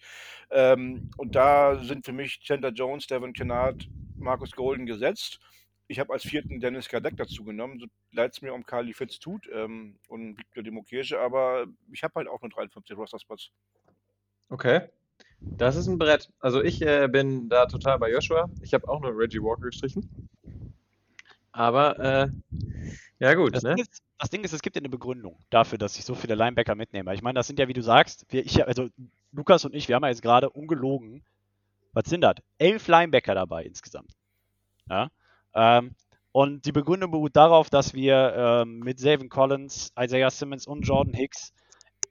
Ähm, 0.52 1.10
und 1.18 1.34
da 1.34 1.80
sind 1.84 2.06
für 2.06 2.12
mich 2.12 2.40
Chandler 2.42 2.70
Jones, 2.70 3.08
Devin 3.08 3.34
Kennard, 3.34 3.88
Marcus 4.16 4.52
Golden 4.52 4.86
gesetzt. 4.86 5.40
Ich 5.88 6.00
habe 6.00 6.14
als 6.14 6.22
vierten 6.22 6.60
Dennis 6.60 6.88
Kadek 6.88 7.18
dazu 7.18 7.44
genommen, 7.44 7.80
so 7.80 7.88
leid 8.12 8.34
es 8.34 8.44
mir 8.44 8.54
um 8.54 8.64
Kali 8.64 8.94
Fitz 8.94 9.18
tut 9.18 9.50
ähm, 9.52 9.98
und 10.08 10.38
Victor 10.38 10.62
Demokirche, 10.62 11.20
aber 11.20 11.66
ich 11.92 12.04
habe 12.04 12.14
halt 12.16 12.28
auch 12.28 12.40
nur 12.42 12.52
53 12.52 12.96
Roster-Spots. 12.96 13.50
Okay. 14.52 14.82
Das 15.42 15.76
ist 15.76 15.88
ein 15.88 15.98
Brett. 15.98 16.30
Also 16.40 16.62
ich 16.62 16.82
äh, 16.82 17.08
bin 17.08 17.50
da 17.50 17.66
total 17.66 17.98
bei 18.00 18.12
Joshua. 18.12 18.50
Ich 18.62 18.74
habe 18.74 18.88
auch 18.88 19.02
nur 19.02 19.18
Reggie 19.18 19.42
Walker 19.42 19.64
gestrichen. 19.64 20.30
Aber 21.52 22.00
äh, 22.00 22.30
ja 23.20 23.34
gut, 23.34 23.56
Das, 23.56 23.64
ne? 23.64 23.76
Ding 23.76 23.84
ist, 23.84 24.02
das 24.18 24.30
Ding 24.30 24.44
ist, 24.44 24.54
es 24.54 24.62
gibt 24.62 24.76
ja 24.76 24.82
eine 24.82 24.90
Begründung 24.90 25.38
dafür, 25.50 25.78
dass 25.78 25.98
ich 25.98 26.06
so 26.06 26.16
viele 26.16 26.36
Linebacker 26.36 26.76
mitnehme. 26.76 27.14
Ich 27.14 27.22
meine, 27.22 27.38
das 27.38 27.48
sind 27.48 27.60
ja, 27.60 27.68
wie 27.68 27.74
du 27.74 27.82
sagst, 27.82 28.26
wir, 28.30 28.46
ich, 28.46 28.66
also 28.66 28.88
Lukas 29.32 29.66
und 29.66 29.76
ich, 29.76 29.88
wir 29.88 29.96
haben 29.96 30.04
ja 30.04 30.10
jetzt 30.10 30.22
gerade 30.22 30.50
ungelogen, 30.50 31.24
was 31.94 32.06
sind 32.06 32.22
das? 32.22 32.36
Elf 32.58 32.88
Linebacker 32.88 33.36
dabei 33.36 33.64
insgesamt. 33.64 34.12
Ja? 34.90 35.10
Ähm, 35.54 35.96
und 36.32 36.66
die 36.66 36.72
Begründung 36.72 37.12
beruht 37.12 37.36
darauf, 37.36 37.70
dass 37.70 37.94
wir 37.94 38.34
ähm, 38.36 38.80
mit 38.80 39.00
Savin 39.00 39.28
Collins, 39.28 39.92
Isaiah 40.00 40.32
Simmons 40.32 40.66
und 40.68 40.84
Jordan 40.84 41.14
Hicks 41.14 41.52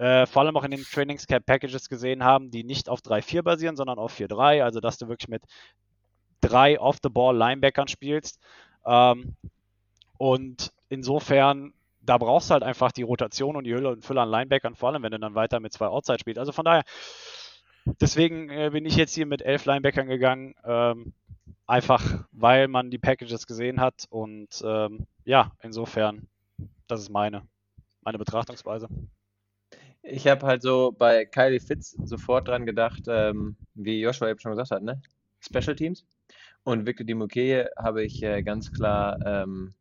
äh, 0.01 0.25
vor 0.25 0.43
allem 0.43 0.57
auch 0.57 0.65
in 0.65 0.71
den 0.71 0.83
Trainingscamp 0.83 1.45
Packages 1.45 1.91
gesehen 1.91 2.25
haben, 2.25 2.51
die 2.51 2.65
nicht 2.65 2.89
auf 2.89 3.01
3-4 3.01 3.43
basieren, 3.43 3.77
sondern 3.77 3.99
auf 3.99 4.19
4-3. 4.19 4.63
Also, 4.65 4.81
dass 4.81 4.97
du 4.97 5.09
wirklich 5.09 5.29
mit 5.29 5.43
drei 6.41 6.81
Off-the-Ball-Linebackern 6.81 7.87
spielst. 7.87 8.41
Ähm, 8.87 9.37
und 10.17 10.73
insofern, 10.89 11.75
da 12.01 12.17
brauchst 12.17 12.49
du 12.49 12.55
halt 12.55 12.63
einfach 12.63 12.93
die 12.93 13.03
Rotation 13.03 13.57
und 13.57 13.65
die 13.65 13.75
Hülle 13.75 13.91
und 13.91 14.03
Fülle 14.03 14.23
an 14.23 14.31
Linebackern, 14.31 14.75
vor 14.75 14.89
allem 14.89 15.03
wenn 15.03 15.13
du 15.13 15.19
dann 15.19 15.35
weiter 15.35 15.61
mit 15.61 15.75
zwei 15.75 15.89
Outside 15.89 16.19
spielst. 16.19 16.39
Also 16.39 16.53
von 16.53 16.65
daher, 16.65 16.85
deswegen 18.01 18.49
äh, 18.49 18.71
bin 18.73 18.87
ich 18.87 18.97
jetzt 18.97 19.15
hier 19.15 19.27
mit 19.27 19.43
elf 19.43 19.67
Linebackern 19.67 20.09
gegangen. 20.09 20.55
Ähm, 20.65 21.13
einfach, 21.67 22.25
weil 22.33 22.69
man 22.69 22.91
die 22.91 22.99
Packages 22.99 23.47
gesehen 23.47 23.83
hat. 23.83 24.07
Und 24.09 24.63
ähm, 24.65 25.07
ja, 25.27 25.53
insofern, 25.63 26.27
das 26.87 27.01
ist 27.03 27.11
meine, 27.11 27.43
meine 28.03 28.17
Betrachtungsweise. 28.17 28.89
Ich 30.03 30.27
habe 30.27 30.47
halt 30.47 30.63
so 30.63 30.93
bei 30.93 31.25
Kylie 31.27 31.61
Fitz 31.61 31.99
sofort 32.03 32.49
dran 32.49 32.67
gedacht, 32.67 33.03
ähm, 33.07 33.57
wie 33.75 34.01
Joshua 34.01 34.29
eben 34.29 34.39
schon 34.41 34.53
gesagt 34.53 34.71
hat, 34.71 34.83
ne? 34.83 35.01
Special 35.41 35.77
Teams. 35.77 36.05
Und 36.65 36.87
Victor 36.87 37.05
Dimukeye 37.05 37.69
habe 37.77 38.05
ich 38.05 38.23
äh, 38.23 38.43
ganz 38.43 38.73
klar 38.73 39.19
ähm, 39.25 39.75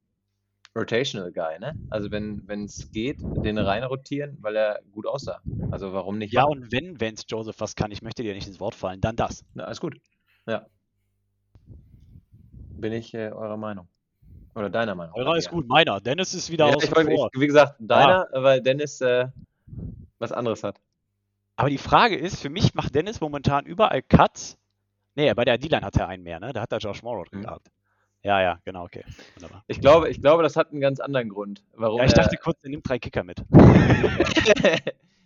Rotational 0.76 1.32
Guy, 1.32 1.60
ne? 1.60 1.78
Also 1.90 2.12
wenn 2.12 2.46
es 2.66 2.92
geht, 2.92 3.22
den 3.44 3.58
rein 3.58 3.84
rotieren, 3.84 4.38
weil 4.42 4.56
er 4.56 4.82
gut 4.92 5.08
aussah. 5.08 5.42
Also 5.72 5.94
warum 5.94 6.18
nicht? 6.18 6.34
Ja, 6.34 6.44
machen? 6.44 6.64
und 6.64 6.72
wenn 6.72 7.00
Vance 7.00 7.26
Joseph 7.28 7.60
was 7.60 7.76
kann, 7.76 7.92
ich 7.92 8.02
möchte 8.02 8.24
dir 8.24 8.34
nicht 8.34 8.48
ins 8.48 8.60
Wort 8.60 8.76
fallen, 8.76 9.02
dann 9.02 9.16
das. 9.16 9.46
Na, 9.54 9.66
alles 9.66 9.80
gut. 9.80 10.00
Ja. 10.48 10.66
Bin 12.78 12.94
ich 12.94 13.14
äh, 13.14 13.32
eurer 13.32 13.58
Meinung. 13.58 13.88
Oder 14.56 14.70
deiner 14.70 14.96
Meinung. 14.96 15.16
Eurer 15.16 15.38
ist 15.38 15.46
Ja. 15.46 15.52
gut, 15.52 15.68
meiner. 15.68 16.02
Dennis 16.02 16.34
ist 16.34 16.50
wieder 16.50 16.68
Ja, 16.68 16.78
ich, 16.82 16.92
wie 16.92 17.48
gesagt, 17.48 17.76
deiner, 17.80 18.28
weil 18.32 18.62
Dennis 18.62 19.00
äh, 19.02 19.28
was 20.20 20.32
anderes 20.32 20.64
hat. 20.64 20.80
Aber 21.56 21.70
die 21.70 21.78
Frage 21.78 22.16
ist, 22.16 22.42
für 22.42 22.50
mich 22.50 22.74
macht 22.74 22.96
Dennis 22.96 23.20
momentan 23.20 23.66
überall 23.66 24.02
Cuts. 24.02 24.58
Nee, 25.16 25.34
bei 25.34 25.44
der 25.44 25.58
D-Line 25.58 25.82
hat 25.86 25.98
er 25.98 26.08
einen 26.08 26.24
mehr, 26.24 26.40
ne? 26.40 26.54
Da 26.54 26.62
hat 26.62 26.72
er 26.72 26.78
Josh 26.78 27.04
Morrow 27.04 27.26
Mhm. 27.32 27.42
gehabt. 27.42 27.68
Ja, 28.22 28.42
ja, 28.42 28.60
genau, 28.66 28.84
okay. 28.84 29.04
Wunderbar. 29.36 29.64
Ich 29.68 29.80
glaube, 29.82 30.10
ich 30.10 30.22
glaube, 30.22 30.44
das 30.44 30.56
hat 30.56 30.72
einen 30.72 30.82
ganz 30.82 31.00
anderen 31.00 31.30
Grund. 31.30 31.64
Warum 31.74 32.00
Ja, 32.00 32.06
ich 32.06 32.12
er- 32.14 32.24
dachte 32.24 32.38
kurz, 32.38 32.60
er 32.64 32.70
nimmt 32.70 32.88
drei 32.88 33.00
Kicker 33.00 33.24
mit. 33.24 33.42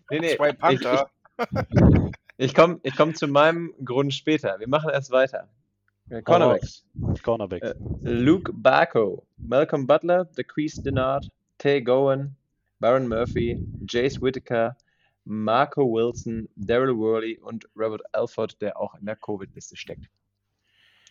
nee, 0.10 0.20
nee, 0.20 0.36
Zwei 0.36 0.50
ich, 0.52 0.60
Panther. 0.60 1.10
ich, 1.38 2.12
ich 2.38 2.56
komme 2.56 2.80
ich 2.84 2.96
komm 2.96 3.16
zu 3.16 3.28
meinem 3.28 3.74
Grund 3.84 4.14
später. 4.14 4.60
Wir 4.60 4.68
machen 4.68 4.89
erst 4.91 5.12
weiter. 5.12 5.48
Cornerbacks. 6.26 6.84
Cornerbacks. 7.24 7.72
Äh, 7.72 7.76
Luke 8.04 8.52
Barco, 8.54 9.26
Malcolm 9.38 9.88
Butler, 9.88 10.26
DeQuise 10.26 10.82
Denard, 10.84 11.30
Tay 11.58 11.82
Gowan, 11.82 12.36
Baron 12.80 13.08
Murphy, 13.08 13.66
Jace 13.88 14.22
Whitaker, 14.22 14.76
Marco 15.26 15.84
Wilson, 15.84 16.49
Daryl 16.55 16.97
Worley 16.97 17.39
und 17.39 17.67
Robert 17.76 18.03
Alford, 18.13 18.61
der 18.61 18.78
auch 18.78 18.95
in 18.95 19.05
der 19.05 19.15
Covid-Liste 19.15 19.76
steckt. 19.76 20.09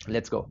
Let's 0.05 0.29
go. 0.29 0.49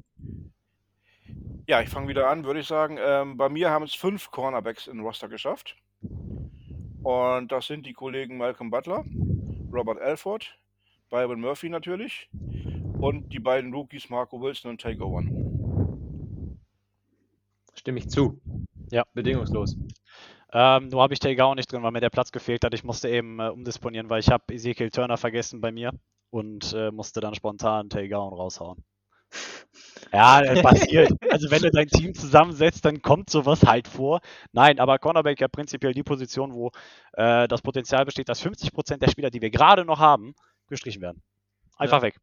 Ja, 1.67 1.81
ich 1.81 1.89
fange 1.89 2.09
wieder 2.09 2.29
an, 2.29 2.45
würde 2.45 2.61
ich 2.61 2.67
sagen. 2.67 2.99
Ähm, 3.01 3.37
bei 3.37 3.49
mir 3.49 3.71
haben 3.71 3.85
es 3.85 3.95
fünf 3.95 4.31
Cornerbacks 4.31 4.89
in 4.89 5.01
Roster 5.01 5.29
geschafft. 5.29 5.77
Und 7.03 7.51
das 7.51 7.67
sind 7.67 7.87
die 7.87 7.93
Kollegen 7.93 8.37
Malcolm 8.37 8.71
Butler, 8.71 9.05
Robert 9.73 10.01
Alford, 10.01 10.59
Byron 11.11 11.41
Murphy 11.41 11.69
natürlich 11.69 12.29
und 13.01 13.33
die 13.33 13.41
beiden 13.41 13.75
Rookies 13.75 14.09
Marco 14.09 14.41
Wilson 14.41 14.71
und 14.71 14.81
Take 14.81 15.05
One. 15.05 16.59
Stimme 17.75 17.99
ich 17.99 18.09
zu. 18.09 18.41
Ja. 18.91 19.05
Bedingungslos. 19.15 19.77
Ähm, 20.53 20.89
nur 20.89 21.03
habe 21.03 21.15
ich 21.15 21.21
Takeout 21.21 21.55
nicht 21.55 21.73
drin, 21.73 21.83
weil 21.83 21.93
mir 21.93 22.01
der 22.01 22.11
Platz 22.11 22.31
gefehlt 22.33 22.65
hat. 22.65 22.75
Ich 22.75 22.85
musste 22.85 23.09
eben 23.09 23.41
äh, 23.41 23.49
umdisponieren, 23.49 24.11
weil 24.11 24.21
ich 24.21 24.31
habe 24.31 24.53
Ezekiel 24.53 24.91
Turner 24.91 25.17
vergessen 25.17 25.61
bei 25.61 25.73
mir 25.73 25.93
und 26.31 26.73
äh, 26.75 26.91
musste 26.91 27.21
dann 27.21 27.35
spontan 27.35 27.89
Takeout 27.91 28.37
raushauen. 28.37 28.85
Ja, 30.13 30.43
das 30.43 30.61
passiert. 30.63 31.11
Also 31.31 31.51
wenn 31.51 31.63
du 31.63 31.71
dein 31.71 31.87
Team 31.89 32.15
zusammensetzt, 32.15 32.85
dann 32.85 33.01
kommt 33.01 33.31
sowas 33.31 33.63
halt 33.65 33.89
vor. 33.89 34.21
Nein, 34.53 34.79
aber 34.79 34.99
Cornerback 34.99 35.41
ja 35.41 35.49
prinzipiell 35.49 35.95
die 35.95 36.03
Position, 36.03 36.53
wo 36.53 36.71
äh, 37.15 37.49
das 37.49 37.63
Potenzial 37.63 38.05
besteht, 38.05 38.29
dass 38.29 38.41
50% 38.43 39.01
der 39.01 39.11
Spieler, 39.11 39.31
die 39.31 39.41
wir 39.41 39.51
gerade 39.51 39.85
noch 39.87 40.01
haben, 40.01 40.35
gestrichen 40.69 41.01
werden. 41.01 41.23
Einfach 41.79 41.99
Ja. 41.99 42.03
weg. 42.03 42.17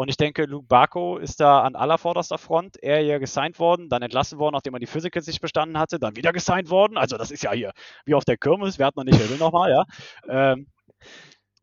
Und 0.00 0.08
ich 0.08 0.16
denke, 0.16 0.46
Luke 0.46 0.66
Barco 0.66 1.18
ist 1.18 1.40
da 1.40 1.60
an 1.60 1.76
allervorderster 1.76 2.38
Front. 2.38 2.82
Er 2.82 3.02
ja 3.02 3.18
gesigned 3.18 3.58
worden, 3.58 3.90
dann 3.90 4.00
entlassen 4.00 4.38
worden, 4.38 4.54
nachdem 4.54 4.72
er 4.72 4.80
die 4.80 4.86
Physicals 4.86 5.26
nicht 5.26 5.42
bestanden 5.42 5.78
hatte, 5.78 5.98
dann 5.98 6.16
wieder 6.16 6.32
gesigned 6.32 6.70
worden. 6.70 6.96
Also 6.96 7.18
das 7.18 7.30
ist 7.30 7.42
ja 7.42 7.52
hier 7.52 7.72
wie 8.06 8.14
auf 8.14 8.24
der 8.24 8.38
Kirmes, 8.38 8.78
wir 8.78 8.86
hatten 8.86 8.98
noch 8.98 9.04
nicht, 9.04 9.20
wer 9.20 9.28
will 9.28 9.36
nochmal, 9.36 9.70
ja. 9.70 9.84
Ähm, 10.26 10.68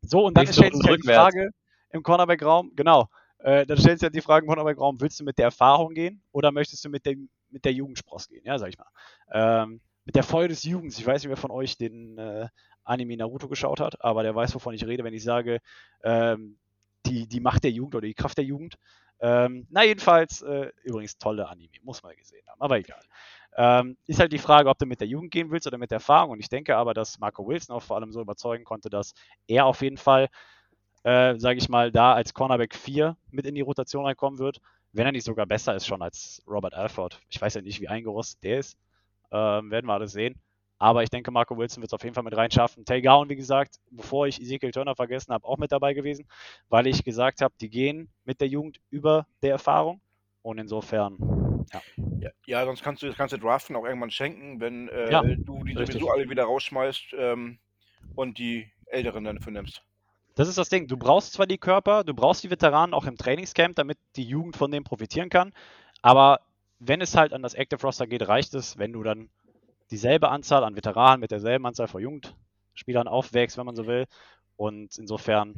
so, 0.03 0.23
und 0.23 0.38
dann 0.38 0.45
stellt 0.45 0.75
sich 0.75 0.88
halt 0.88 1.03
die. 1.03 1.07
Frage 1.07 1.49
im 1.89 2.03
Cornerback-Raum, 2.03 2.73
genau, 2.75 3.07
äh, 3.39 3.65
dann 3.65 3.79
stellt 3.79 3.97
sich 3.97 4.05
halt 4.05 4.13
die 4.13 4.21
Frage 4.21 4.43
im 4.45 4.49
Cornerback-Raum, 4.49 5.01
willst 5.01 5.19
du 5.19 5.23
mit 5.23 5.39
der 5.39 5.45
Erfahrung 5.45 5.95
gehen 5.95 6.21
oder 6.31 6.51
möchtest 6.51 6.85
du 6.85 6.89
mit, 6.89 7.07
dem, 7.07 7.29
mit 7.49 7.65
der 7.65 7.73
Jugendspross 7.73 8.27
gehen, 8.27 8.45
ja, 8.45 8.59
sag 8.59 8.69
ich 8.69 8.77
mal. 8.77 8.85
Ähm, 9.31 9.81
mit 10.05 10.15
der 10.15 10.21
Feuer 10.21 10.47
des 10.47 10.61
Jugens. 10.61 10.99
Ich 10.99 11.07
weiß 11.07 11.23
nicht, 11.23 11.29
wer 11.29 11.38
von 11.38 11.49
euch 11.49 11.75
den 11.75 12.19
äh, 12.19 12.49
Anime 12.83 13.17
Naruto 13.17 13.47
geschaut 13.47 13.79
hat, 13.79 13.99
aber 14.05 14.21
der 14.21 14.35
weiß, 14.35 14.53
wovon 14.53 14.75
ich 14.75 14.85
rede, 14.85 15.03
wenn 15.03 15.15
ich 15.15 15.23
sage, 15.23 15.59
ähm, 16.03 16.59
die, 17.08 17.28
die 17.28 17.39
Macht 17.39 17.64
der 17.64 17.72
Jugend 17.72 17.95
oder 17.95 18.08
die 18.08 18.14
Kraft 18.14 18.38
der 18.38 18.45
Jugend. 18.45 18.76
Ähm, 19.20 19.68
na, 19.70 19.84
jedenfalls, 19.84 20.41
äh, 20.43 20.72
übrigens 20.84 21.18
tolle 21.18 21.47
Anime, 21.47 21.70
muss 21.84 22.03
man 22.03 22.16
gesehen 22.16 22.45
haben, 22.47 22.62
aber 22.62 22.78
egal. 22.78 23.01
Ähm, 23.58 23.97
ist 24.05 24.20
halt 24.20 24.32
die 24.32 24.38
Frage, 24.38 24.70
ob 24.70 24.78
du 24.78 24.86
mit 24.86 25.01
der 25.01 25.08
Jugend 25.08 25.32
gehen 25.32 25.49
willst 25.49 25.66
oder 25.66 25.80
mit 25.80 25.89
der 25.89 25.97
Erfahrung. 25.97 26.32
Und 26.32 26.39
ich 26.39 26.49
denke 26.49 26.78
aber, 26.78 26.93
dass 26.93 27.18
Marco 27.20 27.47
Wilson 27.47 27.76
auch 27.76 27.82
vor 27.82 27.97
allem 27.97 28.12
so 28.12 28.22
überzeugen 28.22 28.64
konnte, 28.66 28.89
dass 28.89 29.14
er 29.47 29.66
auf 29.66 29.82
jeden 29.82 29.97
Fall, 29.97 30.28
äh, 31.03 31.38
sage 31.39 31.58
ich 31.58 31.70
mal, 31.70 31.91
da 31.91 32.14
als 32.14 32.34
Cornerback 32.34 32.76
4 32.76 33.18
mit 33.32 33.47
in 33.47 33.55
die 33.55 33.62
Rotation 33.62 34.05
reinkommen 34.05 34.38
wird, 34.39 34.62
wenn 34.91 35.08
er 35.08 35.12
nicht 35.12 35.26
sogar 35.26 35.47
besser 35.47 35.76
ist 35.76 35.88
schon 35.88 36.03
als 36.03 36.43
Robert 36.47 36.76
Alford. 36.76 37.20
Ich 37.30 37.41
weiß 37.41 37.55
ja 37.55 37.62
nicht, 37.62 37.82
wie 37.82 37.88
eingerostet 37.88 38.43
der 38.43 38.60
ist. 38.60 38.78
Ähm, 39.32 39.72
werden 39.72 39.88
wir 39.88 39.93
alles 39.93 40.12
sehen. 40.12 40.39
Aber 40.80 41.03
ich 41.03 41.09
denke, 41.09 41.32
Marco 41.32 41.57
Wilson 41.57 41.82
wird 41.82 41.89
es 41.89 41.93
auf 41.93 42.03
jeden 42.03 42.13
Fall 42.13 42.23
mit 42.23 42.36
reinschaffen. 42.38 42.86
Tay 42.86 43.01
Gowan, 43.01 43.30
wie 43.30 43.36
gesagt, 43.36 43.78
bevor 43.89 44.28
ich 44.28 44.39
Ezekiel 44.41 44.71
Turner 44.71 44.95
vergessen 44.95 45.34
habe, 45.34 45.45
auch 45.47 45.57
mit 45.57 45.71
dabei 45.71 45.93
gewesen, 45.93 46.28
weil 46.69 46.88
ich 46.88 47.03
gesagt 47.03 47.41
habe, 47.41 47.53
die 47.59 47.69
gehen 47.69 48.09
mit 48.25 48.41
der 48.41 48.47
Jugend 48.47 48.80
über 48.89 49.25
der 49.41 49.51
Erfahrung. 49.51 50.01
Und 50.43 50.59
insofern, 50.59 51.65
Ja, 52.19 52.32
ja, 52.45 52.65
sonst 52.65 52.84
kannst 52.84 53.03
du 53.03 53.07
das 53.07 53.17
ganze 53.17 53.38
Draften 53.38 53.75
auch 53.75 53.86
irgendwann 53.86 54.11
schenken, 54.11 54.59
wenn 54.59 54.88
äh, 54.89 55.11
Ja, 55.11 55.21
du 55.45 55.63
die 55.63 55.73
richtig. 55.73 55.95
sowieso 55.95 56.09
alle 56.11 56.30
wieder 56.30 56.43
rausschmeißt 56.45 57.13
ähm, 57.17 57.59
und 58.15 58.38
die 58.38 58.71
Älteren 58.86 59.23
dann 59.23 59.36
dafür 59.38 59.53
nimmst. 59.53 59.84
das 60.36 60.47
ist 60.47 60.57
das 60.57 60.69
Ding. 60.69 60.88
Du 60.88 60.97
brauchst 60.97 61.34
zwar 61.34 61.47
die 61.47 61.57
Körper, 61.57 62.03
du 62.03 62.13
brauchst 62.13 62.43
die 62.43 62.49
Veteranen 62.51 62.93
auch 62.93 63.05
im 63.05 63.17
Trainingscamp, 63.17 63.75
damit 63.75 63.97
die 64.15 64.23
Jugend 64.23 64.55
von 64.55 64.71
dem 64.71 64.84
profitieren 64.84 65.30
kann. 65.30 65.53
Aber 66.01 66.41
wenn 66.80 67.01
es 67.01 67.15
halt 67.15 67.34
an 67.34 67.41
das 67.41 67.55
Active 67.55 67.82
Roster 67.82 68.07
geht, 68.07 68.28
reicht 68.28 68.53
es, 68.53 68.78
wenn 68.78 68.93
du 68.93 69.03
dann 69.03 69.30
dieselbe 69.91 70.29
Anzahl 70.29 70.63
an 70.63 70.75
Veteranen 70.75 71.19
mit 71.21 71.31
derselben 71.31 71.65
Anzahl 71.65 71.88
von 71.88 72.01
Jugendspielern 72.01 73.07
aufwächst, 73.07 73.57
wenn 73.57 73.65
man 73.65 73.75
so 73.75 73.88
will. 73.88 74.05
Und 74.55 74.97
insofern, 74.97 75.53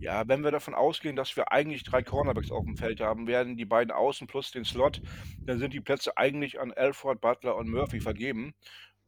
Ja, 0.00 0.28
wenn 0.28 0.44
wir 0.44 0.52
davon 0.52 0.74
ausgehen, 0.74 1.16
dass 1.16 1.36
wir 1.36 1.50
eigentlich 1.50 1.82
drei 1.82 2.02
Cornerbacks 2.02 2.52
auf 2.52 2.64
dem 2.64 2.76
Feld 2.76 3.00
haben, 3.00 3.26
werden 3.26 3.56
die 3.56 3.64
beiden 3.64 3.90
Außen 3.90 4.28
plus 4.28 4.52
den 4.52 4.64
Slot, 4.64 5.02
dann 5.44 5.58
sind 5.58 5.72
die 5.74 5.80
Plätze 5.80 6.16
eigentlich 6.16 6.60
an 6.60 6.72
Alford, 6.72 7.20
Butler 7.20 7.56
und 7.56 7.68
Murphy 7.68 8.00
vergeben. 8.00 8.54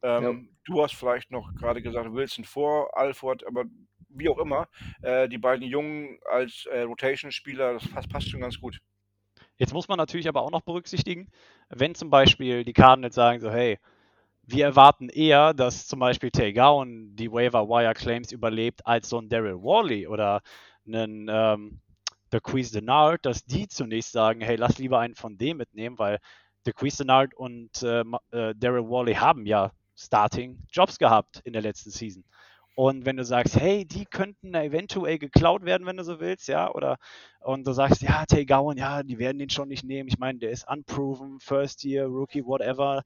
Ähm, 0.03 0.49
Du 0.65 0.83
hast 0.83 0.95
vielleicht 0.95 1.31
noch 1.31 1.53
gerade 1.55 1.81
gesagt, 1.81 2.11
Wilson 2.11 2.43
vor 2.43 2.95
Alford, 2.97 3.45
aber 3.47 3.65
wie 4.09 4.29
auch 4.29 4.37
immer, 4.37 4.67
äh, 5.01 5.29
die 5.29 5.37
beiden 5.37 5.65
Jungen 5.65 6.19
als 6.29 6.65
äh, 6.65 6.81
Rotation-Spieler, 6.81 7.73
das 7.73 7.87
passt, 7.87 8.09
passt 8.09 8.29
schon 8.29 8.41
ganz 8.41 8.59
gut. 8.59 8.79
Jetzt 9.57 9.73
muss 9.73 9.87
man 9.87 9.97
natürlich 9.97 10.27
aber 10.27 10.41
auch 10.41 10.51
noch 10.51 10.61
berücksichtigen, 10.61 11.29
wenn 11.69 11.95
zum 11.95 12.09
Beispiel 12.09 12.63
die 12.65 12.73
Cardinals 12.73 13.15
sagen 13.15 13.39
so, 13.39 13.49
hey, 13.51 13.79
wir 14.43 14.65
erwarten 14.65 15.09
eher, 15.09 15.53
dass 15.53 15.87
zum 15.87 15.99
Beispiel 15.99 16.31
Tay 16.31 16.53
Gowan 16.53 17.15
die 17.15 17.31
Waiver 17.31 17.67
Wire 17.67 17.93
Claims 17.93 18.31
überlebt, 18.31 18.85
als 18.85 19.09
so 19.09 19.19
ein 19.19 19.29
Daryl 19.29 19.61
Worley 19.61 20.07
oder 20.07 20.41
einen 20.85 21.27
ähm, 21.29 21.79
Bequeeze 22.29 22.71
Denard, 22.73 23.25
dass 23.25 23.45
die 23.45 23.67
zunächst 23.67 24.11
sagen, 24.11 24.41
hey, 24.41 24.55
lass 24.55 24.77
lieber 24.77 24.99
einen 24.99 25.15
von 25.15 25.37
dem 25.37 25.57
mitnehmen, 25.57 25.99
weil 25.99 26.19
Bequeeze 26.63 26.97
Denard 26.99 27.33
und 27.35 27.83
äh, 27.83 28.03
äh, 28.31 28.55
Daryl 28.55 28.87
Worley 28.87 29.15
haben 29.15 29.45
ja 29.45 29.71
Starting 29.95 30.63
Jobs 30.71 30.97
gehabt 30.97 31.41
in 31.43 31.53
der 31.53 31.61
letzten 31.61 31.91
Season. 31.91 32.23
Und 32.75 33.05
wenn 33.05 33.17
du 33.17 33.25
sagst, 33.25 33.59
hey, 33.59 33.85
die 33.85 34.05
könnten 34.05 34.55
eventuell 34.55 35.19
geklaut 35.19 35.65
werden, 35.65 35.85
wenn 35.85 35.97
du 35.97 36.03
so 36.03 36.19
willst, 36.19 36.47
ja, 36.47 36.73
oder 36.73 36.97
und 37.41 37.67
du 37.67 37.73
sagst, 37.73 38.01
ja, 38.01 38.25
Tay 38.25 38.45
Gowan, 38.45 38.77
ja, 38.77 39.03
die 39.03 39.19
werden 39.19 39.39
den 39.39 39.49
schon 39.49 39.67
nicht 39.67 39.83
nehmen. 39.83 40.07
Ich 40.07 40.17
meine, 40.17 40.39
der 40.39 40.51
ist 40.51 40.67
unproven, 40.69 41.39
First 41.39 41.83
Year, 41.83 42.05
Rookie, 42.05 42.45
whatever. 42.45 43.03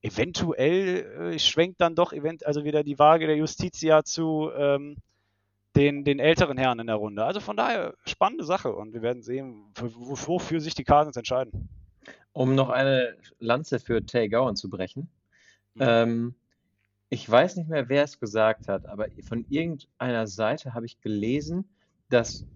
Eventuell 0.00 1.32
äh, 1.34 1.38
schwenkt 1.38 1.80
dann 1.80 1.94
doch 1.94 2.12
event 2.12 2.46
also 2.46 2.64
wieder 2.64 2.84
die 2.84 2.98
Waage 2.98 3.26
der 3.26 3.36
Justitia 3.36 4.04
zu 4.04 4.50
ähm, 4.56 4.96
den, 5.74 6.04
den 6.04 6.18
älteren 6.18 6.56
Herren 6.56 6.78
in 6.78 6.86
der 6.86 6.96
Runde. 6.96 7.24
Also 7.24 7.40
von 7.40 7.56
daher 7.56 7.94
spannende 8.04 8.44
Sache 8.44 8.72
und 8.72 8.92
wir 8.94 9.02
werden 9.02 9.22
sehen, 9.22 9.66
für, 9.74 9.94
wo- 9.94 10.16
wofür 10.26 10.60
sich 10.60 10.74
die 10.74 10.84
Cardinals 10.84 11.16
entscheiden. 11.16 11.68
Um 12.32 12.54
noch 12.54 12.70
eine 12.70 13.16
Lanze 13.38 13.80
für 13.80 14.04
Tay 14.04 14.28
Gowan 14.28 14.56
zu 14.56 14.70
brechen. 14.70 15.08
Mhm. 15.74 15.82
Ähm, 15.82 16.34
ich 17.10 17.28
weiß 17.28 17.56
nicht 17.56 17.68
mehr, 17.68 17.88
wer 17.88 18.04
es 18.04 18.20
gesagt 18.20 18.68
hat, 18.68 18.86
aber 18.86 19.08
von 19.26 19.46
irgendeiner 19.48 20.26
Seite 20.26 20.74
habe 20.74 20.86
ich 20.86 21.00
gelesen, 21.00 21.68
dass 22.10 22.46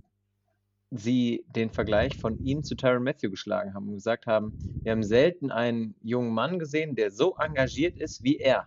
sie 0.95 1.45
den 1.49 1.71
Vergleich 1.71 2.17
von 2.19 2.39
ihm 2.45 2.63
zu 2.63 2.75
Tyron 2.75 3.03
Matthew 3.03 3.31
geschlagen 3.31 3.75
haben 3.75 3.89
und 3.89 3.95
gesagt 3.95 4.27
haben, 4.27 4.53
wir 4.83 4.93
haben 4.93 5.03
selten 5.03 5.51
einen 5.51 5.95
jungen 6.03 6.35
Mann 6.35 6.59
gesehen, 6.59 6.95
der 6.95 7.11
so 7.11 7.35
engagiert 7.37 7.99
ist 7.99 8.23
wie 8.23 8.37
er 8.37 8.67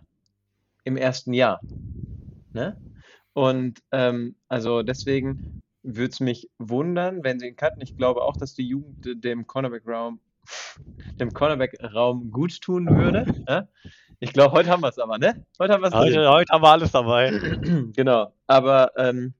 im 0.84 0.96
ersten 0.96 1.32
Jahr. 1.32 1.60
Ne? 2.52 2.76
Und 3.32 3.80
ähm, 3.92 4.34
also 4.48 4.82
deswegen 4.82 5.62
würde 5.82 6.10
es 6.10 6.20
mich 6.20 6.50
wundern, 6.58 7.22
wenn 7.22 7.38
sie 7.38 7.48
ihn 7.48 7.56
cutten. 7.56 7.82
Ich 7.82 7.96
glaube 7.96 8.22
auch, 8.22 8.36
dass 8.36 8.54
die 8.54 8.66
Jugend 8.66 9.24
dem 9.24 9.46
Cornerback-Raum 9.46 10.20
dem 11.18 11.32
Cornerback-Raum 11.32 12.30
gut 12.30 12.60
tun 12.60 12.86
würde. 12.88 13.26
Ja? 13.48 13.68
Ich 14.20 14.32
glaube, 14.32 14.52
heute 14.52 14.70
haben 14.70 14.80
wir 14.82 14.88
es 14.88 14.98
aber, 14.98 15.18
ne? 15.18 15.44
Heute 15.58 15.74
haben 15.74 15.82
wir 15.82 15.88
es 15.88 15.94
Heute, 15.94 16.28
heute 16.30 16.52
haben 16.52 16.62
wir 16.62 16.70
alles 16.70 16.92
dabei. 16.92 17.30
Genau, 17.96 18.32
aber 18.46 18.92
ähm, 18.96 19.34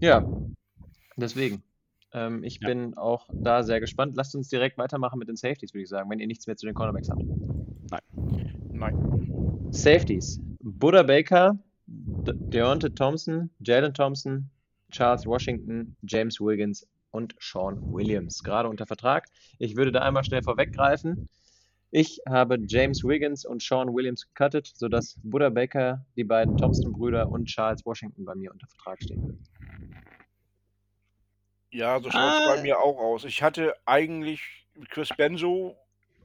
ja, 0.00 0.24
deswegen. 1.16 1.62
Ähm, 2.18 2.42
ich 2.42 2.58
Ja. 2.60 2.68
bin 2.68 2.96
auch 2.96 3.28
da 3.32 3.62
sehr 3.62 3.80
gespannt. 3.80 4.16
Lasst 4.16 4.34
uns 4.34 4.48
direkt 4.48 4.76
weitermachen 4.76 5.18
mit 5.18 5.28
den 5.28 5.36
Safeties, 5.36 5.72
würde 5.72 5.84
ich 5.84 5.88
sagen, 5.88 6.10
wenn 6.10 6.18
ihr 6.18 6.26
nichts 6.26 6.46
mehr 6.46 6.56
zu 6.56 6.66
den 6.66 6.74
Cornerbacks 6.74 7.08
habt. 7.10 7.22
Nein. 8.72 9.70
Safeties. 9.70 10.40
Buddha 10.60 11.02
Baker, 11.02 11.58
De 11.86 12.34
Deontay 12.52 12.90
Thompson, 12.90 13.50
Jalen 13.60 13.94
Thompson, 13.94 14.50
Charles 14.90 15.26
Washington, 15.26 15.96
James 16.02 16.40
Wiggins 16.40 16.86
und 17.12 17.34
Sean 17.40 17.80
Williams. 17.92 18.42
Gerade 18.42 18.68
unter 18.68 18.86
Vertrag. 18.86 19.26
Ich 19.58 19.76
würde 19.76 19.92
da 19.92 20.00
einmal 20.00 20.24
schnell 20.24 20.42
vorweggreifen. 20.42 21.18
Ich 21.90 22.20
habe 22.28 22.58
James 22.66 23.02
Wiggins 23.02 23.46
und 23.46 23.62
Sean 23.62 23.94
Williams 23.94 24.26
gecuttet, 24.26 24.70
sodass 24.74 25.18
Buddha 25.22 25.48
Baker, 25.48 26.04
die 26.16 26.24
beiden 26.24 26.56
Thompson-Brüder 26.56 27.30
und 27.30 27.46
Charles 27.46 27.86
Washington 27.86 28.24
bei 28.24 28.34
mir 28.34 28.52
unter 28.52 28.66
Vertrag 28.66 29.02
stehen. 29.02 29.22
Ja, 31.70 32.00
so 32.00 32.10
schaut 32.10 32.20
es 32.32 32.46
Ah. 32.48 32.54
bei 32.54 32.62
mir 32.62 32.78
auch 32.80 32.98
aus. 32.98 33.24
Ich 33.24 33.42
hatte 33.42 33.74
eigentlich 33.84 34.66
Chris 34.88 35.10
Benzo 35.16 35.76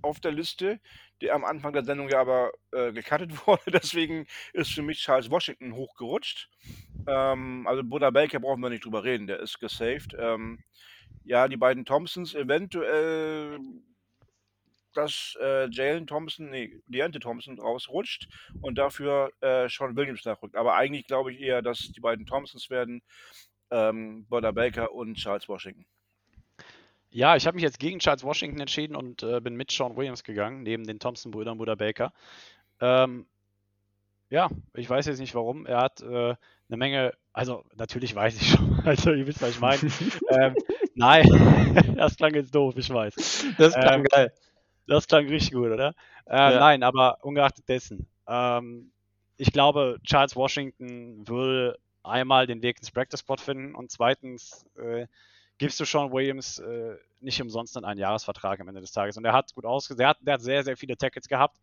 auf 0.02 0.20
der 0.20 0.32
Liste, 0.32 0.80
der 1.22 1.34
am 1.36 1.44
Anfang 1.46 1.74
der 1.74 1.84
Sendung 1.84 2.10
ja 2.10 2.22
aber 2.22 2.52
äh, 2.72 2.92
gecuttet 2.94 3.32
wurde. 3.48 3.72
Deswegen 3.72 4.28
ist 4.54 4.72
für 4.74 4.82
mich 4.82 5.00
Charles 5.00 5.30
Washington 5.30 5.74
hochgerutscht. 5.76 6.50
Ähm, 7.08 7.66
also 7.68 7.84
Buddha 7.84 8.10
Baker 8.10 8.40
brauchen 8.40 8.62
wir 8.62 8.70
nicht 8.70 8.86
drüber 8.86 9.04
reden, 9.04 9.28
der 9.28 9.40
ist 9.40 9.60
gesaved. 9.60 10.16
Ähm, 10.18 10.64
ja, 11.26 11.48
die 11.48 11.58
beiden 11.58 11.86
Thompsons 11.86 12.36
eventuell, 12.36 13.60
dass 14.94 15.36
äh, 15.42 15.68
Jalen 15.72 16.06
Thompson, 16.06 16.50
nee, 16.52 16.82
Deante 16.88 17.20
Thompson 17.20 17.60
rausrutscht 17.60 18.28
und 18.62 18.78
dafür 18.78 19.32
äh, 19.42 19.68
Sean 19.70 19.96
Williams 19.96 20.24
nachrückt. 20.26 20.56
Aber 20.56 20.76
eigentlich 20.76 21.08
glaube 21.08 21.32
ich 21.34 21.40
eher, 21.42 21.62
dass 21.62 21.92
die 21.92 22.00
beiden 22.02 22.26
Thompsons 22.26 22.70
werden, 22.70 23.02
ähm, 23.72 24.26
Buddha 24.30 24.52
Baker 24.52 24.92
und 24.94 25.16
Charles 25.16 25.48
Washington. 25.50 25.86
Ja, 27.10 27.36
ich 27.36 27.46
habe 27.46 27.56
mich 27.56 27.64
jetzt 27.64 27.80
gegen 27.80 28.00
Charles 28.00 28.24
Washington 28.24 28.60
entschieden 28.60 28.96
und 28.96 29.22
äh, 29.24 29.40
bin 29.40 29.56
mit 29.56 29.72
Sean 29.72 29.96
Williams 29.96 30.24
gegangen, 30.24 30.64
neben 30.64 30.84
den 30.86 31.00
Thompson-Brüdern 31.00 31.58
Buddha 31.58 31.76
Baker. 31.76 32.12
Ähm, 32.82 33.28
ja, 34.30 34.50
ich 34.74 34.90
weiß 34.90 35.06
jetzt 35.06 35.20
nicht 35.20 35.36
warum. 35.36 35.66
Er 35.66 35.78
hat 35.80 36.02
äh, 36.02 36.36
eine 36.70 36.78
Menge 36.78 37.14
Also, 37.34 37.66
natürlich 37.76 38.16
weiß 38.16 38.42
ich 38.42 38.50
schon. 38.52 38.80
Also, 38.84 39.14
ihr 39.14 39.28
wisst, 39.28 39.42
was 39.42 39.52
ich 39.52 39.60
meine. 39.60 39.80
ähm, 40.30 40.56
nein, 40.96 41.26
das 41.98 42.18
klang 42.18 42.34
jetzt 42.34 42.54
doof, 42.56 42.76
ich 42.78 42.90
weiß. 42.90 43.46
Das 43.58 43.74
klang 43.74 44.02
Ähm, 44.02 44.06
geil. 44.06 44.34
Das 44.88 45.08
klang 45.08 45.28
richtig 45.28 45.52
gut, 45.54 45.72
oder? 45.72 45.96
Äh, 46.28 46.36
Ja. 46.36 46.60
Nein, 46.60 46.84
aber 46.84 47.20
ungeachtet 47.24 47.70
dessen. 47.70 48.08
Ähm, 48.28 48.92
ich 49.38 49.52
glaube, 49.52 50.00
Charles 50.04 50.36
Washington 50.36 51.28
will 51.28 51.76
einmal 52.04 52.48
den 52.48 52.62
Weg 52.62 52.80
ins 52.80 52.92
Practice 52.92 53.22
Squad 53.22 53.42
finden 53.42 53.76
und 53.76 53.92
zweitens 53.92 54.66
äh, 54.78 55.08
gibst 55.58 55.80
du 55.80 55.86
Sean 55.86 56.12
Williams 56.12 56.60
äh, 56.60 56.96
nicht 57.22 57.42
umsonst 57.42 57.78
einen 57.78 57.86
Einjahresvertrag 57.86 58.60
am 58.60 58.68
Ende 58.68 58.82
des 58.82 58.92
Tages. 58.92 59.18
Und 59.18 59.26
er 59.26 59.34
hat 59.34 59.54
gut 59.54 59.66
ausgesehen. 59.66 60.00
Der 60.00 60.10
hat, 60.10 60.18
der 60.22 60.34
hat 60.36 60.42
sehr, 60.42 60.64
sehr 60.64 60.78
viele 60.78 60.98
Tackles 60.98 61.28
gehabt. 61.28 61.58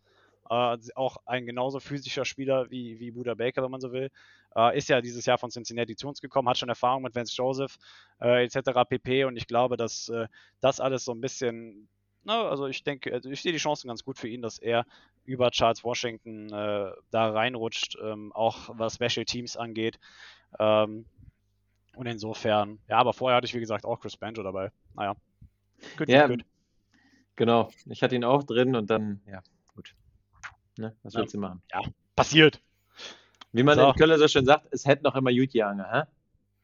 Äh, 0.48 0.78
auch 0.94 1.18
ein 1.26 1.46
genauso 1.46 1.80
physischer 1.80 2.24
Spieler 2.24 2.70
wie, 2.70 2.98
wie 2.98 3.10
Buda 3.10 3.34
Baker, 3.34 3.62
wenn 3.62 3.70
man 3.70 3.80
so 3.80 3.92
will. 3.92 4.10
Äh, 4.56 4.76
ist 4.76 4.88
ja 4.88 5.00
dieses 5.00 5.26
Jahr 5.26 5.38
von 5.38 5.50
Cincinnati 5.50 5.96
zu 5.96 6.08
uns 6.08 6.20
gekommen, 6.20 6.48
hat 6.48 6.58
schon 6.58 6.68
Erfahrung 6.68 7.02
mit 7.02 7.14
Vance 7.14 7.34
Joseph 7.36 7.78
äh, 8.20 8.44
etc. 8.44 8.80
pp. 8.88 9.24
Und 9.24 9.36
ich 9.36 9.46
glaube, 9.46 9.76
dass 9.76 10.08
äh, 10.08 10.26
das 10.60 10.80
alles 10.80 11.04
so 11.04 11.12
ein 11.12 11.20
bisschen, 11.20 11.88
na, 12.24 12.48
also 12.48 12.66
ich 12.66 12.82
denke, 12.84 13.12
also 13.12 13.30
ich 13.30 13.42
sehe 13.42 13.52
die 13.52 13.58
Chancen 13.58 13.88
ganz 13.88 14.04
gut 14.04 14.18
für 14.18 14.28
ihn, 14.28 14.42
dass 14.42 14.58
er 14.58 14.84
über 15.24 15.50
Charles 15.50 15.84
Washington 15.84 16.52
äh, 16.52 16.92
da 17.10 17.30
reinrutscht, 17.30 17.96
ähm, 18.02 18.32
auch 18.32 18.70
was 18.78 18.94
Special 18.96 19.24
Teams 19.24 19.56
angeht. 19.56 19.98
Ähm, 20.58 21.06
und 21.96 22.06
insofern, 22.06 22.78
ja, 22.88 22.98
aber 22.98 23.12
vorher 23.12 23.36
hatte 23.36 23.46
ich, 23.46 23.54
wie 23.54 23.60
gesagt, 23.60 23.84
auch 23.84 24.00
Chris 24.00 24.16
Banjo 24.16 24.42
dabei. 24.42 24.70
Naja. 24.94 25.14
Gut, 25.96 26.08
Ja, 26.08 26.26
gut. 26.26 26.44
genau. 27.36 27.70
Ich 27.86 28.02
hatte 28.02 28.14
ihn 28.14 28.24
auch 28.24 28.42
drin 28.44 28.74
und 28.76 28.90
dann, 28.90 29.20
ja, 29.26 29.42
gut. 29.74 29.94
Ne, 30.78 30.96
was 31.02 31.14
Ja. 31.14 31.20
willst 31.20 31.34
du 31.34 31.38
machen? 31.38 31.62
Passiert. 32.16 32.60
Wie 33.52 33.62
man 33.62 33.76
So. 33.76 33.88
in 33.88 33.94
Köln 33.94 34.18
so 34.18 34.28
schön 34.28 34.44
sagt, 34.46 34.66
es 34.70 34.86
hätte 34.86 35.02
noch 35.02 35.16
immer 35.16 35.32
gut 35.32 35.52
gegangen, 35.52 35.84
hä? 35.90 36.02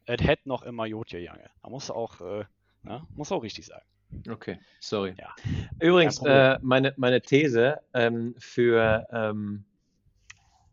Es 0.07 0.21
hätte 0.23 0.49
noch 0.49 0.63
immer 0.63 0.87
Jotje 0.87 1.19
Jange. 1.19 1.51
Da 1.63 1.69
muss 1.69 1.91
auch, 1.91 2.21
äh, 2.21 2.45
na, 2.85 3.07
muss 3.17 3.33
auch 3.33 3.43
richtig 3.43 3.67
sagen. 3.67 3.85
Okay, 4.29 4.59
sorry. 4.81 5.15
Ja. 5.19 5.35
Übrigens, 5.81 6.21
äh, 6.23 6.59
meine, 6.63 6.95
meine 6.97 7.21
These 7.21 7.81
ähm, 7.93 8.35
für 8.39 9.07
ähm, 9.11 9.65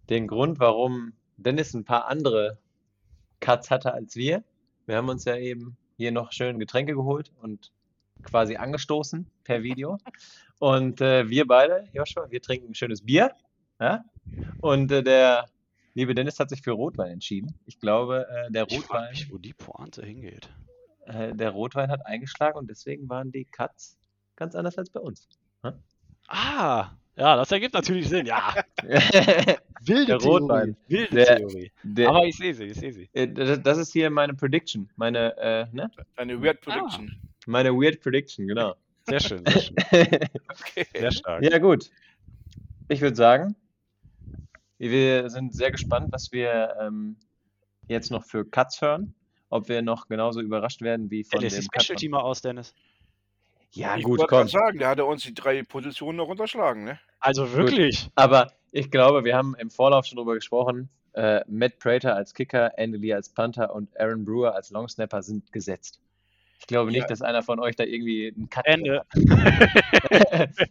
den 0.10 0.28
Grund, 0.28 0.60
warum 0.60 1.14
Dennis 1.38 1.74
ein 1.74 1.84
paar 1.84 2.08
andere 2.08 2.58
Cuts 3.40 3.72
hatte 3.72 3.94
als 3.94 4.16
wir. 4.16 4.44
Wir 4.86 4.98
haben 4.98 5.10
uns 5.10 5.26
ja 5.26 5.36
eben 5.36 5.78
hier 5.98 6.12
noch 6.12 6.32
schön 6.32 6.60
Getränke 6.60 6.94
geholt 6.94 7.32
und 7.42 7.72
quasi 8.24 8.56
angestoßen 8.56 9.30
per 9.44 9.64
Video. 9.64 9.98
Und 10.60 11.02
äh, 11.02 11.30
wir 11.30 11.46
beide, 11.48 11.90
Joshua, 11.94 12.30
wir 12.30 12.42
trinken 12.42 12.72
ein 12.72 12.76
schönes 12.76 13.02
Bier. 13.06 13.32
Ja? 13.80 14.06
Und 14.62 14.92
äh, 14.92 15.04
der 15.04 15.46
liebe 15.94 16.16
Dennis 16.16 16.40
hat 16.40 16.50
sich 16.50 16.62
für 16.62 16.72
Rotwein 16.72 17.12
entschieden. 17.12 17.54
Ich 17.66 17.80
glaube, 17.80 18.28
äh, 18.30 18.52
der 18.52 18.66
Ich 18.70 18.80
frage 18.80 19.06
Rotwein. 19.06 19.10
mich, 19.12 19.32
wo 19.32 19.38
die 19.38 19.54
Pointe 19.54 20.06
hingeht. 20.06 20.50
Äh, 21.06 21.34
der 21.36 21.52
Rotwein 21.52 21.90
hat 21.90 22.06
eingeschlagen 22.06 22.58
und 22.58 22.70
deswegen 22.70 23.10
waren 23.10 23.32
die 23.32 23.46
Cuts 23.46 23.98
ganz 24.36 24.56
anders 24.56 24.78
als 24.78 24.90
bei 24.90 25.00
uns. 25.00 25.28
Ah, 26.28 26.92
ja, 27.16 27.36
das 27.36 27.52
ergibt 27.52 27.74
natürlich 27.74 28.08
Sinn. 28.10 28.26
Ja, 28.26 28.54
wilde 29.82 30.06
Der 30.08 30.18
Rotwein. 30.18 30.76
Theorie. 30.76 30.78
Wilde 30.88 31.16
Der- 31.16 31.38
Theorie. 31.38 31.72
Der, 31.84 32.10
Aber 32.10 32.26
ich 32.26 32.38
sehe 32.38 32.54
sie, 32.54 32.66
ich 32.66 32.78
sehe 32.80 32.94
sie. 32.94 33.10
äh, 33.14 33.28
das 33.60 33.78
ist 33.78 33.92
hier 33.94 34.10
meine 34.10 34.34
Prediction, 34.34 34.90
meine, 34.96 35.36
äh, 35.38 35.66
ne? 35.74 35.92
Eine 36.16 36.42
Weird 36.42 36.62
Prediction. 36.62 37.12
meine 37.46 37.72
Weird 37.74 38.02
Prediction, 38.02 38.48
genau. 38.48 38.76
Sehr 39.08 39.20
schön, 39.20 39.44
sehr 39.46 39.62
schön. 39.62 39.76
Okay. 40.50 40.88
Sehr 40.98 41.12
stark. 41.12 41.44
ja, 41.44 41.58
gut. 41.58 41.90
Ich 42.88 43.02
würde 43.02 43.16
sagen, 43.18 43.56
wir 44.78 45.30
sind 45.30 45.54
sehr 45.54 45.72
gespannt, 45.72 46.08
was 46.12 46.32
wir 46.32 46.76
ähm, 46.80 47.18
jetzt 47.88 48.12
noch 48.12 48.24
für 48.26 48.46
Cuts 48.50 48.82
hören. 48.82 49.14
Ob 49.54 49.70
wir 49.70 49.84
noch 49.84 50.08
genauso 50.08 50.42
überrascht 50.42 50.82
werden 50.82 51.12
wie 51.12 51.24
von 51.24 51.40
die 51.40 51.48
dem 51.48 51.62
Special 51.62 51.96
Teamer 51.96 52.24
aus, 52.24 52.42
Dennis. 52.42 52.74
Ja, 53.70 53.96
ich 53.96 54.04
gut, 54.04 54.18
wollte 54.18 54.30
komm. 54.30 54.38
gerade 54.40 54.50
sagen, 54.50 54.80
der 54.80 54.88
hatte 54.88 55.06
uns 55.06 55.22
die 55.22 55.34
drei 55.36 55.62
Positionen 55.62 56.18
noch 56.18 56.28
unterschlagen, 56.28 56.86
ne? 56.86 57.00
Also 57.20 57.54
wirklich. 57.54 58.10
Aber 58.16 58.52
ich 58.72 58.90
glaube, 58.90 59.24
wir 59.24 59.36
haben 59.38 59.56
im 59.60 59.70
Vorlauf 59.70 60.08
schon 60.08 60.18
drüber 60.18 60.34
gesprochen. 60.34 60.90
Äh, 61.14 61.42
Matt 61.48 61.78
Prater 61.78 62.16
als 62.16 62.34
Kicker, 62.34 62.72
Andy 62.80 62.98
Lee 62.98 63.14
als 63.14 63.30
Punter 63.30 63.76
und 63.76 63.96
Aaron 64.00 64.26
Brewer 64.26 64.56
als 64.56 64.72
Longsnapper 64.72 65.22
sind 65.22 65.52
gesetzt. 65.54 66.00
Ich 66.58 66.66
glaube 66.66 66.90
nicht, 66.90 67.02
Ja. 67.02 67.08
dass 67.08 67.22
einer 67.22 67.44
von 67.44 67.60
euch 67.60 67.76
da 67.76 67.84
irgendwie 67.84 68.34
einen 68.36 68.50
Cut 68.50 68.66
Ende. 68.66 69.04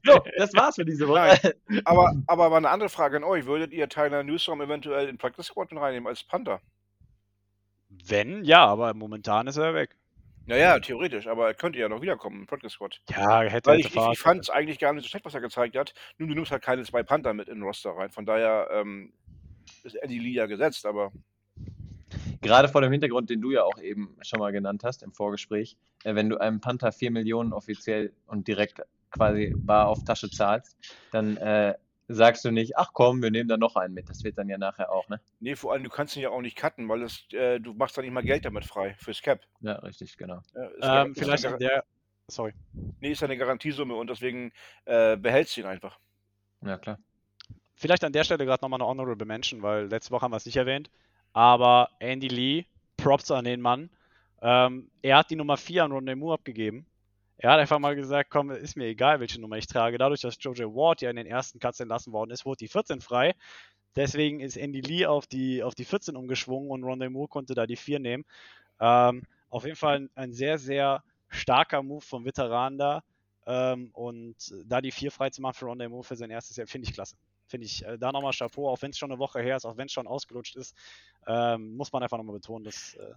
so, 0.04 0.20
das 0.38 0.52
war's 0.54 0.74
für 0.74 0.84
diese 0.84 1.06
Woche. 1.06 1.54
Aber, 1.84 2.12
aber 2.26 2.50
mal 2.50 2.56
eine 2.56 2.70
andere 2.70 2.88
Frage 2.88 3.18
an 3.18 3.24
euch. 3.24 3.46
Würdet 3.46 3.72
ihr 3.72 3.88
Tyler 3.88 4.24
Newsom 4.24 4.60
eventuell 4.60 5.08
in 5.08 5.18
Practice 5.18 5.46
Squad 5.46 5.72
reinnehmen 5.72 6.08
als 6.08 6.24
Panther? 6.24 6.60
Wenn, 8.06 8.44
ja, 8.44 8.64
aber 8.64 8.94
momentan 8.94 9.46
ist 9.46 9.56
er 9.56 9.74
weg. 9.74 9.96
Naja, 10.46 10.78
theoretisch, 10.80 11.28
aber 11.28 11.46
er 11.46 11.54
könnte 11.54 11.78
ja 11.78 11.88
noch 11.88 12.02
wiederkommen 12.02 12.40
im 12.40 12.46
Practice 12.46 12.72
Squad. 12.72 13.00
Ja, 13.10 13.42
hätte 13.42 13.70
Weil 13.70 13.78
hätte 13.78 13.88
ich, 13.88 13.96
ich, 13.96 14.12
ich 14.12 14.18
fand 14.18 14.40
es 14.40 14.50
eigentlich 14.50 14.78
gar 14.80 14.92
nicht 14.92 15.04
so 15.04 15.08
schlecht, 15.08 15.24
was 15.24 15.34
er 15.34 15.40
gezeigt 15.40 15.76
hat. 15.76 15.94
Nun, 16.18 16.28
du 16.28 16.34
nimmst 16.34 16.50
halt 16.50 16.62
keine 16.62 16.82
zwei 16.82 17.04
Panther 17.04 17.32
mit 17.32 17.48
in 17.48 17.56
den 17.56 17.62
Roster 17.62 17.90
rein. 17.90 18.10
Von 18.10 18.26
daher 18.26 18.68
ähm, 18.72 19.12
ist 19.84 19.94
Eddie 19.94 20.18
Lee 20.18 20.32
ja 20.32 20.46
gesetzt, 20.46 20.84
aber 20.84 21.12
Gerade 22.40 22.68
vor 22.68 22.80
dem 22.80 22.90
Hintergrund, 22.90 23.30
den 23.30 23.40
du 23.40 23.52
ja 23.52 23.62
auch 23.62 23.78
eben 23.78 24.16
schon 24.20 24.40
mal 24.40 24.50
genannt 24.50 24.82
hast 24.84 25.04
im 25.04 25.12
Vorgespräch, 25.12 25.76
äh, 26.02 26.14
wenn 26.16 26.28
du 26.28 26.38
einem 26.38 26.60
Panther 26.60 26.90
4 26.90 27.12
Millionen 27.12 27.52
offiziell 27.52 28.12
und 28.26 28.48
direkt 28.48 28.82
quasi 29.12 29.54
bar 29.56 29.86
auf 29.88 30.02
Tasche 30.04 30.28
zahlst, 30.28 30.76
dann 31.12 31.36
äh, 31.36 31.74
sagst 32.08 32.44
du 32.44 32.50
nicht, 32.50 32.76
ach 32.76 32.90
komm, 32.92 33.22
wir 33.22 33.30
nehmen 33.30 33.48
da 33.48 33.56
noch 33.56 33.76
einen 33.76 33.94
mit. 33.94 34.08
Das 34.08 34.22
wird 34.24 34.36
dann 34.38 34.48
ja 34.48 34.58
nachher 34.58 34.90
auch, 34.92 35.08
ne? 35.08 35.20
nee, 35.40 35.54
vor 35.56 35.72
allem, 35.72 35.84
du 35.84 35.90
kannst 35.90 36.16
ihn 36.16 36.22
ja 36.22 36.30
auch 36.30 36.40
nicht 36.40 36.56
cutten, 36.56 36.88
weil 36.88 37.02
es, 37.02 37.24
äh, 37.32 37.58
du 37.60 37.72
machst 37.74 37.96
da 37.96 38.02
nicht 38.02 38.12
mal 38.12 38.22
Geld 38.22 38.44
damit 38.44 38.64
frei 38.64 38.94
fürs 38.98 39.22
Cap. 39.22 39.40
Ja, 39.60 39.74
richtig, 39.76 40.16
genau. 40.16 40.40
Ja, 40.54 40.62
ja- 40.80 41.02
Ähm, 41.04 41.12
ist 41.12 41.18
vielleicht 41.18 41.44
ja, 41.44 41.52
an 41.52 41.58
der. 41.58 41.84
Sorry. 42.28 42.52
nee, 43.00 43.12
ist 43.12 43.20
ja 43.20 43.26
eine 43.26 43.36
Garantiesumme 43.36 43.94
und 43.94 44.08
deswegen 44.08 44.52
äh, 44.84 45.16
behältst 45.16 45.56
du 45.56 45.60
ihn 45.62 45.66
einfach. 45.66 45.98
Ja, 46.64 46.78
klar. 46.78 46.98
Vielleicht 47.74 48.04
an 48.04 48.12
der 48.12 48.24
Stelle 48.24 48.44
gerade 48.46 48.62
nochmal 48.64 48.80
eine 48.80 48.88
Honorable 48.88 49.26
Mention, 49.26 49.62
weil 49.62 49.86
letzte 49.86 50.12
Woche 50.12 50.22
haben 50.22 50.30
wir 50.32 50.36
es 50.36 50.46
nicht 50.46 50.56
erwähnt. 50.56 50.90
Aber 51.32 51.88
Andy 51.98 52.28
Lee, 52.28 52.64
Props 52.96 53.30
an 53.30 53.44
den 53.44 53.60
Mann. 53.60 53.90
Ähm, 54.40 54.90
er 55.02 55.18
hat 55.18 55.30
die 55.30 55.36
Nummer 55.36 55.56
4 55.56 55.84
an 55.84 55.92
Rondé 55.92 56.14
Moore 56.14 56.34
abgegeben. 56.34 56.86
Er 57.42 57.50
hat 57.50 57.58
einfach 57.58 57.80
mal 57.80 57.96
gesagt, 57.96 58.30
komm, 58.30 58.52
ist 58.52 58.76
mir 58.76 58.86
egal, 58.86 59.18
welche 59.18 59.40
Nummer 59.40 59.56
ich 59.56 59.66
trage. 59.66 59.98
Dadurch, 59.98 60.20
dass 60.20 60.36
Jojo 60.38 60.76
Ward 60.76 61.02
ja 61.02 61.10
in 61.10 61.16
den 61.16 61.26
ersten 61.26 61.58
Cuts 61.58 61.80
entlassen 61.80 62.12
worden 62.12 62.30
ist, 62.30 62.46
wurde 62.46 62.58
die 62.58 62.68
14 62.68 63.00
frei. 63.00 63.34
Deswegen 63.96 64.38
ist 64.38 64.56
Andy 64.56 64.80
Lee 64.80 65.06
auf 65.06 65.26
die, 65.26 65.64
auf 65.64 65.74
die 65.74 65.84
14 65.84 66.14
umgeschwungen 66.14 66.70
und 66.70 66.84
Rondé 66.84 67.10
Moore 67.10 67.26
konnte 67.26 67.54
da 67.54 67.66
die 67.66 67.74
4 67.74 67.98
nehmen. 67.98 68.24
Ähm, 68.78 69.24
auf 69.50 69.64
jeden 69.64 69.74
Fall 69.74 69.96
ein, 69.96 70.10
ein 70.14 70.32
sehr, 70.32 70.56
sehr 70.56 71.02
starker 71.30 71.82
Move 71.82 72.00
vom 72.00 72.24
Veteran 72.24 72.78
da. 72.78 73.02
Ähm, 73.44 73.90
und 73.92 74.36
da 74.66 74.80
die 74.80 74.92
4 74.92 75.10
frei 75.10 75.30
zu 75.30 75.42
machen 75.42 75.54
für 75.54 75.66
Rondé 75.66 75.88
Moore 75.88 76.04
für 76.04 76.14
sein 76.14 76.30
erstes 76.30 76.56
Jahr, 76.56 76.68
finde 76.68 76.88
ich 76.88 76.94
klasse. 76.94 77.16
Finde 77.48 77.66
ich 77.66 77.84
äh, 77.84 77.98
da 77.98 78.12
nochmal 78.12 78.34
Chapeau, 78.34 78.68
auch 78.68 78.80
wenn 78.82 78.92
es 78.92 78.98
schon 78.98 79.10
eine 79.10 79.18
Woche 79.18 79.42
her 79.42 79.56
ist, 79.56 79.66
auch 79.66 79.76
wenn 79.76 79.86
es 79.86 79.92
schon 79.92 80.06
ausgelutscht 80.06 80.54
ist, 80.54 80.76
ähm, 81.26 81.74
muss 81.74 81.92
man 81.92 82.04
einfach 82.04 82.18
nochmal 82.18 82.36
betonen, 82.36 82.62
dass 82.62 82.94
äh, 82.94 83.14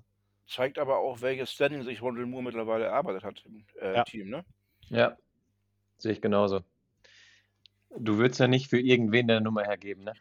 Zeigt 0.47 0.77
aber 0.77 0.99
auch, 0.99 1.21
welches 1.21 1.51
Standing 1.51 1.83
sich 1.83 2.01
Rondell 2.01 2.25
Moore 2.25 2.43
mittlerweile 2.43 2.85
erarbeitet 2.85 3.23
hat 3.23 3.43
im 3.45 3.65
äh, 3.81 3.95
Ja. 3.95 4.03
Team, 4.03 4.29
ne? 4.29 4.45
Ja, 4.89 5.17
sehe 5.97 6.11
ich 6.11 6.21
genauso. 6.21 6.61
Du 7.97 8.17
würdest 8.17 8.39
ja 8.39 8.47
nicht 8.47 8.69
für 8.69 8.79
irgendwen 8.79 9.27
deine 9.27 9.41
Nummer 9.41 9.63
hergeben, 9.63 10.03
ne? 10.03 10.13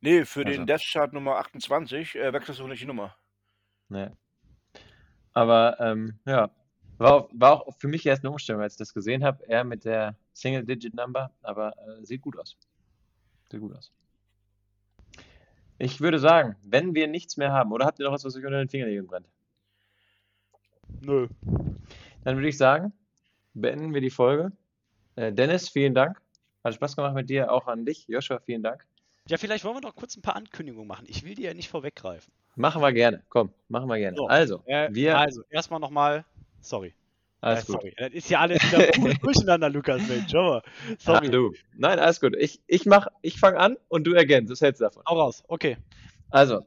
Nee, 0.00 0.24
für 0.24 0.44
Also. 0.44 0.58
den 0.58 0.66
Death 0.66 0.82
Chart 0.82 1.12
Nummer 1.12 1.36
28 1.38 2.14
äh, 2.16 2.32
wechselst 2.32 2.60
du 2.60 2.68
nicht 2.68 2.82
die 2.82 2.86
Nummer. 2.86 3.16
Nee. 3.88 4.10
Aber 5.32 5.76
ähm, 5.80 6.18
ja, 6.26 6.50
war, 6.98 7.14
auch- 7.14 7.30
war 7.32 7.66
auch 7.66 7.74
für 7.78 7.88
mich 7.88 8.06
erst 8.06 8.22
eine 8.22 8.30
Umstellung, 8.30 8.62
als 8.62 8.74
ich 8.74 8.78
das 8.78 8.94
gesehen 8.94 9.24
habe. 9.24 9.44
Er 9.48 9.64
mit 9.64 9.84
der 9.84 10.14
Single-Digit-Number, 10.34 11.32
aber 11.42 11.74
äh, 11.78 12.04
sieht 12.04 12.22
gut 12.22 12.38
aus. 12.38 12.56
Sieht 13.50 13.60
gut 13.60 13.74
aus. 13.74 13.90
Ich 15.78 16.00
würde 16.00 16.18
sagen, 16.20 16.54
wenn 16.62 16.94
wir 16.94 17.08
nichts 17.08 17.36
mehr 17.36 17.52
haben, 17.52 17.72
oder 17.72 17.86
habt 17.86 17.98
ihr 17.98 18.04
noch 18.04 18.12
was, 18.12 18.24
was 18.24 18.36
euch 18.36 18.44
unter 18.44 18.58
den 18.58 18.68
Fingernägeln 18.68 19.06
brennt? 19.08 19.28
Nö. 21.00 21.28
Dann 22.24 22.36
würde 22.36 22.48
ich 22.48 22.56
sagen, 22.58 22.92
beenden 23.54 23.92
wir 23.94 24.00
die 24.00 24.10
Folge. 24.10 24.52
Äh, 25.16 25.32
Dennis, 25.32 25.68
vielen 25.68 25.94
Dank. 25.94 26.20
Hat 26.62 26.74
Spaß 26.74 26.96
gemacht 26.96 27.14
mit 27.14 27.28
dir, 27.28 27.52
auch 27.52 27.66
an 27.66 27.84
dich. 27.84 28.06
Joshua, 28.08 28.38
vielen 28.40 28.62
Dank. 28.62 28.86
Ja, 29.28 29.36
vielleicht 29.38 29.64
wollen 29.64 29.76
wir 29.76 29.80
noch 29.80 29.94
kurz 29.94 30.16
ein 30.16 30.22
paar 30.22 30.36
Ankündigungen 30.36 30.86
machen. 30.88 31.04
Ich 31.08 31.24
will 31.24 31.34
die 31.34 31.42
ja 31.42 31.54
nicht 31.54 31.68
vorweggreifen. 31.68 32.32
Machen 32.56 32.80
wir 32.82 32.92
gerne. 32.92 33.22
Komm, 33.28 33.50
machen 33.68 33.88
wir 33.88 33.98
gerne. 33.98 34.16
So, 34.16 34.26
Also, 34.28 34.62
Äh, 34.66 34.88
wir. 34.92 35.18
Also, 35.18 35.42
erstmal 35.50 35.80
nochmal, 35.80 36.24
sorry. 36.60 36.94
alles 37.40 37.64
äh, 37.64 37.66
gut. 37.72 37.80
sorry. 37.82 37.94
Das 37.98 38.12
ist 38.12 38.30
ja 38.30 38.40
alles 38.40 38.62
wieder 38.62 39.14
durcheinander, 39.22 39.68
Lukas, 39.70 40.06
Mensch. 40.08 40.34
Aber, 40.34 40.62
sorry. 40.98 41.26
Ah, 41.26 41.30
du. 41.30 41.52
Nein, 41.76 41.98
alles 41.98 42.20
gut. 42.20 42.36
Ich, 42.36 42.60
ich, 42.66 42.86
mach- 42.86 43.08
ich 43.22 43.38
fange 43.38 43.58
an 43.58 43.76
und 43.88 44.06
du 44.06 44.12
ergänzt. 44.12 44.50
Was 44.52 44.60
hältst 44.60 44.80
du 44.80 44.84
davon? 44.84 45.02
Hau 45.06 45.18
raus. 45.20 45.42
Okay. 45.48 45.76
Also, 46.30 46.64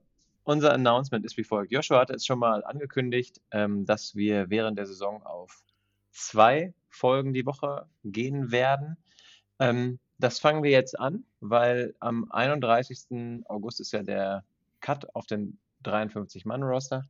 unser 0.47 0.73
Announcement 0.73 1.25
ist 1.25 1.35
wie 1.35 1.43
folgt. 1.43 1.73
Joshua 1.73 1.99
hat 1.99 2.09
es 2.09 2.25
schon 2.25 2.39
mal 2.39 2.63
angekündigt, 2.63 3.41
ähm, 3.51 3.85
dass 3.85 4.15
wir 4.15 4.49
während 4.49 4.77
der 4.77 4.85
Saison 4.85 5.21
auf 5.23 5.61
zwei 6.11 6.73
Folgen 6.87 7.33
die 7.33 7.45
Woche 7.45 7.85
gehen 8.05 8.49
werden. 8.49 8.95
Ähm, 9.59 9.99
das 10.19 10.39
fangen 10.39 10.63
wir 10.63 10.71
jetzt 10.71 10.97
an, 10.97 11.25
weil 11.41 11.95
am 11.99 12.31
31. 12.31 13.43
August 13.49 13.81
ist 13.81 13.91
ja 13.91 14.03
der 14.03 14.45
Cut 14.79 15.13
auf 15.13 15.25
den 15.25 15.59
53-Mann-Roster. 15.83 17.03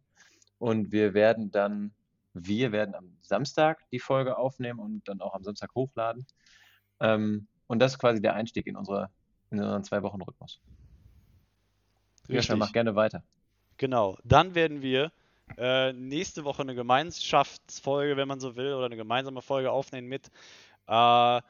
Und 0.57 0.91
wir 0.91 1.13
werden 1.13 1.51
dann, 1.51 1.91
wir 2.33 2.71
werden 2.71 2.95
am 2.95 3.17
Samstag 3.21 3.87
die 3.91 3.99
Folge 3.99 4.35
aufnehmen 4.35 4.79
und 4.79 5.07
dann 5.07 5.21
auch 5.21 5.35
am 5.35 5.43
Samstag 5.43 5.75
hochladen. 5.75 6.25
Ähm, 6.99 7.47
und 7.67 7.77
das 7.77 7.91
ist 7.93 7.99
quasi 7.99 8.19
der 8.19 8.33
Einstieg 8.33 8.65
in, 8.65 8.75
unsere, 8.75 9.11
in 9.51 9.59
unseren 9.59 9.83
Zwei-Wochen-Rhythmus. 9.83 10.59
Joscha, 12.27 12.55
mach 12.55 12.71
gerne 12.71 12.95
weiter. 12.95 13.23
Genau. 13.77 14.17
Dann 14.23 14.55
werden 14.55 14.81
wir 14.81 15.11
äh, 15.57 15.93
nächste 15.93 16.43
Woche 16.43 16.61
eine 16.61 16.75
Gemeinschaftsfolge, 16.75 18.17
wenn 18.17 18.27
man 18.27 18.39
so 18.39 18.55
will, 18.55 18.73
oder 18.73 18.87
eine 18.87 18.97
gemeinsame 18.97 19.41
Folge 19.41 19.71
aufnehmen 19.71 20.07
mit, 20.07 20.27
äh, 20.87 21.41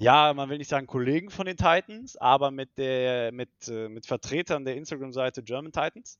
ja, 0.00 0.32
man 0.34 0.48
will 0.48 0.58
nicht 0.58 0.68
sagen 0.68 0.86
Kollegen 0.86 1.30
von 1.30 1.46
den 1.46 1.56
Titans, 1.56 2.16
aber 2.16 2.50
mit, 2.50 2.76
der, 2.78 3.32
mit, 3.32 3.50
äh, 3.68 3.88
mit 3.88 4.06
Vertretern 4.06 4.64
der 4.64 4.76
Instagram-Seite 4.76 5.42
German 5.42 5.72
Titans. 5.72 6.18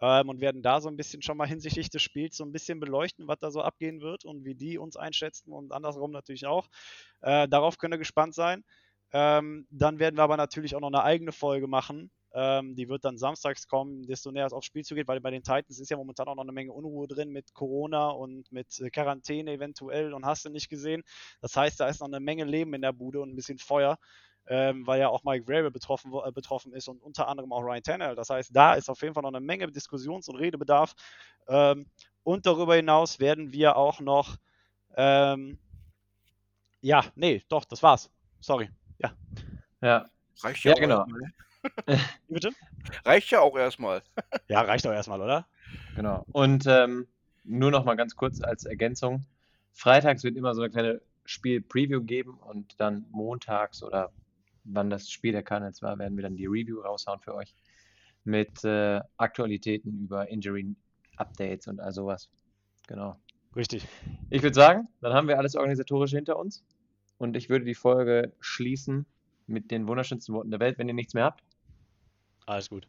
Ähm, 0.00 0.28
und 0.28 0.40
werden 0.40 0.62
da 0.62 0.80
so 0.80 0.88
ein 0.88 0.96
bisschen 0.96 1.22
schon 1.22 1.36
mal 1.36 1.48
hinsichtlich 1.48 1.90
des 1.90 2.02
Spiels 2.02 2.36
so 2.36 2.44
ein 2.44 2.52
bisschen 2.52 2.78
beleuchten, 2.78 3.26
was 3.26 3.40
da 3.40 3.50
so 3.50 3.62
abgehen 3.62 4.00
wird 4.00 4.24
und 4.24 4.44
wie 4.44 4.54
die 4.54 4.78
uns 4.78 4.96
einschätzen 4.96 5.52
und 5.52 5.72
andersrum 5.72 6.12
natürlich 6.12 6.46
auch. 6.46 6.68
Äh, 7.20 7.48
darauf 7.48 7.78
könnt 7.78 7.94
ihr 7.94 7.98
gespannt 7.98 8.32
sein. 8.32 8.64
Ähm, 9.12 9.66
dann 9.70 9.98
werden 9.98 10.16
wir 10.16 10.22
aber 10.22 10.36
natürlich 10.36 10.76
auch 10.76 10.80
noch 10.80 10.92
eine 10.92 11.02
eigene 11.02 11.32
Folge 11.32 11.66
machen, 11.66 12.12
ähm, 12.34 12.74
die 12.74 12.88
wird 12.88 13.04
dann 13.04 13.16
samstags 13.16 13.66
kommen, 13.66 14.06
desto 14.06 14.30
näher 14.30 14.46
es 14.46 14.52
aufs 14.52 14.66
Spiel 14.66 14.84
zugeht, 14.84 15.08
weil 15.08 15.20
bei 15.20 15.30
den 15.30 15.42
Titans 15.42 15.80
ist 15.80 15.90
ja 15.90 15.96
momentan 15.96 16.28
auch 16.28 16.34
noch 16.34 16.42
eine 16.42 16.52
Menge 16.52 16.72
Unruhe 16.72 17.08
drin 17.08 17.30
mit 17.30 17.54
Corona 17.54 18.08
und 18.10 18.50
mit 18.52 18.78
äh, 18.80 18.90
Quarantäne 18.90 19.52
eventuell 19.52 20.12
und 20.12 20.26
hast 20.26 20.44
du 20.44 20.50
nicht 20.50 20.68
gesehen. 20.68 21.02
Das 21.40 21.56
heißt, 21.56 21.80
da 21.80 21.88
ist 21.88 22.00
noch 22.00 22.08
eine 22.08 22.20
Menge 22.20 22.44
Leben 22.44 22.74
in 22.74 22.82
der 22.82 22.92
Bude 22.92 23.20
und 23.20 23.30
ein 23.30 23.36
bisschen 23.36 23.58
Feuer. 23.58 23.98
Ähm, 24.50 24.86
weil 24.86 24.98
ja 24.98 25.10
auch 25.10 25.24
Mike 25.24 25.44
Vrabel 25.44 25.70
betroffen, 25.70 26.10
äh, 26.24 26.32
betroffen 26.32 26.72
ist 26.72 26.88
und 26.88 27.02
unter 27.02 27.28
anderem 27.28 27.52
auch 27.52 27.60
Ryan 27.60 27.82
Tannehill. 27.82 28.14
Das 28.14 28.30
heißt, 28.30 28.56
da 28.56 28.72
ist 28.74 28.88
auf 28.88 29.02
jeden 29.02 29.12
Fall 29.12 29.22
noch 29.22 29.28
eine 29.28 29.40
Menge 29.40 29.70
Diskussions- 29.70 30.26
und 30.26 30.36
Redebedarf. 30.36 30.94
Ähm, 31.48 31.84
und 32.22 32.46
darüber 32.46 32.74
hinaus 32.74 33.20
werden 33.20 33.52
wir 33.52 33.76
auch 33.76 34.00
noch, 34.00 34.36
ähm, 34.96 35.58
ja, 36.80 37.04
nee, 37.14 37.42
doch, 37.50 37.66
das 37.66 37.82
war's. 37.82 38.10
Sorry, 38.40 38.70
ja. 38.98 39.12
Ja, 39.82 40.06
Reicht 40.42 40.64
ja 40.64 40.72
auch 40.72 40.78
genau. 40.78 41.04
ne? 41.06 41.14
Wie 41.14 41.47
Bitte? 42.28 42.50
Reicht 43.04 43.30
ja 43.30 43.40
auch 43.40 43.56
erstmal. 43.56 44.02
Ja, 44.48 44.62
reicht 44.62 44.86
doch 44.86 44.92
erstmal, 44.92 45.20
oder? 45.20 45.46
Genau. 45.94 46.24
Und 46.32 46.64
ähm, 46.66 47.06
nur 47.44 47.70
noch 47.70 47.84
mal 47.84 47.96
ganz 47.96 48.16
kurz 48.16 48.40
als 48.40 48.64
Ergänzung. 48.64 49.26
Freitags 49.72 50.24
wird 50.24 50.36
immer 50.36 50.54
so 50.54 50.62
eine 50.62 50.70
kleine 50.70 51.02
Spiel-Preview 51.26 52.02
geben 52.02 52.38
und 52.38 52.80
dann 52.80 53.04
montags 53.10 53.82
oder 53.82 54.10
wann 54.64 54.88
das 54.88 55.10
Spiel 55.10 55.32
der 55.32 55.42
Cardinals 55.42 55.82
war, 55.82 55.98
werden 55.98 56.16
wir 56.16 56.22
dann 56.22 56.36
die 56.36 56.46
Review 56.46 56.80
raushauen 56.80 57.20
für 57.20 57.34
euch 57.34 57.54
mit 58.24 58.64
äh, 58.64 59.00
Aktualitäten 59.16 60.04
über 60.04 60.28
Injury-Updates 60.28 61.68
und 61.68 61.80
all 61.80 61.92
sowas. 61.92 62.28
Genau. 62.86 63.18
Richtig. 63.56 63.86
Ich 64.30 64.42
würde 64.42 64.54
sagen, 64.54 64.88
dann 65.00 65.12
haben 65.12 65.28
wir 65.28 65.38
alles 65.38 65.56
Organisatorische 65.56 66.16
hinter 66.16 66.38
uns 66.38 66.64
und 67.18 67.36
ich 67.36 67.48
würde 67.48 67.64
die 67.64 67.74
Folge 67.74 68.32
schließen 68.40 69.06
mit 69.46 69.70
den 69.70 69.88
wunderschönsten 69.88 70.34
Worten 70.34 70.50
der 70.50 70.60
Welt, 70.60 70.78
wenn 70.78 70.88
ihr 70.88 70.94
nichts 70.94 71.14
mehr 71.14 71.24
habt. 71.24 71.42
Alles 72.48 72.70
gut. 72.70 72.86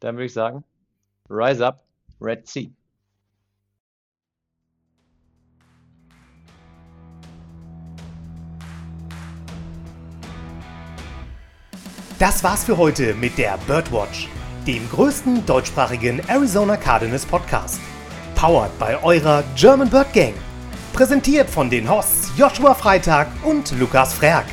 Dann 0.00 0.16
würde 0.16 0.24
ich 0.26 0.32
sagen, 0.32 0.64
Rise 1.28 1.66
Up, 1.66 1.84
Red 2.20 2.46
Sea. 2.48 2.68
Das 12.18 12.42
war's 12.42 12.64
für 12.64 12.76
heute 12.76 13.14
mit 13.14 13.36
der 13.36 13.58
Birdwatch, 13.66 14.28
dem 14.66 14.88
größten 14.88 15.44
deutschsprachigen 15.44 16.20
Arizona 16.28 16.76
Cardinals 16.76 17.26
Podcast. 17.26 17.80
Powered 18.34 18.76
bei 18.78 19.02
eurer 19.02 19.44
German 19.56 19.90
Bird 19.90 20.12
Gang. 20.12 20.34
Präsentiert 20.92 21.50
von 21.50 21.68
den 21.68 21.88
Hosts 21.90 22.32
Joshua 22.36 22.74
Freitag 22.74 23.28
und 23.44 23.72
Lukas 23.78 24.14
Frerk. 24.14 24.46